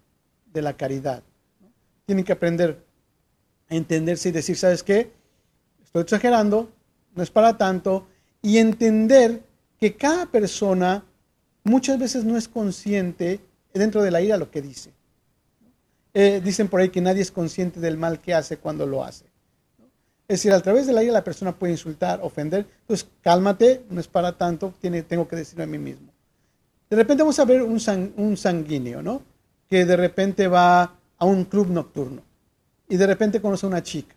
de 0.51 0.61
la 0.61 0.75
caridad. 0.75 1.23
Tienen 2.05 2.25
que 2.25 2.33
aprender 2.33 2.83
a 3.69 3.75
entenderse 3.75 4.29
y 4.29 4.31
decir, 4.31 4.57
¿sabes 4.57 4.83
qué? 4.83 5.11
Estoy 5.83 6.01
exagerando, 6.01 6.69
no 7.17 7.23
es 7.23 7.31
para 7.31 7.57
tanto, 7.57 8.07
y 8.41 8.59
entender 8.59 9.41
que 9.79 9.95
cada 9.95 10.27
persona 10.27 11.03
muchas 11.63 11.99
veces 11.99 12.23
no 12.23 12.37
es 12.37 12.47
consciente 12.47 13.41
dentro 13.73 14.01
de 14.01 14.11
la 14.11 14.21
ira 14.21 14.37
lo 14.37 14.49
que 14.49 14.61
dice. 14.61 14.91
Eh, 16.13 16.41
dicen 16.43 16.67
por 16.67 16.79
ahí 16.79 16.89
que 16.89 17.01
nadie 17.01 17.21
es 17.21 17.31
consciente 17.31 17.79
del 17.79 17.97
mal 17.97 18.19
que 18.21 18.33
hace 18.33 18.57
cuando 18.57 18.85
lo 18.85 19.03
hace. 19.03 19.25
Es 20.27 20.39
decir, 20.39 20.51
a 20.53 20.61
través 20.61 20.87
de 20.87 20.93
la 20.93 21.03
ira 21.03 21.13
la 21.13 21.23
persona 21.23 21.55
puede 21.55 21.73
insultar, 21.73 22.19
ofender. 22.21 22.65
Entonces, 22.81 23.07
cálmate, 23.21 23.83
no 23.89 23.99
es 23.99 24.07
para 24.07 24.37
tanto, 24.37 24.73
tiene, 24.79 25.03
tengo 25.03 25.27
que 25.27 25.35
decirlo 25.35 25.63
a 25.63 25.67
mí 25.67 25.77
mismo. 25.77 26.11
De 26.89 26.95
repente 26.95 27.23
vamos 27.23 27.39
a 27.39 27.45
ver 27.45 27.61
un, 27.63 27.81
un 28.15 28.37
sanguíneo, 28.37 29.01
¿no? 29.01 29.21
Que 29.69 29.85
de 29.85 29.97
repente 29.97 30.47
va 30.47 30.95
a 31.17 31.25
un 31.25 31.45
club 31.45 31.69
nocturno 31.69 32.21
y 32.87 32.95
de 32.95 33.07
repente 33.07 33.41
conoce 33.41 33.65
a 33.65 33.69
una 33.69 33.83
chica 33.83 34.15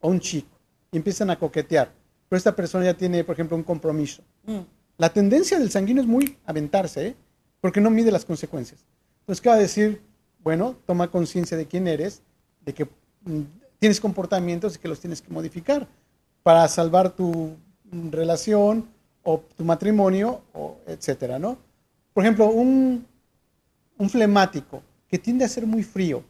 o 0.00 0.08
un 0.08 0.20
chico 0.20 0.48
y 0.92 0.96
empiezan 0.98 1.30
a 1.30 1.38
coquetear. 1.38 1.90
Pero 2.28 2.38
esta 2.38 2.56
persona 2.56 2.84
ya 2.84 2.94
tiene, 2.94 3.24
por 3.24 3.34
ejemplo, 3.34 3.56
un 3.56 3.62
compromiso. 3.62 4.22
Mm. 4.44 4.60
La 4.96 5.12
tendencia 5.12 5.58
del 5.58 5.70
sanguíneo 5.70 6.02
es 6.02 6.08
muy 6.08 6.36
aventarse, 6.46 7.08
¿eh? 7.08 7.16
porque 7.60 7.80
no 7.80 7.90
mide 7.90 8.12
las 8.12 8.24
consecuencias. 8.24 8.84
Entonces, 9.20 9.40
¿qué 9.40 9.48
va 9.48 9.56
a 9.56 9.58
decir? 9.58 10.00
Bueno, 10.42 10.76
toma 10.86 11.10
conciencia 11.10 11.56
de 11.56 11.66
quién 11.66 11.88
eres, 11.88 12.22
de 12.64 12.74
que 12.74 12.84
mm, 12.84 13.42
tienes 13.78 14.00
comportamientos 14.00 14.76
y 14.76 14.78
que 14.78 14.88
los 14.88 15.00
tienes 15.00 15.20
que 15.22 15.32
modificar 15.32 15.88
para 16.42 16.68
salvar 16.68 17.10
tu 17.10 17.56
mm, 17.90 18.10
relación 18.10 18.88
o 19.22 19.42
tu 19.56 19.64
matrimonio, 19.64 20.42
o 20.52 20.76
etcétera, 20.86 21.38
¿no? 21.38 21.56
Por 22.12 22.22
ejemplo, 22.22 22.46
un, 22.46 23.06
un 23.96 24.10
flemático 24.10 24.82
que 25.08 25.18
tiende 25.18 25.44
a 25.44 25.48
ser 25.48 25.66
muy 25.66 25.82
frío, 25.82 26.22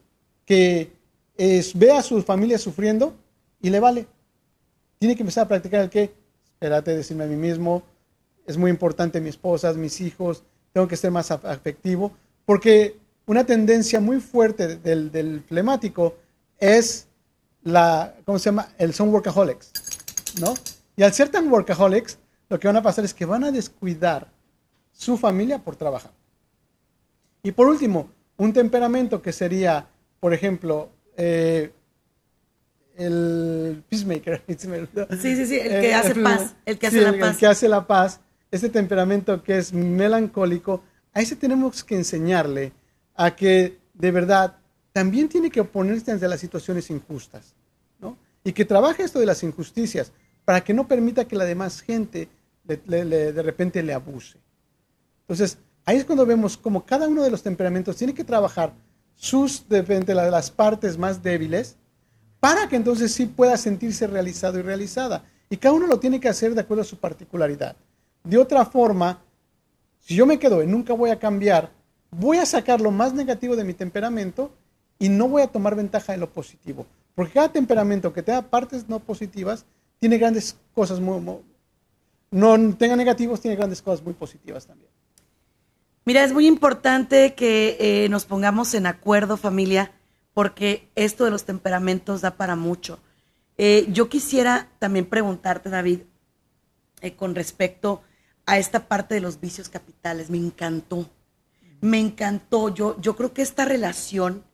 que 0.46 0.92
ve 1.74 1.90
a 1.92 2.02
su 2.02 2.22
familia 2.22 2.58
sufriendo 2.58 3.14
y 3.60 3.70
le 3.70 3.80
vale. 3.80 4.06
Tiene 5.04 5.16
que 5.16 5.22
empezar 5.22 5.44
a 5.44 5.48
practicar 5.48 5.82
el 5.82 5.90
que, 5.90 6.14
espérate, 6.54 6.96
decirme 6.96 7.24
a 7.24 7.26
mí 7.26 7.36
mismo, 7.36 7.82
es 8.46 8.56
muy 8.56 8.70
importante 8.70 9.20
mi 9.20 9.28
esposa, 9.28 9.70
mis 9.74 10.00
hijos, 10.00 10.44
tengo 10.72 10.88
que 10.88 10.96
ser 10.96 11.10
más 11.10 11.30
afectivo, 11.30 12.12
porque 12.46 12.96
una 13.26 13.44
tendencia 13.44 14.00
muy 14.00 14.18
fuerte 14.18 14.78
del, 14.78 15.12
del 15.12 15.42
flemático 15.42 16.14
es 16.58 17.06
la, 17.64 18.14
¿cómo 18.24 18.38
se 18.38 18.46
llama? 18.46 18.70
El 18.78 18.94
son 18.94 19.12
workaholics, 19.12 19.72
¿no? 20.40 20.54
Y 20.96 21.02
al 21.02 21.12
ser 21.12 21.28
tan 21.28 21.52
workaholics, 21.52 22.16
lo 22.48 22.58
que 22.58 22.66
van 22.66 22.78
a 22.78 22.82
pasar 22.82 23.04
es 23.04 23.12
que 23.12 23.26
van 23.26 23.44
a 23.44 23.52
descuidar 23.52 24.32
su 24.90 25.18
familia 25.18 25.58
por 25.58 25.76
trabajar. 25.76 26.12
Y 27.42 27.52
por 27.52 27.66
último, 27.66 28.08
un 28.38 28.54
temperamento 28.54 29.20
que 29.20 29.34
sería, 29.34 29.86
por 30.18 30.32
ejemplo, 30.32 30.88
eh, 31.18 31.74
el 32.96 33.82
peacemaker. 33.88 34.42
Sí, 35.20 35.36
sí, 35.36 35.46
sí, 35.46 35.58
el 35.58 35.80
que 35.80 35.94
hace 35.94 36.14
paz, 36.14 36.54
el 36.64 36.78
que 36.78 36.86
hace 36.86 37.00
la 37.00 37.18
paz. 37.18 37.30
El 37.30 37.36
que 37.38 37.46
hace 37.46 37.68
la 37.68 37.86
paz, 37.86 38.20
ese 38.50 38.68
temperamento 38.68 39.42
que 39.42 39.58
es 39.58 39.72
melancólico, 39.72 40.82
a 41.12 41.20
ese 41.20 41.36
tenemos 41.36 41.84
que 41.84 41.96
enseñarle 41.96 42.72
a 43.14 43.34
que 43.34 43.78
de 43.94 44.10
verdad 44.10 44.56
también 44.92 45.28
tiene 45.28 45.50
que 45.50 45.60
oponerse 45.60 46.12
ante 46.12 46.28
las 46.28 46.40
situaciones 46.40 46.90
injustas, 46.90 47.54
¿no? 48.00 48.16
Y 48.44 48.52
que 48.52 48.64
trabaje 48.64 49.02
esto 49.02 49.18
de 49.18 49.26
las 49.26 49.42
injusticias 49.42 50.12
para 50.44 50.62
que 50.62 50.74
no 50.74 50.86
permita 50.86 51.24
que 51.26 51.36
la 51.36 51.44
demás 51.44 51.80
gente 51.80 52.28
de 52.64 53.42
repente 53.42 53.82
le 53.82 53.92
abuse. 53.92 54.38
Entonces, 55.22 55.58
ahí 55.84 55.96
es 55.96 56.04
cuando 56.04 56.26
vemos 56.26 56.56
como 56.56 56.84
cada 56.84 57.08
uno 57.08 57.22
de 57.22 57.30
los 57.30 57.42
temperamentos 57.42 57.96
tiene 57.96 58.14
que 58.14 58.24
trabajar 58.24 58.72
sus, 59.14 59.68
de 59.68 59.80
repente, 59.80 60.14
las 60.14 60.50
partes 60.50 60.98
más 60.98 61.22
débiles, 61.22 61.76
para 62.44 62.68
que 62.68 62.76
entonces 62.76 63.10
sí 63.10 63.24
pueda 63.24 63.56
sentirse 63.56 64.06
realizado 64.06 64.58
y 64.58 64.62
realizada. 64.62 65.24
Y 65.48 65.56
cada 65.56 65.76
uno 65.76 65.86
lo 65.86 65.98
tiene 65.98 66.20
que 66.20 66.28
hacer 66.28 66.54
de 66.54 66.60
acuerdo 66.60 66.82
a 66.82 66.84
su 66.84 66.98
particularidad. 66.98 67.74
De 68.22 68.36
otra 68.36 68.66
forma, 68.66 69.18
si 70.00 70.14
yo 70.14 70.26
me 70.26 70.38
quedo 70.38 70.60
en 70.60 70.70
nunca 70.70 70.92
voy 70.92 71.08
a 71.08 71.18
cambiar, 71.18 71.70
voy 72.10 72.36
a 72.36 72.44
sacar 72.44 72.82
lo 72.82 72.90
más 72.90 73.14
negativo 73.14 73.56
de 73.56 73.64
mi 73.64 73.72
temperamento 73.72 74.52
y 74.98 75.08
no 75.08 75.26
voy 75.26 75.40
a 75.40 75.46
tomar 75.46 75.74
ventaja 75.74 76.12
de 76.12 76.18
lo 76.18 76.28
positivo. 76.28 76.84
Porque 77.14 77.32
cada 77.32 77.50
temperamento 77.50 78.12
que 78.12 78.22
tenga 78.22 78.42
partes 78.42 78.90
no 78.90 79.00
positivas 79.00 79.64
tiene 79.98 80.18
grandes 80.18 80.54
cosas 80.74 81.00
muy, 81.00 81.18
no 82.30 82.74
tenga 82.76 82.94
negativos, 82.94 83.40
tiene 83.40 83.56
grandes 83.56 83.80
cosas 83.80 84.04
muy 84.04 84.12
positivas 84.12 84.66
también. 84.66 84.90
Mira, 86.04 86.22
es 86.22 86.34
muy 86.34 86.46
importante 86.46 87.32
que 87.32 87.78
eh, 87.80 88.10
nos 88.10 88.26
pongamos 88.26 88.74
en 88.74 88.84
acuerdo, 88.84 89.38
familia, 89.38 89.92
porque 90.34 90.90
esto 90.94 91.24
de 91.24 91.30
los 91.30 91.44
temperamentos 91.44 92.20
da 92.20 92.36
para 92.36 92.56
mucho. 92.56 92.98
Eh, 93.56 93.86
yo 93.88 94.08
quisiera 94.08 94.68
también 94.78 95.06
preguntarte, 95.06 95.70
David, 95.70 96.00
eh, 97.00 97.14
con 97.14 97.34
respecto 97.34 98.02
a 98.46 98.58
esta 98.58 98.88
parte 98.88 99.14
de 99.14 99.20
los 99.20 99.40
vicios 99.40 99.68
capitales. 99.68 100.28
Me 100.28 100.38
encantó, 100.38 101.08
me 101.80 101.98
encantó. 102.00 102.74
Yo, 102.74 103.00
yo 103.00 103.16
creo 103.16 103.32
que 103.32 103.42
esta 103.42 103.64
relación 103.64 104.44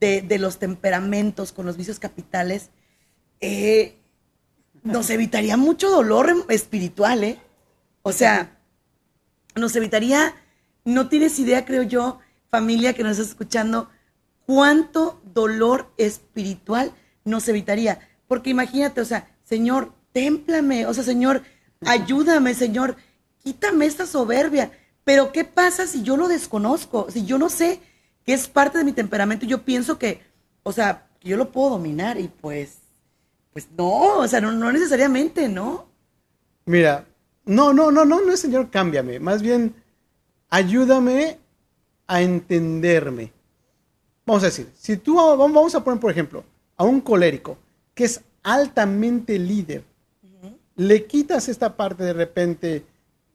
de, 0.00 0.22
de 0.22 0.38
los 0.38 0.58
temperamentos 0.58 1.52
con 1.52 1.66
los 1.66 1.76
vicios 1.76 1.98
capitales 1.98 2.70
nos 4.84 5.10
evitaría 5.10 5.56
mucho 5.56 5.90
dolor 5.90 6.32
espiritual, 6.48 7.24
¿eh? 7.24 7.38
O 8.02 8.12
sea, 8.12 8.56
nos 9.56 9.74
evitaría 9.74 10.34
no 10.84 11.08
tienes 11.08 11.38
idea, 11.38 11.64
creo 11.64 11.82
yo, 11.82 12.18
familia 12.50 12.94
que 12.94 13.02
nos 13.02 13.18
está 13.18 13.30
escuchando, 13.30 13.88
cuánto 14.46 15.20
dolor 15.24 15.92
espiritual 15.96 16.92
nos 17.24 17.48
evitaría. 17.48 18.00
Porque 18.28 18.50
imagínate, 18.50 19.00
o 19.00 19.04
sea, 19.04 19.28
Señor, 19.44 19.92
témplame, 20.12 20.86
o 20.86 20.94
sea, 20.94 21.04
Señor, 21.04 21.42
ayúdame, 21.84 22.54
Señor, 22.54 22.96
quítame 23.42 23.86
esta 23.86 24.06
soberbia. 24.06 24.72
Pero 25.04 25.32
¿qué 25.32 25.44
pasa 25.44 25.86
si 25.86 26.02
yo 26.02 26.16
lo 26.16 26.28
desconozco? 26.28 27.08
Si 27.10 27.24
yo 27.24 27.38
no 27.38 27.48
sé 27.48 27.80
que 28.24 28.32
es 28.32 28.48
parte 28.48 28.78
de 28.78 28.84
mi 28.84 28.92
temperamento, 28.92 29.46
yo 29.46 29.62
pienso 29.62 29.98
que, 29.98 30.22
o 30.62 30.72
sea, 30.72 31.08
yo 31.20 31.36
lo 31.36 31.50
puedo 31.50 31.70
dominar 31.70 32.18
y 32.18 32.28
pues, 32.28 32.78
pues 33.52 33.68
no, 33.76 34.18
o 34.18 34.28
sea, 34.28 34.40
no, 34.40 34.52
no 34.52 34.70
necesariamente, 34.72 35.48
¿no? 35.48 35.86
Mira, 36.64 37.06
no, 37.44 37.72
no, 37.72 37.90
no, 37.90 38.04
no, 38.04 38.20
no, 38.20 38.36
Señor, 38.36 38.70
cámbiame. 38.70 39.18
Más 39.18 39.42
bien, 39.42 39.74
ayúdame 40.48 41.38
a 42.06 42.22
entenderme. 42.22 43.32
Vamos 44.24 44.42
a 44.42 44.46
decir, 44.46 44.70
si 44.74 44.96
tú, 44.96 45.16
vamos 45.16 45.74
a 45.74 45.82
poner, 45.82 46.00
por 46.00 46.10
ejemplo, 46.10 46.44
a 46.76 46.84
un 46.84 47.00
colérico 47.00 47.58
que 47.94 48.04
es 48.04 48.20
altamente 48.42 49.38
líder, 49.38 49.84
le 50.76 51.06
quitas 51.06 51.48
esta 51.48 51.76
parte 51.76 52.02
de 52.02 52.12
repente, 52.12 52.84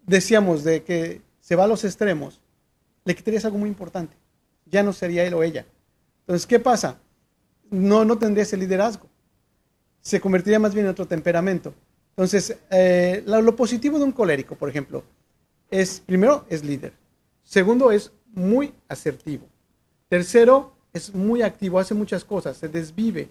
decíamos, 0.06 0.64
de 0.64 0.84
que 0.84 1.22
se 1.40 1.56
va 1.56 1.66
a 1.66 1.68
los 1.68 1.84
extremos, 1.84 2.40
le 3.06 3.16
quitarías 3.16 3.46
algo 3.46 3.58
muy 3.58 3.70
importante. 3.70 4.16
Ya 4.66 4.84
no 4.84 4.92
sería 4.92 5.26
él 5.26 5.34
o 5.34 5.44
ella. 5.44 5.66
Entonces, 6.22 6.46
¿qué 6.46 6.60
pasa? 6.60 6.98
No, 7.70 8.04
no 8.04 8.18
tendría 8.18 8.44
ese 8.44 8.58
liderazgo. 8.58 9.08
Se 10.02 10.20
convertiría 10.20 10.60
más 10.60 10.74
bien 10.74 10.86
en 10.86 10.92
otro 10.92 11.06
temperamento. 11.06 11.74
Entonces, 12.12 12.58
eh, 12.72 13.24
lo 13.26 13.56
positivo 13.56 13.98
de 13.98 14.06
un 14.06 14.12
colérico, 14.12 14.56
por 14.56 14.70
ejemplo, 14.70 15.04
es, 15.70 16.02
primero, 16.06 16.46
es 16.50 16.64
líder. 16.64 16.94
Segundo, 17.44 17.92
es 17.92 18.12
muy 18.34 18.74
asertivo. 18.88 19.46
Tercero, 20.10 20.74
es 20.98 21.14
muy 21.16 21.42
activo, 21.42 21.80
hace 21.80 21.94
muchas 21.94 22.24
cosas, 22.26 22.58
se 22.58 22.68
desvive. 22.68 23.30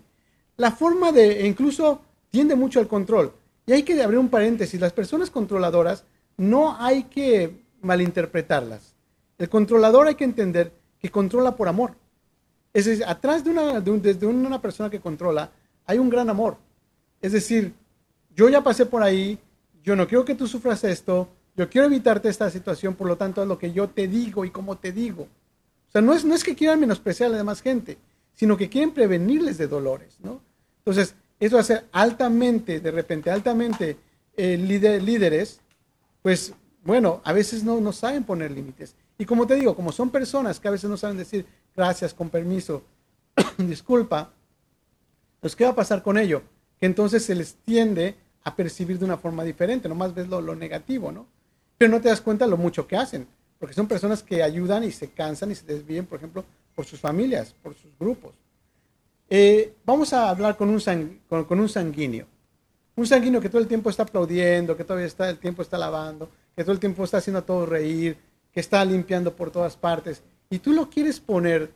La 0.57 0.71
forma 0.71 1.13
de, 1.13 1.43
e 1.43 1.47
incluso 1.47 2.01
tiende 2.31 2.55
mucho 2.55 2.81
al 2.81 2.89
control. 2.89 3.33
Y 3.67 3.73
hay 3.73 3.83
que 3.83 4.01
abrir 4.03 4.19
un 4.19 4.29
paréntesis, 4.29 4.81
las 4.81 4.93
personas 4.93 5.31
controladoras 5.31 6.05
no 6.37 6.77
hay 6.81 7.05
que 7.05 7.63
malinterpretarlas. 7.83 8.95
El 9.39 9.49
controlador 9.49 10.07
hay 10.07 10.15
que 10.15 10.25
entender 10.25 10.73
que 10.99 11.11
controla 11.11 11.57
por 11.57 11.69
amor. 11.69 11.95
Es 12.73 12.87
decir, 12.87 13.05
atrás 13.07 13.45
de 13.45 13.51
una, 13.51 13.81
desde 13.81 14.27
una 14.27 14.61
persona 14.61 14.91
que 14.91 15.01
controla 15.01 15.51
hay 15.87 15.99
un 15.99 16.11
gran 16.11 16.29
amor. 16.29 16.57
Es 17.21 17.33
decir, 17.33 17.73
yo 18.35 18.49
ya 18.49 18.63
pasé 18.63 18.87
por 18.87 19.03
ahí, 19.03 19.39
yo 19.83 19.97
no 19.97 20.07
quiero 20.07 20.25
que 20.25 20.35
tú 20.35 20.47
sufras 20.47 20.85
esto, 20.85 21.29
yo 21.57 21.71
quiero 21.71 21.87
evitarte 21.87 22.29
esta 22.29 22.51
situación, 22.51 22.95
por 22.95 23.09
lo 23.09 23.17
tanto, 23.17 23.41
es 23.41 23.49
lo 23.49 23.59
que 23.59 23.73
yo 23.73 23.89
te 23.89 24.09
digo 24.09 24.45
y 24.45 24.51
cómo 24.51 24.77
te 24.77 24.93
digo. 24.93 25.27
O 25.89 25.93
sea, 25.93 26.01
no 26.01 26.15
es, 26.15 26.25
no 26.25 26.35
es 26.35 26.45
que 26.45 26.55
quieran 26.55 26.81
menospreciar 26.81 27.29
a 27.29 27.33
la 27.33 27.39
demás 27.39 27.63
gente, 27.63 27.99
sino 28.35 28.57
que 28.57 28.69
quieren 28.69 28.93
prevenirles 28.93 29.59
de 29.59 29.67
dolores, 29.67 30.19
¿no? 30.23 30.41
Entonces, 30.79 31.15
eso 31.41 31.59
hace 31.59 31.85
altamente, 31.93 32.81
de 32.81 32.91
repente, 32.91 33.31
altamente 33.31 33.97
eh, 34.37 34.57
líderes, 34.57 35.61
pues, 36.23 36.53
bueno, 36.85 37.21
a 37.25 37.33
veces 37.33 37.65
no, 37.65 37.81
no 37.81 37.93
saben 37.93 38.25
poner 38.25 38.51
límites. 38.51 38.95
Y 39.19 39.25
como 39.25 39.47
te 39.47 39.55
digo, 39.55 39.75
como 39.75 39.93
son 39.93 40.11
personas 40.11 40.61
que 40.61 40.69
a 40.69 40.73
veces 40.73 40.89
no 40.91 40.97
saben 40.97 41.17
decir 41.17 41.47
gracias, 41.75 42.15
con 42.15 42.31
permiso, 42.31 42.83
disculpa, 43.59 44.33
pues, 45.41 45.57
¿qué 45.57 45.65
va 45.65 45.71
a 45.71 45.77
pasar 45.77 46.03
con 46.03 46.19
ello? 46.19 46.43
Que 46.79 46.87
entonces 46.87 47.25
se 47.25 47.35
les 47.35 47.55
tiende 47.55 48.17
a 48.45 48.55
percibir 48.55 48.99
de 48.99 49.05
una 49.05 49.17
forma 49.17 49.45
diferente, 49.45 49.89
nomás 49.89 50.15
ves 50.15 50.29
lo, 50.29 50.41
lo 50.41 50.55
negativo, 50.55 51.11
¿no? 51.11 51.27
pero 51.79 51.91
no 51.91 52.01
te 52.01 52.09
das 52.09 52.21
cuenta 52.21 52.47
lo 52.47 52.57
mucho 52.57 52.87
que 52.87 52.97
hacen, 52.97 53.27
porque 53.59 53.75
son 53.75 53.87
personas 53.87 54.23
que 54.23 54.43
ayudan 54.43 54.85
y 54.85 54.93
se 54.93 55.09
cansan 55.09 55.51
y 55.51 55.55
se 55.55 55.67
desvíen, 55.67 56.07
por 56.07 56.19
ejemplo, 56.19 56.45
por 56.75 56.85
sus 56.85 57.01
familias, 57.01 57.55
por 57.63 57.75
sus 57.75 57.91
grupos. 57.99 58.33
Eh, 59.29 59.73
vamos 59.85 60.13
a 60.13 60.31
hablar 60.31 60.57
con 60.57 60.69
un, 60.69 60.81
un 61.61 61.69
sanguíneo. 61.69 62.27
Un 62.95 63.07
sanguíneo 63.07 63.41
que 63.41 63.49
todo 63.49 63.61
el 63.61 63.69
tiempo 63.69 63.91
está 63.91 64.05
aplaudiendo, 64.05 64.77
que 64.77 64.85
todavía 64.85 65.07
está 65.07 65.29
el 65.29 65.39
tiempo 65.39 65.63
está 65.63 65.77
lavando, 65.77 66.31
que 66.55 66.63
todo 66.63 66.73
el 66.73 66.81
tiempo 66.81 67.05
está 67.05 67.19
haciendo 67.19 67.41
a 67.41 67.47
todos 67.47 67.69
reír, 67.69 68.17
que 68.53 68.61
está 68.61 68.85
limpiando 68.85 69.35
por 69.35 69.51
todas 69.51 69.77
partes. 69.77 70.23
Y 70.49 70.61
tú 70.61 70.73
lo 70.73 70.89
quieres 70.89 71.21
poner 71.21 71.71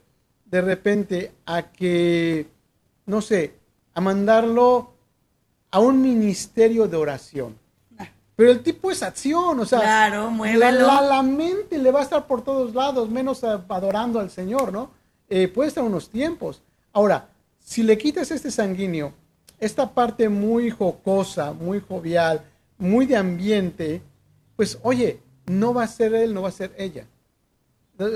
de 0.47 0.61
repente 0.61 1.33
a 1.47 1.71
que, 1.71 2.47
no 3.07 3.21
sé, 3.21 3.55
a 3.95 4.01
mandarlo 4.01 4.95
a 5.71 5.81
un 5.81 6.01
ministerio 6.01 6.89
de 6.89 6.97
oración. 6.97 7.60
Pero 8.41 8.53
el 8.53 8.63
tipo 8.63 8.91
es 8.91 9.03
acción, 9.03 9.61
o 9.61 9.67
sea, 9.67 9.81
claro, 9.81 10.33
la, 10.57 11.03
la, 11.03 11.23
mente 11.23 11.77
le 11.77 11.91
va 11.91 12.01
a 12.01 12.05
estar 12.05 12.27
por 12.27 12.43
todos 12.43 12.75
lados, 12.75 13.11
menos 13.11 13.45
adorando 13.45 14.19
al 14.19 14.31
Señor, 14.31 14.73
¿no? 14.73 14.93
Eh, 15.29 15.47
puede 15.47 15.69
estar 15.69 15.85
unos 15.85 16.09
tiempos. 16.09 16.63
Ahora, 16.95 17.29
si 17.59 17.83
le 17.83 17.99
quitas 17.99 18.31
este 18.31 18.51
sanguíneo, 18.51 19.13
esta 19.59 19.93
parte 19.93 20.31
muy 20.31 20.71
jocosa, 20.71 21.53
muy 21.53 21.81
jovial, 21.81 22.41
muy 22.79 23.05
de 23.05 23.19
ambiente, 23.19 24.01
pues 24.57 24.79
oye, 24.85 25.21
no 25.45 25.75
va 25.75 25.83
a 25.83 25.89
ser 25.89 26.15
él, 26.15 26.33
no 26.33 26.41
va 26.41 26.49
a 26.49 26.53
ser 26.53 26.73
ella. 26.79 27.05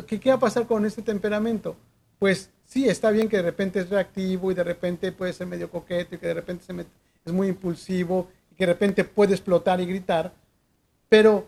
¿Qué, 0.06 0.18
qué 0.20 0.30
va 0.30 0.36
a 0.36 0.40
pasar 0.40 0.66
con 0.66 0.86
este 0.86 1.02
temperamento? 1.02 1.76
Pues 2.18 2.48
sí, 2.64 2.88
está 2.88 3.10
bien 3.10 3.28
que 3.28 3.36
de 3.36 3.42
repente 3.42 3.80
es 3.80 3.90
reactivo 3.90 4.50
y 4.50 4.54
de 4.54 4.64
repente 4.64 5.12
puede 5.12 5.34
ser 5.34 5.48
medio 5.48 5.70
coqueto 5.70 6.14
y 6.14 6.18
que 6.18 6.28
de 6.28 6.34
repente 6.34 6.64
se 6.64 6.72
es 7.26 7.32
muy 7.32 7.48
impulsivo 7.48 8.28
que 8.56 8.66
de 8.66 8.72
repente 8.72 9.04
puede 9.04 9.34
explotar 9.34 9.80
y 9.80 9.86
gritar, 9.86 10.32
pero 11.08 11.46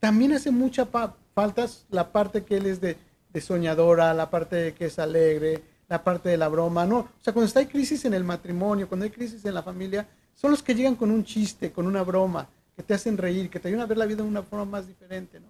también 0.00 0.32
hace 0.32 0.50
mucha 0.50 0.86
falta 0.86 1.66
la 1.90 2.12
parte 2.12 2.44
que 2.44 2.56
él 2.56 2.66
es 2.66 2.80
de, 2.80 2.96
soñadora, 3.40 4.14
la 4.14 4.30
parte 4.30 4.72
que 4.72 4.86
es 4.86 4.98
alegre, 4.98 5.62
la 5.88 6.02
parte 6.02 6.30
de 6.30 6.38
la 6.38 6.48
broma, 6.48 6.86
¿no? 6.86 7.00
O 7.00 7.20
sea, 7.20 7.34
cuando 7.34 7.46
está 7.46 7.60
hay 7.60 7.66
crisis 7.66 8.06
en 8.06 8.14
el 8.14 8.24
matrimonio, 8.24 8.88
cuando 8.88 9.04
hay 9.04 9.10
crisis 9.10 9.44
en 9.44 9.52
la 9.52 9.62
familia, 9.62 10.08
son 10.34 10.50
los 10.50 10.62
que 10.62 10.74
llegan 10.74 10.96
con 10.96 11.10
un 11.10 11.22
chiste, 11.22 11.70
con 11.70 11.86
una 11.86 12.02
broma, 12.02 12.48
que 12.74 12.82
te 12.82 12.94
hacen 12.94 13.18
reír, 13.18 13.50
que 13.50 13.60
te 13.60 13.68
ayudan 13.68 13.84
a 13.84 13.86
ver 13.86 13.98
la 13.98 14.06
vida 14.06 14.22
de 14.22 14.28
una 14.28 14.42
forma 14.42 14.64
más 14.64 14.86
diferente, 14.86 15.38
¿no? 15.38 15.48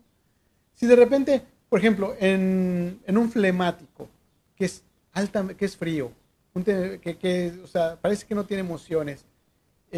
Si 0.75 0.87
de 0.87 0.95
repente, 0.95 1.43
por 1.69 1.79
ejemplo, 1.79 2.15
en, 2.21 3.01
un 3.07 3.31
flemático, 3.31 4.09
que 4.57 4.67
es 4.67 4.83
alta, 5.13 5.55
que 5.55 5.65
es 5.65 5.77
frío, 5.77 6.13
que, 6.55 7.53
parece 8.01 8.27
que 8.27 8.35
no 8.35 8.45
tiene 8.45 8.61
emociones, 8.61 9.25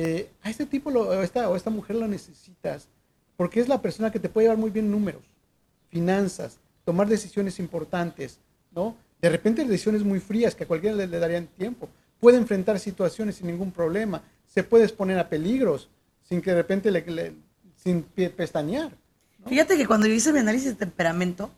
eh, 0.00 0.30
a 0.42 0.50
este 0.50 0.64
tipo 0.64 0.90
o, 0.90 1.22
esta, 1.22 1.48
o 1.50 1.56
esta 1.56 1.70
mujer 1.70 1.96
lo 1.96 2.06
necesitas, 2.06 2.86
porque 3.36 3.58
es 3.58 3.66
la 3.66 3.82
persona 3.82 4.12
que 4.12 4.20
te 4.20 4.28
puede 4.28 4.44
llevar 4.44 4.58
muy 4.58 4.70
bien 4.70 4.88
números, 4.92 5.22
finanzas, 5.88 6.58
tomar 6.84 7.08
decisiones 7.08 7.58
importantes, 7.58 8.38
¿no? 8.70 8.96
De 9.20 9.28
repente 9.28 9.64
decisiones 9.64 10.04
muy 10.04 10.20
frías 10.20 10.54
que 10.54 10.62
a 10.62 10.68
cualquiera 10.68 10.94
le, 10.94 11.08
darían 11.08 11.48
tiempo. 11.48 11.88
Puede 12.20 12.36
enfrentar 12.36 12.78
situaciones 12.78 13.36
sin 13.36 13.48
ningún 13.48 13.72
problema, 13.72 14.22
se 14.46 14.62
puede 14.62 14.84
exponer 14.84 15.18
a 15.18 15.28
peligros 15.28 15.88
sin 16.22 16.40
que 16.40 16.50
de 16.52 16.58
repente 16.58 16.92
le, 16.92 17.34
sin 17.74 18.04
pestañear. 18.04 18.92
Fíjate 19.48 19.76
que 19.76 19.86
cuando 19.86 20.06
yo 20.06 20.14
hice 20.14 20.32
mi 20.32 20.38
análisis 20.38 20.68
de 20.68 20.76
temperamento, 20.76 21.50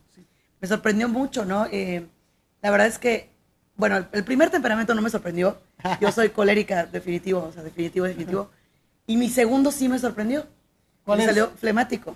me 0.59 0.67
sorprendió 0.67 1.07
mucho, 1.07 1.45
¿no? 1.45 1.67
Eh, 1.67 2.07
la 2.63 2.71
verdad 2.71 2.87
es 2.87 2.97
que 2.97 3.29
bueno, 3.81 4.05
el 4.11 4.23
primer 4.23 4.51
temperamento 4.51 4.93
no 4.93 5.01
me 5.01 5.09
sorprendió. 5.09 5.57
Yo 5.99 6.11
soy 6.11 6.29
colérica, 6.29 6.85
definitivo, 6.85 7.47
o 7.49 7.51
sea, 7.51 7.63
definitivo, 7.63 8.05
definitivo. 8.05 8.51
Y 9.07 9.17
mi 9.17 9.27
segundo 9.27 9.71
sí 9.71 9.89
me 9.89 9.97
sorprendió. 9.97 10.45
¿Cuál 11.03 11.17
me 11.17 11.25
salió 11.25 11.49
flemático. 11.59 12.15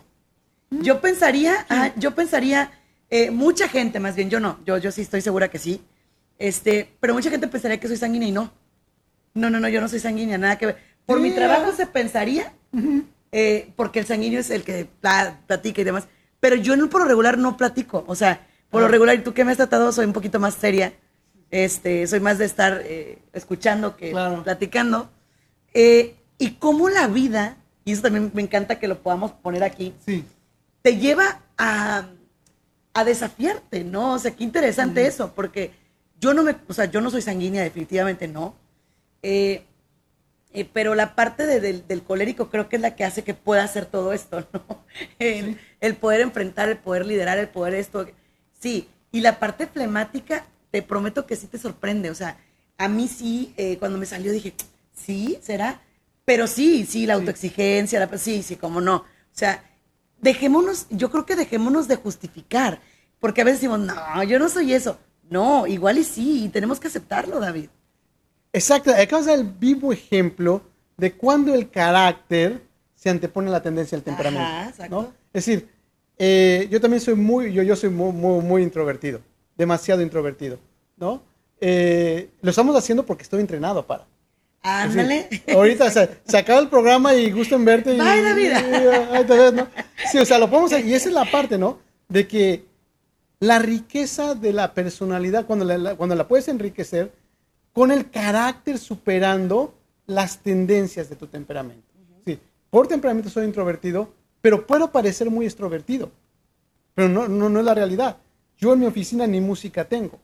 ¿Mm? 0.70 0.82
Yo 0.84 1.02
pensaría, 1.02 1.66
yo 1.96 2.14
pensaría, 2.14 2.70
eh, 3.10 3.32
mucha 3.32 3.68
gente, 3.68 4.00
más 4.00 4.16
bien, 4.16 4.30
yo 4.30 4.40
no, 4.40 4.60
yo, 4.64 4.78
yo 4.78 4.92
sí 4.92 5.02
estoy 5.02 5.22
segura 5.22 5.48
que 5.48 5.58
sí. 5.58 5.82
Este, 6.38 6.88
pero 7.00 7.16
mucha 7.16 7.32
gente 7.32 7.48
pensaría 7.48 7.80
que 7.80 7.88
soy 7.88 7.98
sanguínea 7.98 8.30
y 8.30 8.32
no. 8.32 8.52
No, 9.34 9.50
no, 9.50 9.60
no, 9.60 9.68
yo 9.68 9.82
no 9.82 9.88
soy 9.88 10.00
sanguínea, 10.00 10.38
nada 10.38 10.60
que 10.60 10.68
ver. 10.68 10.78
Por 11.08 11.20
mi 11.20 11.32
trabajo 11.32 11.74
se 11.76 11.88
pensaría, 11.88 12.54
eh, 13.32 13.74
porque 13.76 14.02
el 14.02 14.06
sanguíneo 14.06 14.40
es 14.40 14.52
el 14.52 14.64
que 14.64 14.88
platica 15.02 15.82
y 15.82 15.84
demás. 15.84 16.08
Pero 16.40 16.58
yo 16.58 16.76
no, 16.76 16.92
por 16.92 17.02
lo 17.02 17.08
regular 17.08 17.40
no 17.40 17.58
platico. 17.58 18.04
O 18.06 18.14
sea, 18.14 18.46
por 18.70 18.82
lo 18.82 18.86
ah. 18.86 18.92
regular, 18.92 19.16
y 19.16 19.24
tú 19.24 19.34
que 19.34 19.44
me 19.44 19.50
has 19.50 19.58
tratado, 19.58 19.92
soy 19.92 20.06
un 20.06 20.14
poquito 20.14 20.40
más 20.40 20.54
seria 20.54 20.94
este, 21.64 22.06
soy 22.06 22.20
más 22.20 22.38
de 22.38 22.44
estar 22.44 22.82
eh, 22.84 23.20
escuchando 23.32 23.96
que 23.96 24.12
platicando. 24.44 25.10
Eh, 25.74 26.16
y 26.38 26.56
cómo 26.56 26.90
la 26.90 27.08
vida, 27.08 27.56
y 27.86 27.94
eso 27.94 28.02
también 28.02 28.30
me 28.34 28.42
encanta 28.42 28.78
que 28.78 28.90
lo 28.90 29.00
podamos 29.02 29.32
poner 29.32 29.64
aquí, 29.64 29.94
te 30.82 30.98
lleva 30.98 31.40
a, 31.58 32.10
desafiarte, 33.06 33.86
¿no? 33.86 34.14
O 34.14 34.20
sea, 34.20 34.36
qué 34.36 34.44
interesante 34.44 35.08
eso, 35.08 35.34
porque 35.34 35.72
yo 36.20 36.34
no 36.34 36.44
me, 36.44 36.58
o 36.68 36.74
sea, 36.74 36.86
yo 36.86 37.00
no 37.00 37.10
soy 37.10 37.22
sanguínea, 37.22 37.64
definitivamente 37.64 38.28
no. 38.28 38.56
Eh, 39.22 39.64
pero 40.74 40.94
la 40.94 41.16
parte 41.16 41.46
del, 41.46 42.04
colérico 42.04 42.50
creo 42.50 42.68
que 42.68 42.76
es 42.76 42.82
la 42.82 42.98
que 42.98 43.06
hace 43.06 43.24
que 43.24 43.34
pueda 43.34 43.64
hacer 43.64 43.86
todo 43.86 44.12
esto, 44.12 44.46
¿no? 44.52 44.84
El, 45.20 45.58
el, 45.80 45.96
poder 45.96 46.20
enfrentar, 46.20 46.68
el 46.68 46.78
poder 46.78 47.06
liderar, 47.06 47.38
el 47.38 47.48
poder 47.48 47.76
esto. 47.76 48.06
Sí, 48.60 48.90
y 49.14 49.22
la 49.22 49.40
parte 49.40 49.68
flemática 49.68 50.46
te 50.76 50.82
prometo 50.82 51.26
que 51.26 51.38
sí 51.38 51.48
te 51.48 51.58
sorprende. 51.58 52.10
O 52.10 52.16
sea, 52.16 52.38
a 52.78 52.90
mí 52.90 53.08
sí, 53.08 53.54
eh, 53.56 53.78
cuando 53.78 53.98
me 53.98 54.06
salió 54.06 54.34
dije, 54.34 54.54
sí, 54.94 55.40
será. 55.42 55.80
Pero 56.26 56.48
sí, 56.48 56.86
sí, 56.86 57.06
la 57.06 57.14
autoexigencia, 57.14 57.98
la, 57.98 58.18
sí, 58.18 58.44
sí, 58.44 58.58
cómo 58.58 58.82
no. 58.82 58.98
O 58.98 59.06
sea, 59.32 59.64
dejémonos, 60.20 60.88
yo 60.90 61.10
creo 61.10 61.26
que 61.26 61.38
dejémonos 61.38 61.88
de 61.88 61.96
justificar, 61.96 62.82
porque 63.22 63.40
a 63.40 63.46
veces 63.46 63.62
decimos, 63.62 63.80
no, 63.80 64.24
yo 64.24 64.38
no 64.38 64.50
soy 64.50 64.74
eso. 64.74 65.00
No, 65.30 65.66
igual 65.66 65.98
y 65.98 66.04
sí, 66.04 66.44
y 66.44 66.50
tenemos 66.50 66.78
que 66.78 66.90
aceptarlo, 66.90 67.40
David. 67.40 67.70
Exacto, 68.52 68.92
acabas 68.92 69.28
de 69.28 69.34
el 69.34 69.46
vivo 69.46 69.94
ejemplo 69.94 70.62
de 70.98 71.14
cuando 71.14 71.54
el 71.54 71.70
carácter 71.70 72.64
se 72.96 73.10
antepone 73.10 73.48
a 73.48 73.54
la 73.54 73.64
tendencia 73.64 73.98
al 73.98 74.04
temperamento. 74.04 74.84
¿no? 74.90 75.14
Es 75.32 75.46
decir, 75.46 75.70
eh, 76.18 76.68
yo 76.70 76.82
también 76.82 77.00
soy 77.00 77.16
muy, 77.16 77.54
yo, 77.54 77.64
yo 77.64 77.78
soy 77.78 77.92
muy, 77.92 78.12
muy 78.12 78.62
introvertido 78.62 79.22
demasiado 79.56 80.02
introvertido, 80.02 80.60
¿no? 80.98 81.22
Eh, 81.62 82.30
lo 82.42 82.50
estamos 82.50 82.76
haciendo 82.76 83.06
porque 83.06 83.24
estoy 83.24 83.42
entrenado 83.42 83.86
para. 83.86 84.06
Ándale. 84.62 85.30
ahorita 85.54 85.90
se, 85.92 86.38
acaba 86.38 86.60
el 86.60 86.70
programa 86.70 87.14
y 87.14 87.32
gusto 87.32 87.56
en 87.56 87.66
verte. 87.66 87.94
Y, 87.94 88.00
Bye, 88.00 88.22
la 88.22 88.34
vida. 88.34 89.52
¿no? 89.52 89.68
Sí, 90.12 90.18
o 90.18 90.26
sea, 90.26 90.40
lo 90.40 90.50
podemos 90.50 90.72
y 90.72 90.94
esa 90.94 91.10
es 91.10 91.14
la 91.14 91.30
parte, 91.30 91.58
¿no? 91.58 91.80
De 92.10 92.28
que 92.28 92.66
la 93.40 93.60
riqueza 93.60 94.34
de 94.34 94.54
la 94.54 94.74
personalidad, 94.74 95.46
cuando 95.46 95.66
la, 95.66 95.96
cuando 95.96 96.16
la 96.16 96.28
puedes 96.28 96.48
enriquecer, 96.48 97.12
con 97.74 97.92
el 97.92 98.10
carácter 98.10 98.80
superando 98.80 99.76
las 100.08 100.40
tendencias 100.40 101.10
de 101.10 101.16
tu 101.16 101.28
temperamento. 101.28 101.88
Sí, 102.26 102.40
por 102.70 102.88
temperamento 102.88 103.30
soy 103.30 103.46
introvertido, 103.46 104.14
pero 104.42 104.66
puedo 104.66 104.92
parecer 104.92 105.30
muy 105.30 105.46
extrovertido. 105.46 106.12
Pero 106.96 107.10
no, 107.10 107.28
no, 107.28 107.50
no 107.50 107.60
es 107.60 107.66
la 107.66 107.74
realidad. 107.74 108.18
Yo 108.58 108.74
en 108.74 108.80
mi 108.80 108.86
oficina 108.86 109.28
ni 109.28 109.42
música 109.42 109.86
tengo, 109.86 110.20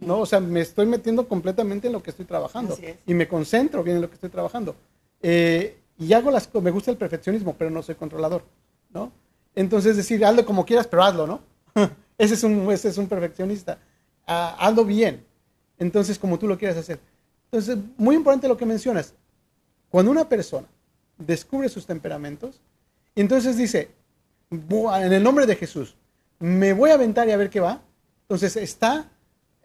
¿no? 0.00 0.20
O 0.20 0.26
sea, 0.26 0.40
me 0.40 0.60
estoy 0.60 0.86
metiendo 0.86 1.28
completamente 1.28 1.86
en 1.86 1.92
lo 1.92 2.02
que 2.02 2.10
estoy 2.10 2.24
trabajando 2.24 2.76
y 3.06 3.14
me 3.14 3.28
concentro 3.28 3.82
bien 3.82 3.96
en 3.96 4.02
lo 4.02 4.08
que 4.08 4.14
estoy 4.14 4.30
trabajando. 4.30 4.74
Eh, 5.22 5.78
y 5.98 6.12
hago 6.12 6.30
las 6.30 6.52
me 6.54 6.70
gusta 6.70 6.90
el 6.90 6.96
perfeccionismo, 6.96 7.54
pero 7.56 7.70
no 7.70 7.82
soy 7.82 7.94
controlador, 7.94 8.44
¿no? 8.90 9.12
Entonces, 9.54 9.96
decir, 9.96 10.24
hazlo 10.24 10.44
como 10.44 10.66
quieras, 10.66 10.86
pero 10.86 11.04
hazlo, 11.04 11.26
¿no? 11.26 11.40
ese, 12.18 12.34
es 12.34 12.42
un, 12.42 12.70
ese 12.72 12.88
es 12.88 12.98
un 12.98 13.06
perfeccionista. 13.06 13.78
Ah, 14.26 14.56
hazlo 14.58 14.84
bien. 14.84 15.24
Entonces, 15.78 16.18
como 16.18 16.38
tú 16.38 16.48
lo 16.48 16.58
quieras 16.58 16.76
hacer. 16.76 16.98
Entonces, 17.46 17.78
muy 17.96 18.16
importante 18.16 18.48
lo 18.48 18.56
que 18.56 18.66
mencionas. 18.66 19.14
Cuando 19.88 20.10
una 20.10 20.28
persona 20.28 20.66
descubre 21.16 21.68
sus 21.68 21.86
temperamentos, 21.86 22.60
entonces 23.14 23.56
dice, 23.56 23.90
en 24.50 25.12
el 25.12 25.22
nombre 25.22 25.46
de 25.46 25.54
Jesús, 25.54 25.94
me 26.38 26.72
voy 26.72 26.90
a 26.90 26.94
aventar 26.94 27.28
y 27.28 27.32
a 27.32 27.36
ver 27.36 27.50
qué 27.50 27.60
va. 27.60 27.82
Entonces 28.22 28.56
está 28.56 29.10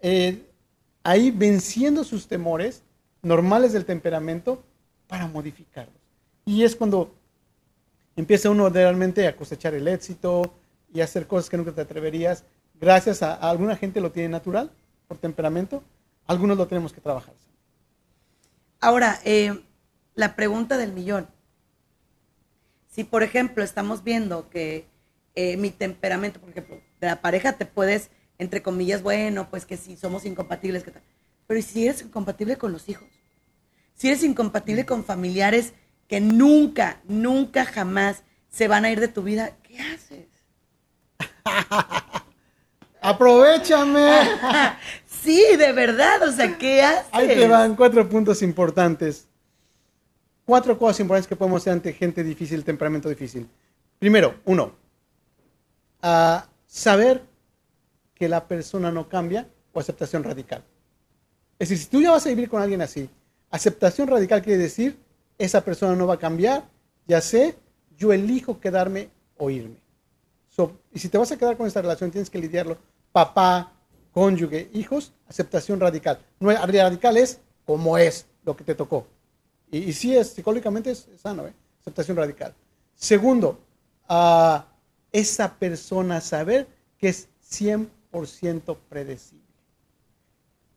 eh, 0.00 0.46
ahí 1.02 1.30
venciendo 1.30 2.04
sus 2.04 2.26
temores 2.26 2.82
normales 3.22 3.72
del 3.72 3.84
temperamento 3.84 4.62
para 5.06 5.26
modificarlos. 5.26 6.00
Y 6.44 6.64
es 6.64 6.76
cuando 6.76 7.14
empieza 8.16 8.50
uno 8.50 8.68
realmente 8.68 9.26
a 9.26 9.36
cosechar 9.36 9.74
el 9.74 9.88
éxito 9.88 10.54
y 10.92 11.00
a 11.00 11.04
hacer 11.04 11.26
cosas 11.26 11.50
que 11.50 11.56
nunca 11.56 11.72
te 11.72 11.80
atreverías. 11.80 12.44
Gracias 12.80 13.22
a, 13.22 13.34
alguna 13.34 13.76
gente 13.76 14.00
lo 14.00 14.12
tiene 14.12 14.28
natural 14.28 14.70
por 15.06 15.18
temperamento, 15.18 15.82
algunos 16.26 16.56
lo 16.56 16.66
tenemos 16.66 16.92
que 16.92 17.00
trabajar. 17.00 17.34
Ahora, 18.80 19.20
eh, 19.24 19.62
la 20.14 20.36
pregunta 20.36 20.78
del 20.78 20.92
millón. 20.92 21.28
Si, 22.88 23.04
por 23.04 23.22
ejemplo, 23.22 23.62
estamos 23.62 24.02
viendo 24.02 24.48
que 24.48 24.86
eh, 25.34 25.56
mi 25.56 25.70
temperamento, 25.70 26.40
por 26.40 26.50
ejemplo, 26.50 26.80
de 27.00 27.06
la 27.06 27.20
pareja 27.20 27.52
te 27.52 27.66
puedes, 27.66 28.10
entre 28.38 28.62
comillas, 28.62 29.02
bueno, 29.02 29.48
pues 29.50 29.66
que 29.66 29.76
si 29.76 29.96
somos 29.96 30.24
incompatibles, 30.24 30.84
¿qué 30.84 30.90
tal? 30.90 31.02
Pero 31.46 31.62
si 31.62 31.86
eres 31.86 32.02
incompatible 32.02 32.56
con 32.56 32.72
los 32.72 32.88
hijos? 32.88 33.08
Si 33.94 34.08
eres 34.08 34.22
incompatible 34.22 34.86
con 34.86 35.04
familiares 35.04 35.74
que 36.08 36.20
nunca, 36.20 37.00
nunca, 37.06 37.64
jamás 37.64 38.24
se 38.48 38.66
van 38.66 38.84
a 38.84 38.90
ir 38.90 38.98
de 38.98 39.08
tu 39.08 39.22
vida, 39.22 39.56
¿qué 39.62 39.78
haces? 39.78 40.26
Aprovechame. 43.00 44.10
sí, 45.06 45.44
de 45.56 45.72
verdad, 45.72 46.22
o 46.28 46.32
sea, 46.32 46.58
¿qué 46.58 46.82
haces? 46.82 47.06
Ahí 47.12 47.28
te 47.28 47.46
van 47.46 47.76
cuatro 47.76 48.08
puntos 48.08 48.42
importantes. 48.42 49.28
Cuatro 50.44 50.76
cosas 50.78 51.00
importantes 51.00 51.28
que 51.28 51.36
podemos 51.36 51.62
hacer 51.62 51.74
ante 51.74 51.92
gente 51.92 52.24
difícil, 52.24 52.64
temperamento 52.64 53.08
difícil. 53.08 53.48
Primero, 53.98 54.40
uno, 54.44 54.74
a 56.02 56.48
saber 56.66 57.22
que 58.14 58.28
la 58.28 58.46
persona 58.46 58.90
no 58.90 59.08
cambia 59.08 59.48
o 59.72 59.80
aceptación 59.80 60.24
radical. 60.24 60.62
Es 61.58 61.68
decir, 61.68 61.84
si 61.84 61.90
tú 61.90 62.00
ya 62.02 62.10
vas 62.10 62.26
a 62.26 62.28
vivir 62.30 62.48
con 62.48 62.62
alguien 62.62 62.82
así, 62.82 63.08
aceptación 63.50 64.08
radical 64.08 64.42
quiere 64.42 64.62
decir, 64.62 64.98
esa 65.38 65.62
persona 65.62 65.96
no 65.96 66.06
va 66.06 66.14
a 66.14 66.18
cambiar, 66.18 66.68
ya 67.06 67.20
sé, 67.20 67.56
yo 67.96 68.12
elijo 68.12 68.60
quedarme 68.60 69.10
o 69.36 69.50
irme. 69.50 69.76
y 70.92 70.98
si 70.98 71.08
te 71.08 71.18
vas 71.18 71.32
a 71.32 71.38
quedar 71.38 71.56
con 71.56 71.66
esta 71.66 71.80
relación, 71.80 72.10
tienes 72.10 72.28
que 72.28 72.38
lidiarlo. 72.38 72.76
Papá, 73.12 73.72
cónyuge, 74.12 74.70
hijos, 74.74 75.12
aceptación 75.26 75.80
radical. 75.80 76.18
No, 76.38 76.50
radical 76.50 77.16
es 77.16 77.40
como 77.64 77.96
es 77.96 78.26
lo 78.44 78.56
que 78.56 78.64
te 78.64 78.74
tocó. 78.74 79.06
Y, 79.70 79.78
y 79.78 79.92
sí 79.92 80.16
es, 80.16 80.30
psicológicamente 80.30 80.90
es, 80.90 81.08
sano, 81.16 81.46
¿eh? 81.46 81.54
aceptación 81.80 82.16
radical. 82.16 82.54
Segundo, 82.94 83.58
a 84.08 84.66
esa 85.12 85.54
persona 85.54 86.20
saber 86.20 86.68
que 86.98 87.08
es 87.08 87.28
100% 87.50 88.76
predecible. 88.88 89.44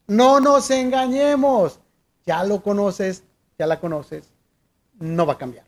No 0.07 0.39
nos 0.39 0.69
engañemos. 0.71 1.79
Ya 2.25 2.43
lo 2.43 2.61
conoces, 2.61 3.23
ya 3.57 3.67
la 3.67 3.79
conoces, 3.79 4.29
no 4.99 5.25
va 5.25 5.33
a 5.33 5.37
cambiar. 5.37 5.65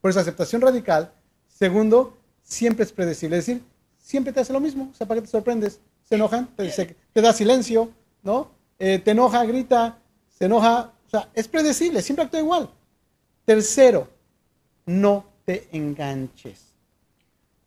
Por 0.00 0.10
eso 0.10 0.20
aceptación 0.20 0.62
radical. 0.62 1.12
Segundo, 1.48 2.16
siempre 2.42 2.84
es 2.84 2.92
predecible. 2.92 3.38
Es 3.38 3.46
decir, 3.46 3.64
siempre 3.98 4.32
te 4.32 4.40
hace 4.40 4.52
lo 4.52 4.60
mismo. 4.60 4.90
O 4.92 4.94
sea, 4.94 5.06
¿para 5.06 5.20
qué 5.20 5.26
te 5.26 5.32
sorprendes? 5.32 5.80
Se 6.04 6.14
enojan, 6.14 6.48
te, 6.54 7.20
da 7.20 7.32
silencio, 7.32 7.90
¿no? 8.22 8.50
Eh, 8.78 9.00
te 9.00 9.10
enoja, 9.10 9.44
grita, 9.44 9.98
se 10.28 10.44
enoja. 10.44 10.92
O 11.06 11.10
sea, 11.10 11.28
es 11.34 11.48
predecible, 11.48 12.02
siempre 12.02 12.24
actúa 12.24 12.38
igual. 12.38 12.70
Tercero, 13.44 14.08
no 14.84 15.24
te 15.44 15.68
enganches. 15.72 16.65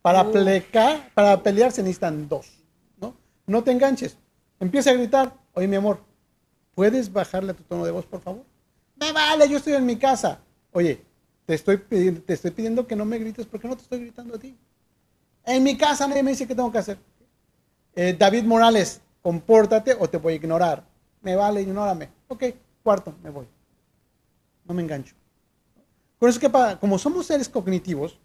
Para, 0.02 0.30
plecar, 0.30 1.10
para 1.14 1.42
pelear 1.42 1.72
se 1.72 1.82
necesitan 1.82 2.28
dos. 2.28 2.50
¿no? 2.98 3.14
no 3.46 3.62
te 3.62 3.70
enganches. 3.70 4.16
Empieza 4.58 4.90
a 4.90 4.94
gritar. 4.94 5.34
Oye, 5.52 5.68
mi 5.68 5.76
amor, 5.76 6.00
¿puedes 6.74 7.12
bajarle 7.12 7.52
a 7.52 7.54
tu 7.54 7.62
tono 7.64 7.84
de 7.84 7.90
voz, 7.90 8.06
por 8.06 8.20
favor? 8.20 8.44
Me 8.96 9.12
vale, 9.12 9.48
yo 9.48 9.58
estoy 9.58 9.74
en 9.74 9.86
mi 9.86 9.96
casa. 9.96 10.40
Oye, 10.72 11.02
te 11.46 11.54
estoy, 11.54 11.78
pidiendo, 11.78 12.22
te 12.22 12.34
estoy 12.34 12.50
pidiendo 12.50 12.86
que 12.86 12.96
no 12.96 13.04
me 13.04 13.18
grites 13.18 13.46
porque 13.46 13.68
no 13.68 13.76
te 13.76 13.82
estoy 13.82 14.00
gritando 14.00 14.36
a 14.36 14.38
ti. 14.38 14.56
En 15.44 15.62
mi 15.62 15.76
casa 15.76 16.06
nadie 16.06 16.22
me 16.22 16.30
dice 16.30 16.46
qué 16.46 16.54
tengo 16.54 16.70
que 16.70 16.78
hacer. 16.78 16.98
Eh, 17.94 18.14
David 18.18 18.44
Morales, 18.44 19.00
compórtate 19.22 19.96
o 19.98 20.08
te 20.08 20.18
voy 20.18 20.34
a 20.34 20.36
ignorar. 20.36 20.84
Me 21.22 21.36
vale, 21.36 21.62
ignórame. 21.62 22.08
Ok, 22.28 22.44
cuarto, 22.82 23.14
me 23.22 23.30
voy. 23.30 23.46
No 24.64 24.74
me 24.74 24.82
engancho. 24.82 25.14
Por 26.18 26.28
eso 26.28 26.38
que 26.38 26.50
como 26.78 26.98
somos 26.98 27.26
seres 27.26 27.48
cognitivos, 27.48 28.18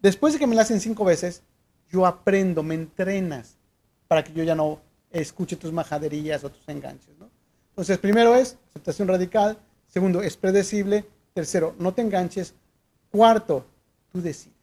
después 0.00 0.32
de 0.32 0.38
que 0.38 0.46
me 0.46 0.54
la 0.54 0.62
hacen 0.62 0.80
cinco 0.80 1.04
veces, 1.04 1.42
yo 1.90 2.06
aprendo, 2.06 2.62
me 2.62 2.74
entrenas 2.74 3.56
para 4.08 4.24
que 4.24 4.32
yo 4.32 4.42
ya 4.44 4.54
no 4.54 4.80
escuche 5.10 5.56
tus 5.56 5.72
majaderías 5.72 6.44
o 6.44 6.50
tus 6.50 6.68
enganches. 6.68 7.18
¿no? 7.18 7.30
Entonces, 7.70 7.98
primero 7.98 8.34
es 8.34 8.56
aceptación 8.70 9.08
radical, 9.08 9.58
segundo, 9.88 10.22
es 10.22 10.36
predecible, 10.36 11.04
tercero, 11.34 11.74
no 11.78 11.94
te 11.94 12.02
enganches, 12.02 12.54
cuarto, 13.10 13.66
tú 14.12 14.20
decides 14.20 14.60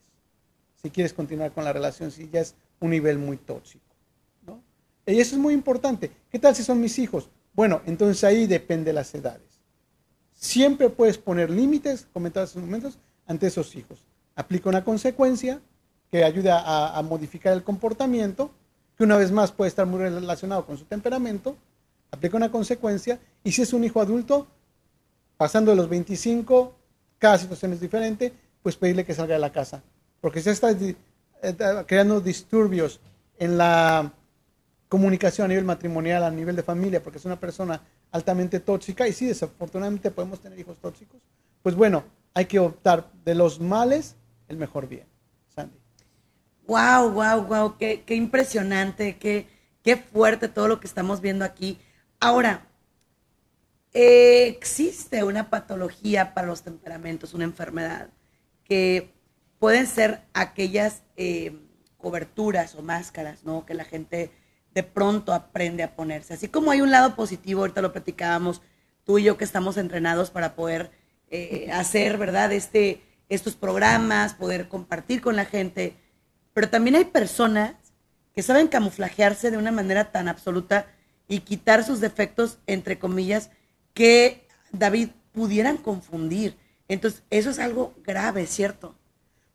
si 0.82 0.90
quieres 0.90 1.12
continuar 1.12 1.52
con 1.52 1.64
la 1.64 1.72
relación, 1.72 2.10
si 2.10 2.28
ya 2.30 2.40
es 2.40 2.54
un 2.80 2.90
nivel 2.90 3.18
muy 3.18 3.36
tóxico. 3.36 3.84
¿no? 4.46 4.62
Y 5.06 5.20
eso 5.20 5.34
es 5.34 5.40
muy 5.40 5.54
importante. 5.54 6.10
¿Qué 6.30 6.38
tal 6.38 6.54
si 6.54 6.62
son 6.62 6.80
mis 6.80 6.98
hijos? 6.98 7.28
Bueno, 7.52 7.82
entonces 7.86 8.22
ahí 8.24 8.46
depende 8.46 8.86
de 8.86 8.92
las 8.94 9.14
edades. 9.14 9.60
Siempre 10.34 10.88
puedes 10.88 11.18
poner 11.18 11.50
límites, 11.50 12.06
comentar 12.12 12.44
esos 12.44 12.62
momentos, 12.62 12.98
ante 13.26 13.48
esos 13.48 13.74
hijos. 13.74 14.04
Aplica 14.38 14.68
una 14.68 14.84
consecuencia 14.84 15.60
que 16.12 16.22
ayuda 16.22 16.96
a, 16.96 17.02
modificar 17.02 17.52
el 17.54 17.64
comportamiento, 17.64 18.52
que 18.96 19.02
una 19.02 19.16
vez 19.16 19.32
más 19.32 19.50
puede 19.50 19.68
estar 19.68 19.84
muy 19.84 19.98
relacionado 19.98 20.64
con 20.64 20.78
su 20.78 20.84
temperamento, 20.84 21.56
aplica 22.12 22.36
una 22.36 22.52
consecuencia, 22.52 23.18
y 23.42 23.50
si 23.50 23.62
es 23.62 23.72
un 23.72 23.82
hijo 23.82 24.00
adulto, 24.00 24.46
pasando 25.36 25.72
de 25.72 25.76
los 25.76 25.88
25, 25.88 26.72
cada 27.18 27.36
situación 27.36 27.72
es 27.72 27.80
diferente, 27.80 28.32
pues 28.62 28.76
pedirle 28.76 29.04
que 29.04 29.12
salga 29.12 29.34
de 29.34 29.40
la 29.40 29.50
casa. 29.50 29.82
Porque 30.20 30.40
si 30.40 30.50
está 30.50 30.70
eh, 30.70 31.84
creando 31.88 32.20
disturbios 32.20 33.00
en 33.40 33.58
la 33.58 34.12
comunicación 34.88 35.46
a 35.46 35.48
nivel 35.48 35.64
matrimonial, 35.64 36.22
a 36.22 36.30
nivel 36.30 36.54
de 36.54 36.62
familia, 36.62 37.02
porque 37.02 37.18
es 37.18 37.24
una 37.24 37.40
persona 37.40 37.82
altamente 38.12 38.60
tóxica, 38.60 39.08
y 39.08 39.12
sí, 39.12 39.26
desafortunadamente 39.26 40.12
podemos 40.12 40.38
tener 40.38 40.56
hijos 40.60 40.78
tóxicos, 40.78 41.20
pues 41.60 41.74
bueno, 41.74 42.04
hay 42.34 42.46
que 42.46 42.60
optar 42.60 43.10
de 43.24 43.34
los 43.34 43.58
males 43.58 44.14
el 44.48 44.56
mejor 44.56 44.88
bien. 44.88 45.06
Sandy. 45.54 45.78
Wow, 46.66 47.10
wow, 47.10 47.42
wow, 47.44 47.76
qué, 47.78 48.02
qué 48.04 48.14
impresionante, 48.14 49.16
qué, 49.16 49.46
qué 49.82 49.96
fuerte 49.96 50.48
todo 50.48 50.68
lo 50.68 50.80
que 50.80 50.86
estamos 50.86 51.20
viendo 51.20 51.44
aquí. 51.44 51.78
Ahora, 52.20 52.66
existe 53.92 55.24
una 55.24 55.50
patología 55.50 56.34
para 56.34 56.46
los 56.46 56.62
temperamentos, 56.62 57.34
una 57.34 57.44
enfermedad, 57.44 58.10
que 58.64 59.14
pueden 59.58 59.86
ser 59.86 60.22
aquellas 60.34 61.02
eh, 61.16 61.58
coberturas 61.96 62.74
o 62.74 62.82
máscaras, 62.82 63.44
¿no? 63.44 63.64
Que 63.66 63.74
la 63.74 63.84
gente 63.84 64.30
de 64.74 64.82
pronto 64.82 65.32
aprende 65.32 65.82
a 65.82 65.96
ponerse. 65.96 66.34
Así 66.34 66.48
como 66.48 66.70
hay 66.70 66.80
un 66.80 66.90
lado 66.90 67.16
positivo, 67.16 67.62
ahorita 67.62 67.82
lo 67.82 67.92
platicábamos 67.92 68.62
tú 69.04 69.18
y 69.18 69.24
yo 69.24 69.36
que 69.36 69.44
estamos 69.44 69.76
entrenados 69.78 70.30
para 70.30 70.54
poder 70.54 70.90
eh, 71.30 71.70
hacer, 71.72 72.18
¿verdad? 72.18 72.52
Este, 72.52 73.02
estos 73.28 73.54
programas, 73.54 74.34
poder 74.34 74.68
compartir 74.68 75.20
con 75.20 75.36
la 75.36 75.44
gente. 75.44 75.96
Pero 76.54 76.68
también 76.68 76.96
hay 76.96 77.04
personas 77.04 77.74
que 78.34 78.42
saben 78.42 78.68
camuflajearse 78.68 79.50
de 79.50 79.58
una 79.58 79.72
manera 79.72 80.10
tan 80.12 80.28
absoluta 80.28 80.86
y 81.28 81.40
quitar 81.40 81.84
sus 81.84 82.00
defectos, 82.00 82.58
entre 82.66 82.98
comillas, 82.98 83.50
que 83.94 84.46
David 84.72 85.10
pudieran 85.32 85.76
confundir. 85.76 86.56
Entonces, 86.88 87.22
eso 87.30 87.50
es 87.50 87.58
algo 87.58 87.94
grave, 88.04 88.46
¿cierto? 88.46 88.94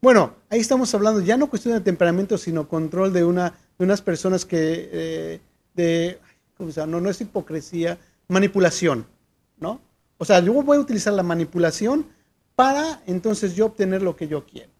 Bueno, 0.01 0.35
ahí 0.49 0.59
estamos 0.59 0.93
hablando 0.93 1.21
ya 1.21 1.37
no 1.37 1.49
cuestión 1.49 1.73
de 1.73 1.81
temperamento, 1.81 2.37
sino 2.37 2.67
control 2.67 3.13
de, 3.13 3.23
una, 3.23 3.53
de 3.77 3.85
unas 3.85 4.01
personas 4.01 4.45
que, 4.45 4.89
eh, 4.91 5.41
de, 5.73 6.19
¿cómo 6.57 6.71
se 6.71 6.81
llama? 6.81 6.91
No, 6.91 7.01
no 7.01 7.09
es 7.09 7.21
hipocresía, 7.21 7.97
manipulación, 8.27 9.07
¿no? 9.57 9.81
O 10.17 10.25
sea, 10.25 10.41
yo 10.41 10.53
voy 10.53 10.77
a 10.77 10.81
utilizar 10.81 11.13
la 11.13 11.23
manipulación 11.23 12.05
para 12.55 13.01
entonces 13.05 13.55
yo 13.55 13.67
obtener 13.67 14.01
lo 14.01 14.15
que 14.15 14.27
yo 14.27 14.45
quiero. 14.45 14.71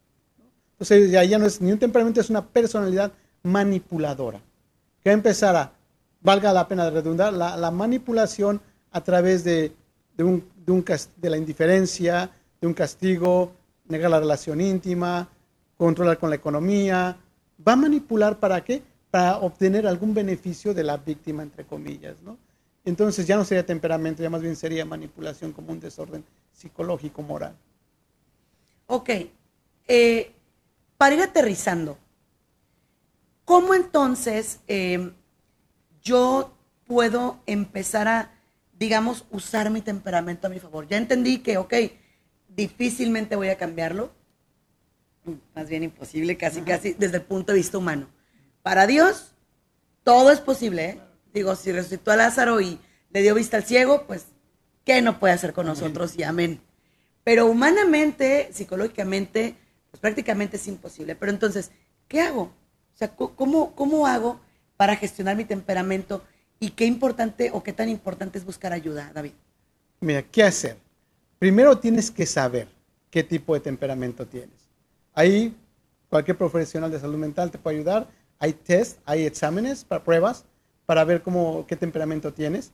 Entonces, 0.74 1.12
ya, 1.12 1.24
ya 1.24 1.40
no 1.40 1.46
es 1.46 1.62
ni 1.62 1.72
un 1.72 1.80
temperamento, 1.80 2.20
es 2.20 2.30
una 2.30 2.46
personalidad 2.46 3.12
manipuladora. 3.44 4.42
Que 5.02 5.10
va 5.10 5.12
a 5.12 5.14
empezar 5.14 5.56
a, 5.56 5.74
valga 6.22 6.54
la 6.54 6.68
pena 6.68 6.90
redundar, 6.90 7.34
la, 7.34 7.58
la 7.58 7.72
manipulación 7.72 8.62
a 8.92 9.02
través 9.02 9.44
de, 9.44 9.74
de, 10.18 10.24
un, 10.24 10.44
de, 10.66 10.72
un, 10.72 10.86
de 11.18 11.30
la 11.30 11.38
indiferencia, 11.38 12.32
de 12.60 12.68
un 12.68 12.74
castigo, 12.74 13.52
negar 13.88 14.12
la 14.12 14.20
relación 14.20 14.62
íntima, 14.62 15.28
controlar 15.78 16.18
con 16.18 16.30
la 16.30 16.36
economía. 16.36 17.18
¿Va 17.66 17.74
a 17.74 17.78
manipular 17.78 18.40
para 18.40 18.64
qué? 18.64 18.82
Para 19.12 19.38
obtener 19.38 19.86
algún 19.88 20.14
beneficio 20.14 20.74
de 20.74 20.84
la 20.84 20.98
víctima, 20.98 21.44
entre 21.44 21.66
comillas, 21.66 22.16
¿no? 22.24 22.38
Entonces 22.86 23.26
ya 23.26 23.38
no 23.38 23.46
sería 23.46 23.66
temperamento, 23.66 24.22
ya 24.22 24.30
más 24.30 24.42
bien 24.42 24.56
sería 24.56 24.86
manipulación 24.86 25.54
como 25.54 25.72
un 25.72 25.80
desorden 25.80 26.24
psicológico, 26.52 27.22
moral. 27.22 27.56
Ok. 28.88 29.10
Eh, 29.88 30.32
para 30.98 31.16
ir 31.16 31.22
aterrizando, 31.22 31.98
¿cómo 33.46 33.74
entonces 33.74 34.60
eh, 34.68 35.12
yo 36.02 36.54
puedo 36.86 37.40
empezar 37.46 38.08
a, 38.08 38.32
digamos, 38.78 39.26
usar 39.32 39.70
mi 39.70 39.82
temperamento 39.82 40.48
a 40.48 40.50
mi 40.50 40.60
favor? 40.60 40.88
Ya 40.88 40.98
entendí 40.98 41.40
que, 41.40 41.58
ok, 41.58 41.74
difícilmente 42.50 43.36
voy 43.36 43.50
a 43.50 43.58
cambiarlo, 43.58 44.12
más 45.56 45.70
bien 45.70 45.84
imposible, 45.84 46.38
casi, 46.38 46.62
casi 46.62 46.94
desde 46.94 47.18
el 47.18 47.24
punto 47.24 47.54
de 47.54 47.60
vista 47.60 47.78
humano. 47.78 48.08
Para 48.62 48.88
Dios, 48.88 49.34
todo 50.04 50.32
es 50.32 50.42
posible. 50.42 50.90
¿eh? 50.90 51.02
Digo, 51.34 51.56
si 51.56 51.72
resucitó 51.72 52.12
a 52.12 52.16
Lázaro 52.16 52.62
y 52.62 52.80
le 53.10 53.22
dio 53.22 53.36
vista 53.36 53.58
al 53.58 53.64
ciego, 53.64 54.06
pues, 54.06 54.26
¿qué 54.86 55.02
no 55.02 55.20
puede 55.20 55.34
hacer 55.34 55.54
con 55.54 55.66
nosotros? 55.66 56.18
Y 56.18 56.24
amén. 56.24 56.62
Pero 57.24 57.48
humanamente, 57.48 58.50
psicológicamente, 58.52 59.56
pues 59.90 60.00
prácticamente 60.00 60.58
es 60.58 60.68
imposible. 60.68 61.16
Pero 61.16 61.32
entonces, 61.32 61.72
¿qué 62.08 62.22
hago? 62.22 62.44
O 62.44 62.98
sea, 62.98 63.16
¿cómo, 63.16 63.76
cómo 63.76 64.08
hago 64.08 64.40
para 64.78 64.96
gestionar 64.96 65.36
mi 65.36 65.46
temperamento? 65.46 66.24
Y 66.60 66.72
qué 66.72 66.86
importante 66.86 67.50
o 67.54 67.64
qué 67.64 67.74
tan 67.74 67.90
importante 67.90 68.38
es 68.38 68.46
buscar 68.46 68.74
ayuda, 68.74 69.12
David. 69.14 69.34
Mira, 70.00 70.22
¿qué 70.24 70.44
hacer? 70.44 70.78
primero 71.44 71.78
tienes 71.78 72.10
que 72.10 72.26
saber 72.26 72.70
qué 73.10 73.22
tipo 73.22 73.54
de 73.54 73.60
temperamento 73.60 74.26
tienes. 74.26 74.70
Ahí 75.14 75.54
cualquier 76.08 76.38
profesional 76.38 76.90
de 76.90 77.02
salud 77.02 77.18
mental 77.18 77.52
te 77.52 77.58
puede 77.58 77.76
ayudar 77.76 78.08
hay 78.40 78.54
test, 78.54 79.00
hay 79.06 79.26
exámenes, 79.26 79.86
para 79.86 80.04
pruebas, 80.04 80.46
para 80.86 81.04
ver 81.04 81.22
cómo, 81.22 81.66
qué 81.68 81.76
temperamento 81.76 82.34
tienes. 82.34 82.72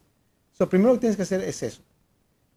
Lo 0.59 0.67
primero 0.67 0.93
que 0.93 0.99
tienes 0.99 1.15
que 1.15 1.23
hacer 1.23 1.41
es 1.41 1.63
eso. 1.63 1.81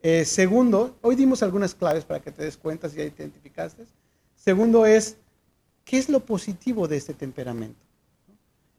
Eh, 0.02 0.24
segundo, 0.24 0.96
hoy 1.02 1.14
dimos 1.14 1.44
algunas 1.44 1.76
claves 1.76 2.04
para 2.04 2.20
que 2.20 2.32
te 2.32 2.42
des 2.42 2.56
cuenta 2.56 2.88
si 2.88 2.96
ya 2.96 3.04
identificaste. 3.04 3.86
Segundo 4.34 4.84
es, 4.84 5.16
¿qué 5.84 5.98
es 5.98 6.08
lo 6.08 6.18
positivo 6.18 6.88
de 6.88 6.96
este 6.96 7.14
temperamento? 7.14 7.78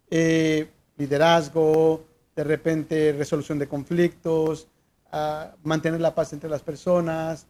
Eh, 0.09 0.67
liderazgo, 0.97 2.03
de 2.35 2.43
repente 2.43 3.13
resolución 3.13 3.57
de 3.57 3.69
conflictos, 3.69 4.67
ah, 5.13 5.55
mantener 5.63 6.01
la 6.01 6.13
paz 6.13 6.33
entre 6.33 6.49
las 6.49 6.61
personas, 6.61 7.47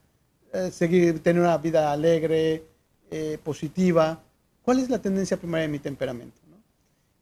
eh, 0.53 0.69
seguir, 0.69 1.23
tener 1.23 1.41
una 1.41 1.57
vida 1.57 1.91
alegre, 1.91 2.65
positiva. 3.43 4.19
¿Cuál 4.63 4.79
es 4.79 4.89
la 4.89 4.97
tendencia 4.97 5.37
primaria 5.37 5.67
de 5.67 5.71
mi 5.71 5.77
temperamento? 5.77 6.41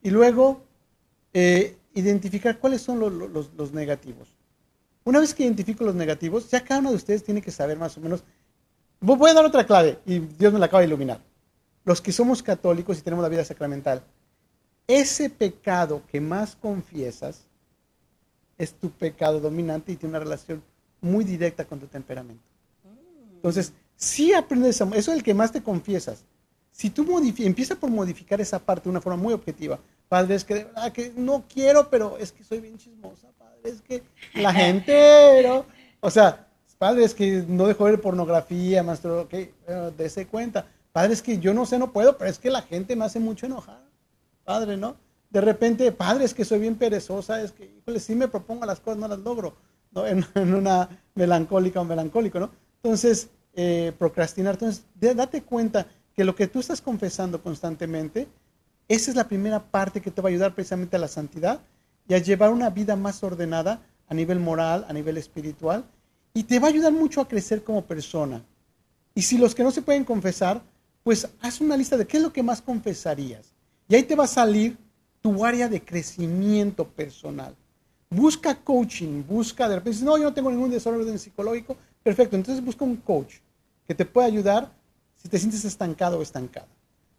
Y 0.00 0.08
luego, 0.08 0.62
identificar 1.94 2.58
cuáles 2.58 2.82
son 2.82 2.98
los 2.98 3.72
negativos. 3.72 4.28
Una 5.04 5.20
vez 5.20 5.34
que 5.34 5.42
identifico 5.42 5.84
los 5.84 5.94
negativos, 5.94 6.50
ya 6.50 6.62
cada 6.62 6.80
uno 6.80 6.90
de 6.90 6.96
ustedes 6.96 7.24
tiene 7.24 7.42
que 7.42 7.50
saber 7.50 7.76
más 7.76 7.96
o 7.96 8.00
menos. 8.00 8.22
Voy 9.00 9.30
a 9.30 9.34
dar 9.34 9.44
otra 9.44 9.66
clave 9.66 9.98
y 10.06 10.20
Dios 10.20 10.52
me 10.52 10.58
la 10.58 10.66
acaba 10.66 10.80
de 10.80 10.86
iluminar. 10.86 11.20
Los 11.84 12.00
que 12.00 12.12
somos 12.12 12.42
católicos 12.42 12.98
y 12.98 13.02
tenemos 13.02 13.22
la 13.22 13.28
vida 13.28 13.44
sacramental, 13.44 14.04
ese 14.86 15.28
pecado 15.28 16.02
que 16.10 16.20
más 16.20 16.54
confiesas 16.54 17.42
es 18.58 18.74
tu 18.74 18.90
pecado 18.90 19.40
dominante 19.40 19.90
y 19.90 19.96
tiene 19.96 20.10
una 20.10 20.20
relación 20.20 20.62
muy 21.00 21.24
directa 21.24 21.64
con 21.64 21.80
tu 21.80 21.86
temperamento. 21.88 22.44
Entonces, 23.34 23.72
si 23.96 24.32
aprendes, 24.32 24.80
a, 24.80 24.84
eso 24.94 25.10
es 25.10 25.18
el 25.18 25.24
que 25.24 25.34
más 25.34 25.50
te 25.50 25.62
confiesas. 25.62 26.24
Si 26.70 26.90
tú 26.90 27.04
empiezas 27.38 27.76
por 27.76 27.90
modificar 27.90 28.40
esa 28.40 28.60
parte 28.60 28.84
de 28.84 28.90
una 28.90 29.00
forma 29.00 29.20
muy 29.20 29.32
objetiva, 29.34 29.80
padre, 30.12 30.34
es 30.34 30.44
que 30.44 30.56
de 30.56 30.64
verdad 30.64 30.92
que 30.92 31.10
no 31.16 31.44
quiero, 31.48 31.88
pero 31.88 32.18
es 32.18 32.32
que 32.32 32.44
soy 32.44 32.60
bien 32.60 32.76
chismosa, 32.76 33.28
es 33.64 33.80
que 33.80 34.02
la 34.34 34.52
gente, 34.62 35.42
¿no? 35.42 35.64
O 36.00 36.10
sea, 36.10 36.48
padre, 36.76 37.04
es 37.04 37.14
que 37.14 37.42
no 37.48 37.66
dejo 37.66 37.84
ver 37.84 37.98
pornografía, 37.98 38.82
maestro, 38.82 39.22
ok, 39.22 39.34
dése 39.96 40.26
cuenta. 40.26 40.66
Padre, 40.92 41.14
es 41.14 41.22
que 41.22 41.38
yo 41.38 41.54
no 41.54 41.64
sé, 41.64 41.78
no 41.78 41.94
puedo, 41.94 42.18
pero 42.18 42.28
es 42.28 42.38
que 42.38 42.50
la 42.50 42.60
gente 42.60 42.94
me 42.94 43.06
hace 43.06 43.20
mucho 43.20 43.46
enojar. 43.46 43.80
Padre, 44.44 44.76
¿no? 44.76 44.96
De 45.30 45.40
repente, 45.40 45.90
padre, 45.92 46.26
es 46.26 46.34
que 46.34 46.44
soy 46.44 46.58
bien 46.58 46.74
perezosa, 46.74 47.40
es 47.40 47.50
que, 47.50 47.64
híjole, 47.64 47.98
sí 47.98 48.14
me 48.14 48.28
propongo 48.28 48.66
las 48.66 48.80
cosas, 48.80 49.00
no 49.00 49.08
las 49.08 49.20
logro, 49.20 49.54
¿no? 49.92 50.06
En, 50.06 50.26
una 50.34 50.90
melancólica 51.14 51.80
o 51.80 51.84
melancólico, 51.84 52.38
¿no? 52.38 52.50
Entonces, 52.82 53.30
eh, 53.54 53.92
procrastinar. 53.98 54.56
Entonces, 54.56 54.84
date 54.94 55.40
cuenta 55.40 55.86
que 56.14 56.22
lo 56.22 56.34
que 56.34 56.48
tú 56.48 56.60
estás 56.60 56.82
confesando 56.82 57.42
constantemente, 57.42 58.28
esa 58.94 59.10
es 59.10 59.16
la 59.16 59.28
primera 59.28 59.58
parte 59.58 60.00
que 60.00 60.10
te 60.10 60.20
va 60.20 60.28
a 60.28 60.32
ayudar 60.32 60.54
precisamente 60.54 60.96
a 60.96 60.98
la 60.98 61.08
santidad 61.08 61.60
y 62.06 62.14
a 62.14 62.18
llevar 62.18 62.52
una 62.52 62.68
vida 62.68 62.94
más 62.94 63.22
ordenada 63.22 63.80
a 64.06 64.14
nivel 64.14 64.38
moral, 64.38 64.84
a 64.86 64.92
nivel 64.92 65.16
espiritual, 65.16 65.84
y 66.34 66.42
te 66.44 66.58
va 66.58 66.66
a 66.66 66.70
ayudar 66.70 66.92
mucho 66.92 67.20
a 67.20 67.28
crecer 67.28 67.64
como 67.64 67.86
persona. 67.86 68.42
Y 69.14 69.22
si 69.22 69.38
los 69.38 69.54
que 69.54 69.62
no 69.62 69.70
se 69.70 69.80
pueden 69.80 70.04
confesar, 70.04 70.62
pues 71.02 71.26
haz 71.40 71.60
una 71.60 71.76
lista 71.76 71.96
de 71.96 72.06
qué 72.06 72.18
es 72.18 72.22
lo 72.22 72.32
que 72.32 72.42
más 72.42 72.60
confesarías. 72.60 73.52
Y 73.88 73.94
ahí 73.94 74.02
te 74.02 74.14
va 74.14 74.24
a 74.24 74.28
salir 74.28 74.76
tu 75.22 75.44
área 75.44 75.68
de 75.68 75.82
crecimiento 75.82 76.86
personal. 76.86 77.54
Busca 78.10 78.54
coaching, 78.54 79.24
busca 79.26 79.68
de 79.68 79.76
repente, 79.76 80.04
no, 80.04 80.18
yo 80.18 80.24
no 80.24 80.34
tengo 80.34 80.50
ningún 80.50 80.70
desorden 80.70 81.18
psicológico, 81.18 81.76
perfecto, 82.02 82.36
entonces 82.36 82.62
busca 82.62 82.84
un 82.84 82.96
coach 82.96 83.36
que 83.86 83.94
te 83.94 84.04
pueda 84.04 84.26
ayudar 84.26 84.70
si 85.16 85.28
te 85.28 85.38
sientes 85.38 85.64
estancado 85.64 86.18
o 86.18 86.22
estancada. 86.22 86.68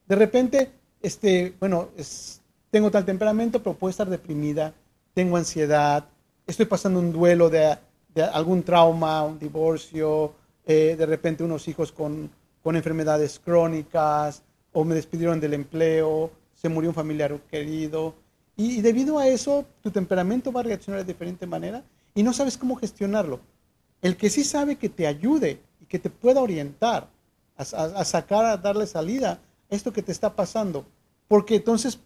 De 0.08 0.16
repente, 0.16 0.72
este, 1.04 1.54
bueno, 1.60 1.90
es, 1.96 2.42
tengo 2.72 2.90
tal 2.90 3.06
temperamento, 3.06 3.62
pero 3.62 3.76
puedo 3.76 3.92
estar 3.92 4.10
deprimida, 4.10 4.74
tengo 5.14 5.38
ansiedad, 5.38 6.08
estoy 6.48 6.66
pasando 6.66 7.00
un 7.00 7.12
duelo 7.12 7.50
de, 7.50 7.78
algún 8.34 8.64
trauma, 8.64 9.24
un 9.24 9.38
divorcio, 9.38 10.34
eh, 10.66 10.96
de 10.98 11.06
repente 11.06 11.44
unos 11.44 11.68
hijos 11.68 11.92
con, 11.92 12.32
enfermedades 12.66 13.40
crónicas, 13.44 14.42
o 14.72 14.86
me 14.86 14.96
despidieron 14.96 15.40
del 15.40 15.54
empleo, 15.54 16.32
se 16.56 16.70
murió 16.70 16.90
un 16.90 16.96
familiar 16.96 17.38
querido. 17.52 18.16
Y, 18.56 18.82
debido 18.82 19.20
a 19.20 19.28
eso, 19.28 19.66
tu 19.82 19.92
temperamento 19.92 20.52
va 20.52 20.62
a 20.62 20.64
reaccionar 20.64 21.02
de 21.02 21.14
diferente 21.14 21.46
manera 21.46 21.84
y 22.16 22.24
no 22.24 22.32
sabes 22.32 22.58
cómo 22.58 22.78
gestionarlo. 22.78 23.42
El 24.02 24.16
que 24.16 24.30
sí 24.30 24.44
sabe 24.44 24.78
que 24.78 24.90
te 24.90 25.06
ayude 25.06 25.60
y 25.82 25.86
que 25.86 26.00
te 26.00 26.10
pueda 26.10 26.42
orientar 26.42 27.10
a, 27.58 27.62
a 27.62 28.06
sacar, 28.06 28.46
a 28.46 28.58
darle 28.58 28.88
salida 28.88 29.34
a 29.70 29.76
esto 29.76 29.92
que 29.92 30.02
te 30.02 30.14
está 30.14 30.34
pasando. 30.34 30.86
Porque 31.28 31.56
entonces 31.56 32.00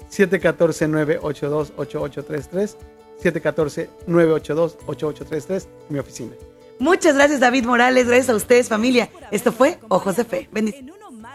714-982-8833, 0.10 2.78
714-982-8833, 3.22 5.68
mi 5.90 6.00
oficina. 6.00 6.32
Muchas 6.80 7.16
gracias, 7.16 7.42
David 7.42 7.66
Morales. 7.66 8.08
Gracias 8.08 8.30
a 8.30 8.36
ustedes, 8.36 8.70
familia. 8.70 9.10
Esto 9.32 9.52
fue 9.52 9.80
Ojos 9.90 10.16
de 10.16 10.24
Fe. 10.24 10.48
Bendiciones 10.50 10.96